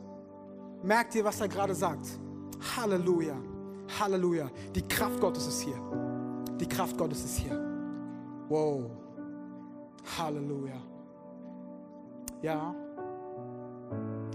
Merk 0.83 1.11
dir, 1.11 1.23
was 1.23 1.39
er 1.39 1.47
gerade 1.47 1.73
sagt. 1.73 2.19
Halleluja. 2.75 3.35
Halleluja. 3.99 4.49
Die 4.75 4.85
Kraft 4.85 5.19
Gottes 5.21 5.47
ist 5.47 5.61
hier. 5.61 5.79
Die 6.59 6.67
Kraft 6.67 6.97
Gottes 6.97 7.23
ist 7.23 7.37
hier. 7.37 7.57
Wow. 8.49 8.83
Halleluja. 10.17 10.75
Ja. 12.41 12.75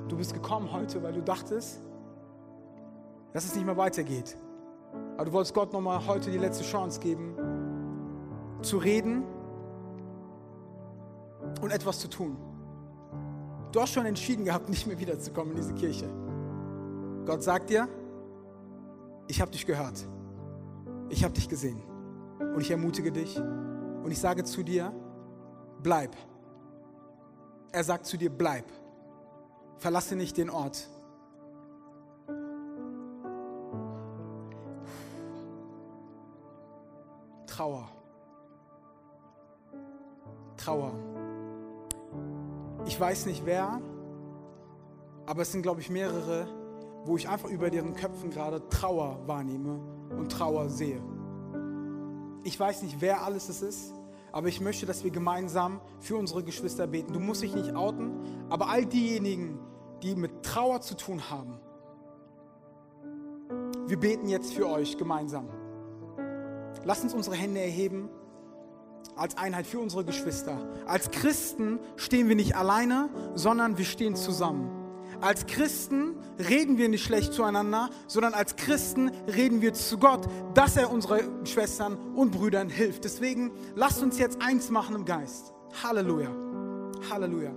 Du 0.08 0.16
bist 0.16 0.32
gekommen 0.32 0.72
heute, 0.72 1.02
weil 1.02 1.12
du 1.12 1.22
dachtest, 1.22 1.80
dass 3.34 3.44
es 3.44 3.54
nicht 3.54 3.66
mehr 3.66 3.76
weitergeht. 3.76 4.34
Aber 5.16 5.26
du 5.26 5.32
wolltest 5.32 5.54
Gott 5.54 5.72
nochmal 5.74 6.06
heute 6.06 6.30
die 6.30 6.38
letzte 6.38 6.64
Chance 6.64 6.98
geben, 6.98 7.36
zu 8.62 8.78
reden 8.78 9.22
und 11.60 11.70
etwas 11.70 11.98
zu 11.98 12.08
tun. 12.08 12.38
Du 13.70 13.82
hast 13.82 13.92
schon 13.92 14.06
entschieden 14.06 14.46
gehabt, 14.46 14.70
nicht 14.70 14.86
mehr 14.86 14.98
wiederzukommen 14.98 15.50
in 15.50 15.56
diese 15.56 15.74
Kirche. 15.74 16.08
Gott 17.28 17.42
sagt 17.42 17.68
dir, 17.68 17.86
ich 19.26 19.42
habe 19.42 19.50
dich 19.50 19.66
gehört, 19.66 20.02
ich 21.10 21.24
habe 21.24 21.34
dich 21.34 21.46
gesehen 21.46 21.82
und 22.38 22.62
ich 22.62 22.70
ermutige 22.70 23.12
dich 23.12 23.38
und 23.38 24.10
ich 24.10 24.18
sage 24.18 24.44
zu 24.44 24.62
dir, 24.62 24.94
bleib. 25.82 26.16
Er 27.70 27.84
sagt 27.84 28.06
zu 28.06 28.16
dir, 28.16 28.30
bleib. 28.30 28.64
Verlasse 29.76 30.16
nicht 30.16 30.38
den 30.38 30.48
Ort. 30.48 30.88
Trauer. 37.46 37.90
Trauer. 40.56 40.94
Ich 42.86 42.98
weiß 42.98 43.26
nicht 43.26 43.44
wer, 43.44 43.82
aber 45.26 45.42
es 45.42 45.52
sind, 45.52 45.60
glaube 45.60 45.82
ich, 45.82 45.90
mehrere, 45.90 46.48
wo 47.04 47.16
ich 47.16 47.28
einfach 47.28 47.48
über 47.48 47.70
deren 47.70 47.94
Köpfen 47.94 48.30
gerade 48.30 48.68
Trauer 48.68 49.18
wahrnehme 49.26 49.80
und 50.10 50.30
Trauer 50.30 50.68
sehe. 50.68 51.00
Ich 52.44 52.58
weiß 52.58 52.82
nicht, 52.82 53.00
wer 53.00 53.22
alles 53.24 53.48
es 53.48 53.62
ist, 53.62 53.94
aber 54.32 54.48
ich 54.48 54.60
möchte, 54.60 54.86
dass 54.86 55.04
wir 55.04 55.10
gemeinsam 55.10 55.80
für 56.00 56.16
unsere 56.16 56.42
Geschwister 56.42 56.86
beten. 56.86 57.12
Du 57.12 57.20
musst 57.20 57.42
dich 57.42 57.54
nicht 57.54 57.74
outen, 57.74 58.12
aber 58.48 58.68
all 58.68 58.84
diejenigen, 58.86 59.58
die 60.02 60.14
mit 60.14 60.42
Trauer 60.42 60.80
zu 60.80 60.96
tun 60.96 61.30
haben, 61.30 61.58
wir 63.86 63.98
beten 63.98 64.28
jetzt 64.28 64.52
für 64.52 64.68
euch 64.68 64.98
gemeinsam. 64.98 65.48
Lasst 66.84 67.02
uns 67.04 67.14
unsere 67.14 67.36
Hände 67.36 67.60
erheben 67.60 68.10
als 69.16 69.36
Einheit 69.36 69.66
für 69.66 69.80
unsere 69.80 70.04
Geschwister. 70.04 70.58
Als 70.86 71.10
Christen 71.10 71.80
stehen 71.96 72.28
wir 72.28 72.36
nicht 72.36 72.56
alleine, 72.56 73.08
sondern 73.34 73.78
wir 73.78 73.84
stehen 73.84 74.14
zusammen. 74.14 74.70
Als 75.20 75.46
Christen 75.46 76.16
reden 76.38 76.78
wir 76.78 76.88
nicht 76.88 77.04
schlecht 77.04 77.32
zueinander, 77.32 77.90
sondern 78.06 78.34
als 78.34 78.56
Christen 78.56 79.10
reden 79.26 79.60
wir 79.60 79.74
zu 79.74 79.98
Gott, 79.98 80.26
dass 80.54 80.76
er 80.76 80.90
unseren 80.90 81.44
Schwestern 81.46 81.96
und 82.14 82.30
Brüdern 82.30 82.68
hilft. 82.68 83.04
Deswegen 83.04 83.50
lasst 83.74 84.02
uns 84.02 84.18
jetzt 84.18 84.40
eins 84.40 84.70
machen 84.70 84.94
im 84.94 85.04
Geist. 85.04 85.52
Halleluja. 85.82 86.30
Halleluja. 87.10 87.52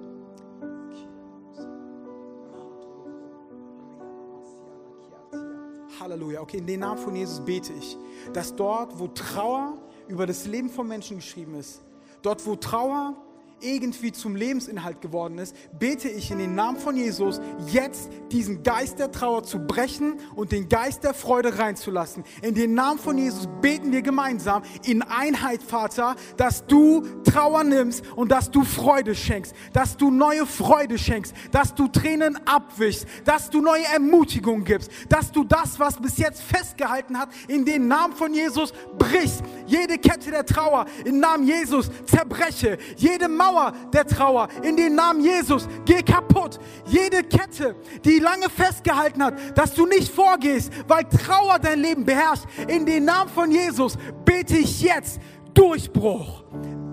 Halleluja. 6.00 6.42
Okay, 6.42 6.58
in 6.58 6.66
den 6.66 6.80
Namen 6.80 6.98
von 6.98 7.16
Jesus 7.16 7.40
bete 7.40 7.74
ich, 7.74 7.98
dass 8.34 8.56
dort, 8.56 8.98
wo 8.98 9.08
Trauer 9.08 9.78
über 10.08 10.26
das 10.26 10.48
Leben 10.48 10.70
von 10.70 10.88
Menschen 10.88 11.18
geschrieben 11.18 11.56
ist, 11.56 11.82
dort, 12.22 12.46
wo 12.46 12.56
Trauer 12.56 13.16
irgendwie 13.62 14.12
zum 14.12 14.36
Lebensinhalt 14.36 15.01
geworden 15.01 15.38
ist, 15.38 15.55
bete 15.78 16.09
ich 16.09 16.32
in 16.32 16.39
den 16.39 16.55
Namen 16.55 16.78
von 16.78 16.95
Jesus, 16.95 17.39
jetzt 17.68 18.09
diesen 18.32 18.64
Geist 18.64 18.99
der 18.99 19.12
Trauer 19.12 19.43
zu 19.43 19.59
brechen 19.59 20.20
und 20.36 20.51
den 20.51 20.70
Geist 20.70 21.03
der 21.03 21.14
Freude 21.14 21.57
reinzulassen. 21.57 22.24
In 22.41 22.55
den 22.55 22.74
Namen 22.74 22.99
von 22.99 23.18
Jesus 23.18 23.47
beten 23.62 23.91
wir 23.91 24.01
gemeinsam 24.01 24.64
in 24.86 25.01
Einheit, 25.01 25.62
Vater, 25.62 26.16
dass 26.38 26.66
du 26.66 27.01
Trauer 27.24 27.64
nimmst 27.64 28.03
und 28.16 28.32
dass 28.32 28.49
du 28.51 28.64
Freude 28.64 29.16
schenkst, 29.16 29.53
dass 29.74 29.97
du 29.97 30.12
neue 30.12 30.45
Freude 30.45 30.97
schenkst, 30.97 31.34
dass 31.51 31.76
du 31.76 31.88
Tränen 31.88 32.39
abwischst, 32.47 33.05
dass 33.26 33.49
du 33.49 33.62
neue 33.62 33.86
Ermutigung 33.86 34.64
gibst, 34.64 34.91
dass 35.09 35.32
du 35.32 35.43
das, 35.43 35.80
was 35.80 35.97
bis 35.97 36.18
jetzt 36.18 36.41
festgehalten 36.41 37.18
hat, 37.18 37.30
in 37.47 37.66
den 37.66 37.88
Namen 37.88 38.16
von 38.16 38.34
Jesus 38.34 38.74
brichst. 38.97 39.43
Jede 39.68 39.97
Kette 39.97 40.32
der 40.32 40.45
Trauer 40.45 40.86
im 41.05 41.20
Namen 41.20 41.45
Jesus 41.45 41.89
zerbreche. 42.05 42.78
Jede 42.97 43.28
Mauer 43.28 43.51
Mauer 43.52 43.74
der 43.93 44.06
Trauer 44.06 44.47
in 44.64 44.76
den 44.76 44.95
Namen 44.95 45.22
Jesus. 45.22 45.68
Geh 45.86 46.02
kaputt. 46.02 46.60
Jede 46.86 47.24
Kette, 47.24 47.76
die 48.04 48.20
lange 48.20 48.49
festgehalten 48.49 49.24
hat, 49.24 49.58
dass 49.58 49.74
du 49.74 49.86
nicht 49.86 50.14
vorgehst, 50.14 50.72
weil 50.88 51.04
Trauer 51.06 51.60
dein 51.60 51.80
Leben 51.80 52.06
beherrscht. 52.06 52.45
In 52.68 52.86
den 52.86 53.06
Namen 53.06 53.30
von 53.30 53.52
Jesus 53.52 53.97
bete 54.26 54.58
ich 54.58 54.82
jetzt 54.82 55.20
Durchbruch. 55.54 56.43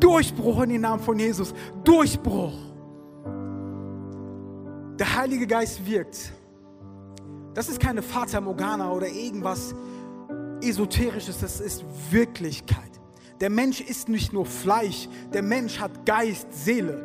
Durchbruch 0.00 0.62
in 0.62 0.70
den 0.70 0.80
Namen 0.80 1.02
von 1.02 1.18
Jesus. 1.18 1.54
Durchbruch. 1.84 2.54
Der 4.98 5.16
Heilige 5.16 5.46
Geist 5.46 5.84
wirkt. 5.86 6.32
Das 7.54 7.68
ist 7.68 7.80
keine 7.80 8.02
Fata 8.02 8.40
Morgana 8.40 8.90
oder 8.92 9.08
irgendwas 9.08 9.74
Esoterisches, 10.60 11.38
das 11.40 11.60
ist 11.60 11.84
Wirklichkeit. 12.10 12.87
Der 13.40 13.50
Mensch 13.50 13.80
ist 13.80 14.08
nicht 14.08 14.32
nur 14.32 14.46
Fleisch, 14.46 15.08
der 15.32 15.42
Mensch 15.42 15.78
hat 15.78 16.04
Geist, 16.04 16.52
Seele. 16.52 17.04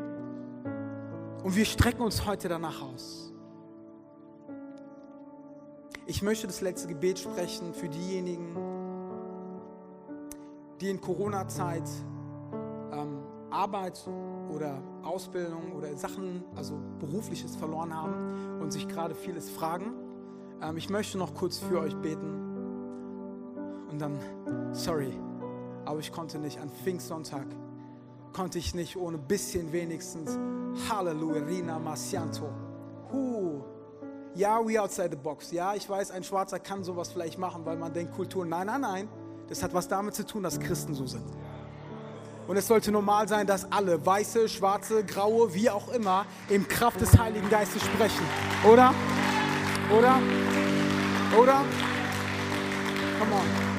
Und 1.44 1.56
wir 1.56 1.66
strecken 1.66 2.02
uns 2.02 2.26
heute 2.26 2.48
danach 2.48 2.82
aus. 2.82 3.32
Ich 6.06 6.22
möchte 6.22 6.48
das 6.48 6.62
letzte 6.62 6.88
Gebet 6.88 7.20
sprechen 7.20 7.74
für 7.74 7.88
diejenigen, 7.88 8.58
die 10.82 10.90
in 10.90 11.00
Corona-Zeit 11.00 11.88
ähm, 12.92 13.20
Arbeit 13.52 14.04
oder 14.54 14.82
Ausbildung 15.04 15.74
oder 15.74 15.96
Sachen, 15.96 16.44
also 16.56 16.80
berufliches 17.00 17.56
verloren 17.56 17.96
haben 17.96 18.60
und 18.60 18.74
sich 18.74 18.88
gerade 18.88 19.14
vieles 19.16 19.50
fragen. 19.50 19.94
Ähm, 20.62 20.78
ich 20.78 20.90
möchte 20.90 21.18
noch 21.18 21.36
kurz 21.36 21.60
für 21.60 21.80
euch 21.80 21.96
beten. 21.96 22.40
Und 23.90 24.02
dann, 24.02 24.18
sorry, 24.74 25.14
aber 25.86 26.00
ich 26.00 26.12
konnte 26.12 26.40
nicht 26.40 26.60
an 26.60 26.70
Pfingstsonntag, 26.70 27.46
konnte 28.34 28.58
ich 28.60 28.74
nicht 28.74 28.98
ohne 28.98 29.18
bisschen 29.18 29.72
wenigstens 29.72 30.38
Halleluja, 30.90 31.44
Rina 31.44 31.80
Masianto. 31.80 32.50
Huh. 33.12 33.62
Ja, 34.36 34.60
we 34.66 34.82
outside 34.82 35.10
the 35.12 35.16
box. 35.16 35.52
Ja, 35.52 35.76
ich 35.76 35.88
weiß, 35.88 36.12
ein 36.12 36.24
Schwarzer 36.24 36.60
kann 36.60 36.84
sowas 36.84 37.12
vielleicht 37.12 37.38
machen, 37.38 37.66
weil 37.66 37.78
man 37.78 37.94
denkt, 37.94 38.14
Kultur. 38.14 38.46
Nein, 38.46 38.66
nein, 38.66 38.82
nein. 38.82 39.10
Das 39.48 39.62
hat 39.62 39.74
was 39.74 39.88
damit 39.88 40.16
zu 40.16 40.26
tun, 40.26 40.42
dass 40.42 40.60
Christen 40.60 40.96
so 40.96 41.06
sind. 41.06 41.26
Und 42.48 42.58
es 42.58 42.68
sollte 42.68 42.92
normal 42.92 43.28
sein, 43.28 43.46
dass 43.46 43.72
alle, 43.72 44.04
weiße, 44.06 44.50
schwarze, 44.50 45.04
graue, 45.06 45.54
wie 45.54 45.70
auch 45.70 45.90
immer, 45.90 46.26
im 46.50 46.68
Kraft 46.68 47.00
des 47.00 47.18
Heiligen 47.18 47.50
Geistes 47.50 47.84
sprechen. 47.84 48.26
Oder? 48.70 48.94
Oder? 49.96 50.20
Oder? 51.40 51.64
Come 53.20 53.34
on. 53.34 53.73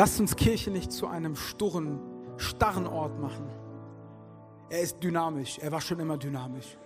Lasst 0.00 0.18
uns 0.18 0.34
Kirche 0.34 0.70
nicht 0.70 0.92
zu 0.92 1.08
einem 1.08 1.36
sturren 1.36 2.00
starren 2.38 2.86
Ort 2.86 3.20
machen. 3.20 3.44
Er 4.70 4.80
ist 4.80 5.02
dynamisch. 5.02 5.58
Er 5.58 5.72
war 5.72 5.82
schon 5.82 6.00
immer 6.00 6.16
dynamisch. 6.16 6.78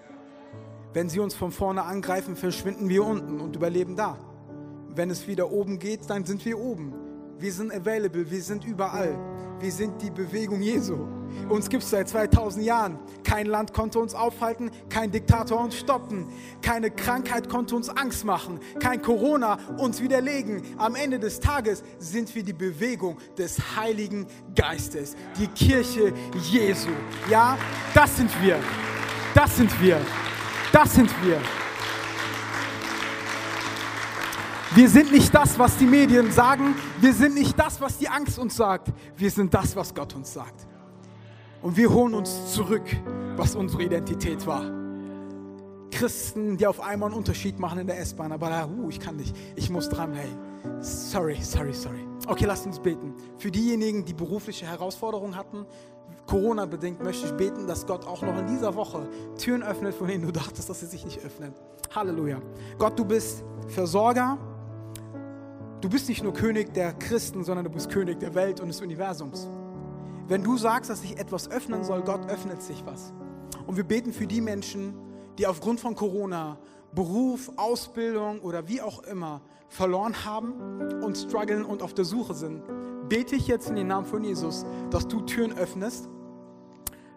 Wenn 0.93 1.09
sie 1.09 1.21
uns 1.21 1.33
von 1.33 1.53
vorne 1.53 1.85
angreifen, 1.85 2.35
verschwinden 2.35 2.89
wir 2.89 3.05
unten 3.05 3.41
und 3.41 3.55
überleben 3.55 3.95
da. 3.95 4.19
Wenn 4.89 5.11
es 5.11 5.29
wieder 5.29 5.53
oben 5.53 5.79
geht, 5.79 6.11
dann 6.11 6.25
sind 6.25 6.45
wir 6.45 6.59
oben. 6.59 6.93
Wir 7.39 7.53
sind 7.53 7.73
available, 7.73 8.29
wir 8.29 8.43
sind 8.43 8.65
überall. 8.65 9.17
Wir 9.61 9.73
sind 9.73 10.03
die 10.03 10.11
Bewegung 10.11 10.61
Jesu. 10.61 11.07
Uns 11.49 11.69
gibt 11.69 11.83
es 11.83 11.91
seit 11.91 12.09
2000 12.09 12.65
Jahren. 12.65 12.99
Kein 13.23 13.47
Land 13.47 13.73
konnte 13.73 13.99
uns 13.99 14.15
aufhalten, 14.15 14.71
kein 14.89 15.11
Diktator 15.11 15.61
uns 15.61 15.77
stoppen, 15.77 16.29
keine 16.63 16.91
Krankheit 16.91 17.49
konnte 17.49 17.75
uns 17.75 17.89
Angst 17.89 18.25
machen, 18.25 18.61
kein 18.81 19.03
Corona 19.03 19.59
uns 19.79 20.01
widerlegen. 20.01 20.63
Am 20.79 20.95
Ende 20.95 21.19
des 21.19 21.41
Tages 21.41 21.83
sind 21.99 22.35
wir 22.35 22.43
die 22.43 22.53
Bewegung 22.53 23.17
des 23.37 23.59
Heiligen 23.77 24.27
Geistes, 24.55 25.17
die 25.39 25.49
Kirche 25.49 26.13
Jesu. 26.51 26.91
Ja, 27.31 27.59
das 27.95 28.17
sind 28.17 28.31
wir. 28.43 28.59
Das 29.35 29.57
sind 29.57 29.83
wir. 29.83 30.01
Das 30.73 30.95
sind 30.95 31.11
wir. 31.25 31.41
Wir 34.75 34.89
sind 34.89 35.13
nicht 35.13 35.33
das, 35.33 35.57
was 35.57 35.77
die 35.77 35.87
Medien 35.87 36.33
sagen. 36.33 36.75
Wir 37.01 37.15
sind 37.15 37.35
nicht 37.35 37.57
das, 37.57 37.81
was 37.81 37.97
die 37.99 38.09
Angst 38.09 38.41
uns 38.41 38.57
sagt. 38.57 38.93
Wir 39.17 39.31
sind 39.31 39.55
das, 39.55 39.77
was 39.77 39.95
Gott 39.95 40.17
uns 40.17 40.33
sagt. 40.33 40.67
Und 41.63 41.77
wir 41.77 41.93
holen 41.93 42.13
uns 42.13 42.53
zurück, 42.53 42.83
was 43.37 43.55
unsere 43.55 43.85
Identität 43.85 44.45
war. 44.49 44.65
Christen, 45.93 46.57
die 46.57 46.67
auf 46.67 46.81
einmal 46.81 47.11
einen 47.11 47.19
Unterschied 47.19 47.61
machen 47.61 47.79
in 47.79 47.87
der 47.87 48.01
S-Bahn, 48.01 48.33
aber 48.33 48.51
da, 48.51 48.67
uh, 48.67 48.89
ich 48.89 48.99
kann 48.99 49.15
nicht, 49.15 49.37
ich 49.55 49.71
muss 49.71 49.89
dran, 49.89 50.13
hey, 50.13 50.29
sorry, 50.81 51.39
sorry, 51.41 51.73
sorry. 51.73 52.05
Okay, 52.27 52.45
lasst 52.45 52.67
uns 52.67 52.81
beten. 52.81 53.15
Für 53.39 53.53
diejenigen, 53.53 54.05
die 54.05 54.13
berufliche 54.13 54.67
Herausforderungen 54.67 55.37
hatten, 55.37 55.67
Corona-bedingt 56.27 57.01
möchte 57.01 57.27
ich 57.27 57.33
beten, 57.35 57.69
dass 57.69 57.87
Gott 57.87 58.09
auch 58.09 58.23
noch 58.23 58.37
in 58.39 58.49
dieser 58.49 58.75
Woche 58.75 59.07
Türen 59.39 59.63
öffnet, 59.63 59.95
von 59.95 60.09
denen 60.09 60.25
du 60.25 60.33
dachtest, 60.33 60.69
dass 60.69 60.81
sie 60.81 60.87
sich 60.87 61.05
nicht 61.05 61.25
öffnen. 61.25 61.55
Halleluja. 61.95 62.41
Gott, 62.77 62.99
du 62.99 63.05
bist 63.05 63.45
Versorger, 63.69 64.37
Du 65.85 65.91
bist 65.91 66.09
nicht 66.09 66.23
nur 66.23 66.33
König 66.33 66.73
der 66.73 66.95
Christen, 66.95 67.45
sondern 67.45 67.67
du 67.67 67.71
bist 67.71 67.91
König 67.91 68.19
der 68.19 68.35
Welt 68.35 68.59
und 68.59 68.69
des 68.69 68.81
Universums. 68.81 69.47
Wenn 70.29 70.43
du 70.43 70.57
sagst, 70.57 70.89
dass 70.89 71.03
sich 71.03 71.19
etwas 71.19 71.51
öffnen 71.51 71.85
soll, 71.85 72.01
Gott 72.01 72.27
öffnet 72.31 72.63
sich 72.63 72.87
was. 72.87 73.13
Und 73.67 73.77
wir 73.77 73.85
beten 73.85 74.15
für 74.15 74.27
die 74.27 74.41
Menschen, 74.41 74.95
die 75.37 75.47
aufgrund 75.47 75.81
von 75.81 75.95
Corona 75.95 76.57
Beruf, 76.95 77.53
Ausbildung 77.57 78.41
oder 78.41 78.67
wie 78.67 78.81
auch 78.81 79.03
immer 79.03 79.43
verloren 79.69 80.25
haben 80.25 80.55
und 81.03 81.19
strugglen 81.19 81.67
und 81.67 81.83
auf 81.83 81.93
der 81.93 82.07
Suche 82.07 82.33
sind. 82.33 82.63
Bete 83.11 83.37
ich 83.37 83.47
jetzt 83.47 83.69
in 83.69 83.77
den 83.77 83.89
Namen 83.89 84.07
von 84.07 84.25
Jesus, 84.25 84.65
dass 84.89 85.07
du 85.07 85.21
Türen 85.21 85.53
öffnest, 85.53 86.09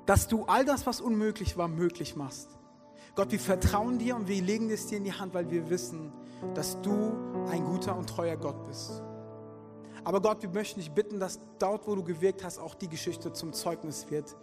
dass 0.05 0.27
du 0.27 0.43
all 0.43 0.65
das, 0.65 0.85
was 0.85 0.99
unmöglich 0.99 1.55
war, 1.55 1.69
möglich 1.69 2.17
machst. 2.17 2.49
Gott, 3.15 3.31
wir 3.31 3.39
vertrauen 3.39 3.97
dir 3.97 4.17
und 4.17 4.27
wir 4.27 4.41
legen 4.41 4.69
es 4.69 4.87
dir 4.87 4.97
in 4.97 5.05
die 5.05 5.13
Hand, 5.13 5.33
weil 5.33 5.49
wir 5.49 5.69
wissen, 5.69 6.11
dass 6.53 6.79
du 6.81 7.15
ein 7.49 7.63
guter 7.63 7.95
und 7.97 8.07
treuer 8.09 8.37
Gott 8.37 8.65
bist. 8.67 9.01
Aber 10.03 10.21
Gott, 10.21 10.41
wir 10.41 10.49
möchten 10.49 10.79
dich 10.79 10.91
bitten, 10.91 11.19
dass 11.19 11.39
dort, 11.59 11.87
wo 11.87 11.95
du 11.95 12.03
gewirkt 12.03 12.43
hast, 12.43 12.59
auch 12.59 12.75
die 12.75 12.87
Geschichte 12.87 13.33
zum 13.33 13.51
Zeugnis 13.53 14.09
wird. 14.09 14.35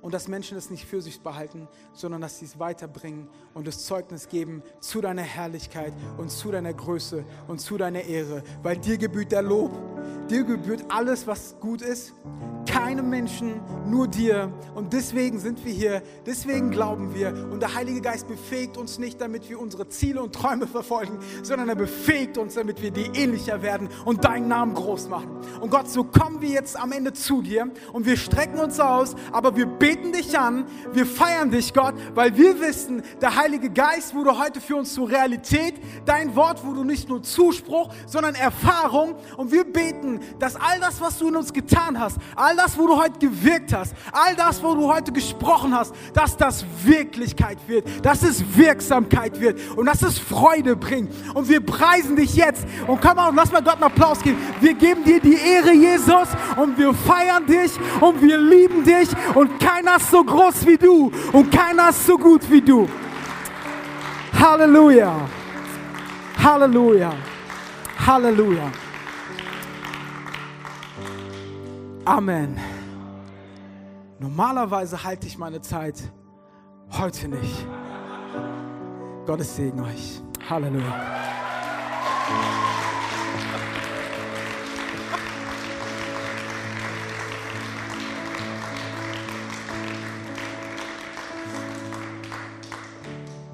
Und 0.00 0.14
dass 0.14 0.28
Menschen 0.28 0.56
es 0.56 0.70
nicht 0.70 0.84
für 0.86 1.00
sich 1.00 1.20
behalten, 1.20 1.68
sondern 1.92 2.20
dass 2.20 2.38
sie 2.38 2.44
es 2.44 2.58
weiterbringen 2.58 3.28
und 3.54 3.66
das 3.66 3.84
Zeugnis 3.86 4.28
geben 4.28 4.62
zu 4.80 5.00
deiner 5.00 5.22
Herrlichkeit 5.22 5.92
und 6.18 6.30
zu 6.30 6.50
deiner 6.50 6.72
Größe 6.72 7.24
und 7.48 7.60
zu 7.60 7.76
deiner 7.76 8.02
Ehre. 8.02 8.42
Weil 8.62 8.76
dir 8.76 8.98
gebührt 8.98 9.32
der 9.32 9.42
Lob, 9.42 9.72
dir 10.28 10.44
gebührt 10.44 10.84
alles, 10.88 11.26
was 11.26 11.56
gut 11.60 11.82
ist 11.82 12.14
keinem 12.76 13.08
Menschen, 13.08 13.60
nur 13.86 14.06
dir. 14.06 14.52
Und 14.74 14.92
deswegen 14.92 15.38
sind 15.38 15.64
wir 15.64 15.72
hier, 15.72 16.02
deswegen 16.26 16.70
glauben 16.70 17.14
wir. 17.14 17.28
Und 17.50 17.60
der 17.60 17.74
Heilige 17.74 18.02
Geist 18.02 18.28
befähigt 18.28 18.76
uns 18.76 18.98
nicht, 18.98 19.18
damit 19.18 19.48
wir 19.48 19.58
unsere 19.58 19.88
Ziele 19.88 20.22
und 20.22 20.34
Träume 20.34 20.66
verfolgen, 20.66 21.18
sondern 21.42 21.70
er 21.70 21.74
befähigt 21.74 22.36
uns, 22.36 22.54
damit 22.54 22.82
wir 22.82 22.90
dir 22.90 23.14
ähnlicher 23.14 23.62
werden 23.62 23.88
und 24.04 24.24
deinen 24.24 24.48
Namen 24.48 24.74
groß 24.74 25.08
machen. 25.08 25.38
Und 25.60 25.70
Gott, 25.70 25.88
so 25.88 26.04
kommen 26.04 26.42
wir 26.42 26.50
jetzt 26.50 26.78
am 26.78 26.92
Ende 26.92 27.14
zu 27.14 27.40
dir 27.40 27.70
und 27.94 28.04
wir 28.04 28.18
strecken 28.18 28.58
uns 28.58 28.78
aus, 28.78 29.14
aber 29.32 29.56
wir 29.56 29.66
beten 29.66 29.95
dich 30.04 30.38
an, 30.38 30.64
wir 30.92 31.06
feiern 31.06 31.50
dich, 31.50 31.72
Gott, 31.72 31.94
weil 32.14 32.36
wir 32.36 32.60
wissen, 32.60 33.02
der 33.20 33.36
Heilige 33.36 33.70
Geist 33.70 34.14
wurde 34.14 34.38
heute 34.38 34.60
für 34.60 34.76
uns 34.76 34.94
zur 34.94 35.08
Realität. 35.08 35.74
Dein 36.04 36.34
Wort 36.34 36.64
wurde 36.64 36.84
nicht 36.84 37.08
nur 37.08 37.22
Zuspruch, 37.22 37.92
sondern 38.06 38.34
Erfahrung. 38.34 39.14
Und 39.36 39.52
wir 39.52 39.64
beten, 39.64 40.20
dass 40.38 40.56
all 40.56 40.80
das, 40.80 41.00
was 41.00 41.18
du 41.18 41.28
in 41.28 41.36
uns 41.36 41.52
getan 41.52 41.98
hast, 41.98 42.18
all 42.34 42.56
das, 42.56 42.78
wo 42.78 42.86
du 42.86 42.96
heute 42.96 43.18
gewirkt 43.18 43.72
hast, 43.72 43.94
all 44.12 44.34
das, 44.36 44.62
wo 44.62 44.74
du 44.74 44.92
heute 44.92 45.12
gesprochen 45.12 45.74
hast, 45.74 45.94
dass 46.14 46.36
das 46.36 46.64
Wirklichkeit 46.84 47.58
wird, 47.66 48.04
dass 48.04 48.22
es 48.22 48.56
Wirksamkeit 48.56 49.40
wird 49.40 49.60
und 49.76 49.86
dass 49.86 50.02
es 50.02 50.18
Freude 50.18 50.76
bringt. 50.76 51.12
Und 51.34 51.48
wir 51.48 51.64
preisen 51.64 52.16
dich 52.16 52.34
jetzt. 52.34 52.66
Und 52.86 53.00
komm 53.00 53.16
mal, 53.16 53.32
lass 53.34 53.52
mal 53.52 53.62
Gott 53.62 53.74
einen 53.74 53.84
Applaus 53.84 54.20
geben. 54.20 54.38
Wir 54.60 54.74
geben 54.74 55.04
dir 55.04 55.20
die 55.20 55.34
Ehre, 55.34 55.72
Jesus, 55.72 56.28
und 56.56 56.78
wir 56.78 56.92
feiern 56.94 57.46
dich 57.46 57.72
und 58.00 58.20
wir 58.20 58.38
lieben 58.38 58.84
dich. 58.84 59.08
Und 59.34 59.58
keiner 59.76 59.96
ist 59.96 60.10
so 60.10 60.24
groß 60.24 60.66
wie 60.66 60.78
du 60.78 61.12
und 61.32 61.50
keiner 61.50 61.90
ist 61.90 62.06
so 62.06 62.16
gut 62.16 62.50
wie 62.50 62.62
du. 62.62 62.88
Halleluja. 64.32 65.28
Halleluja. 66.42 67.12
Halleluja. 68.06 68.72
Amen. 72.04 72.58
Normalerweise 74.18 75.02
halte 75.02 75.26
ich 75.26 75.36
meine 75.36 75.60
Zeit, 75.60 76.10
heute 76.92 77.28
nicht. 77.28 77.66
Gottes 79.26 79.56
Segen 79.56 79.80
euch. 79.80 80.22
Halleluja. 80.48 80.94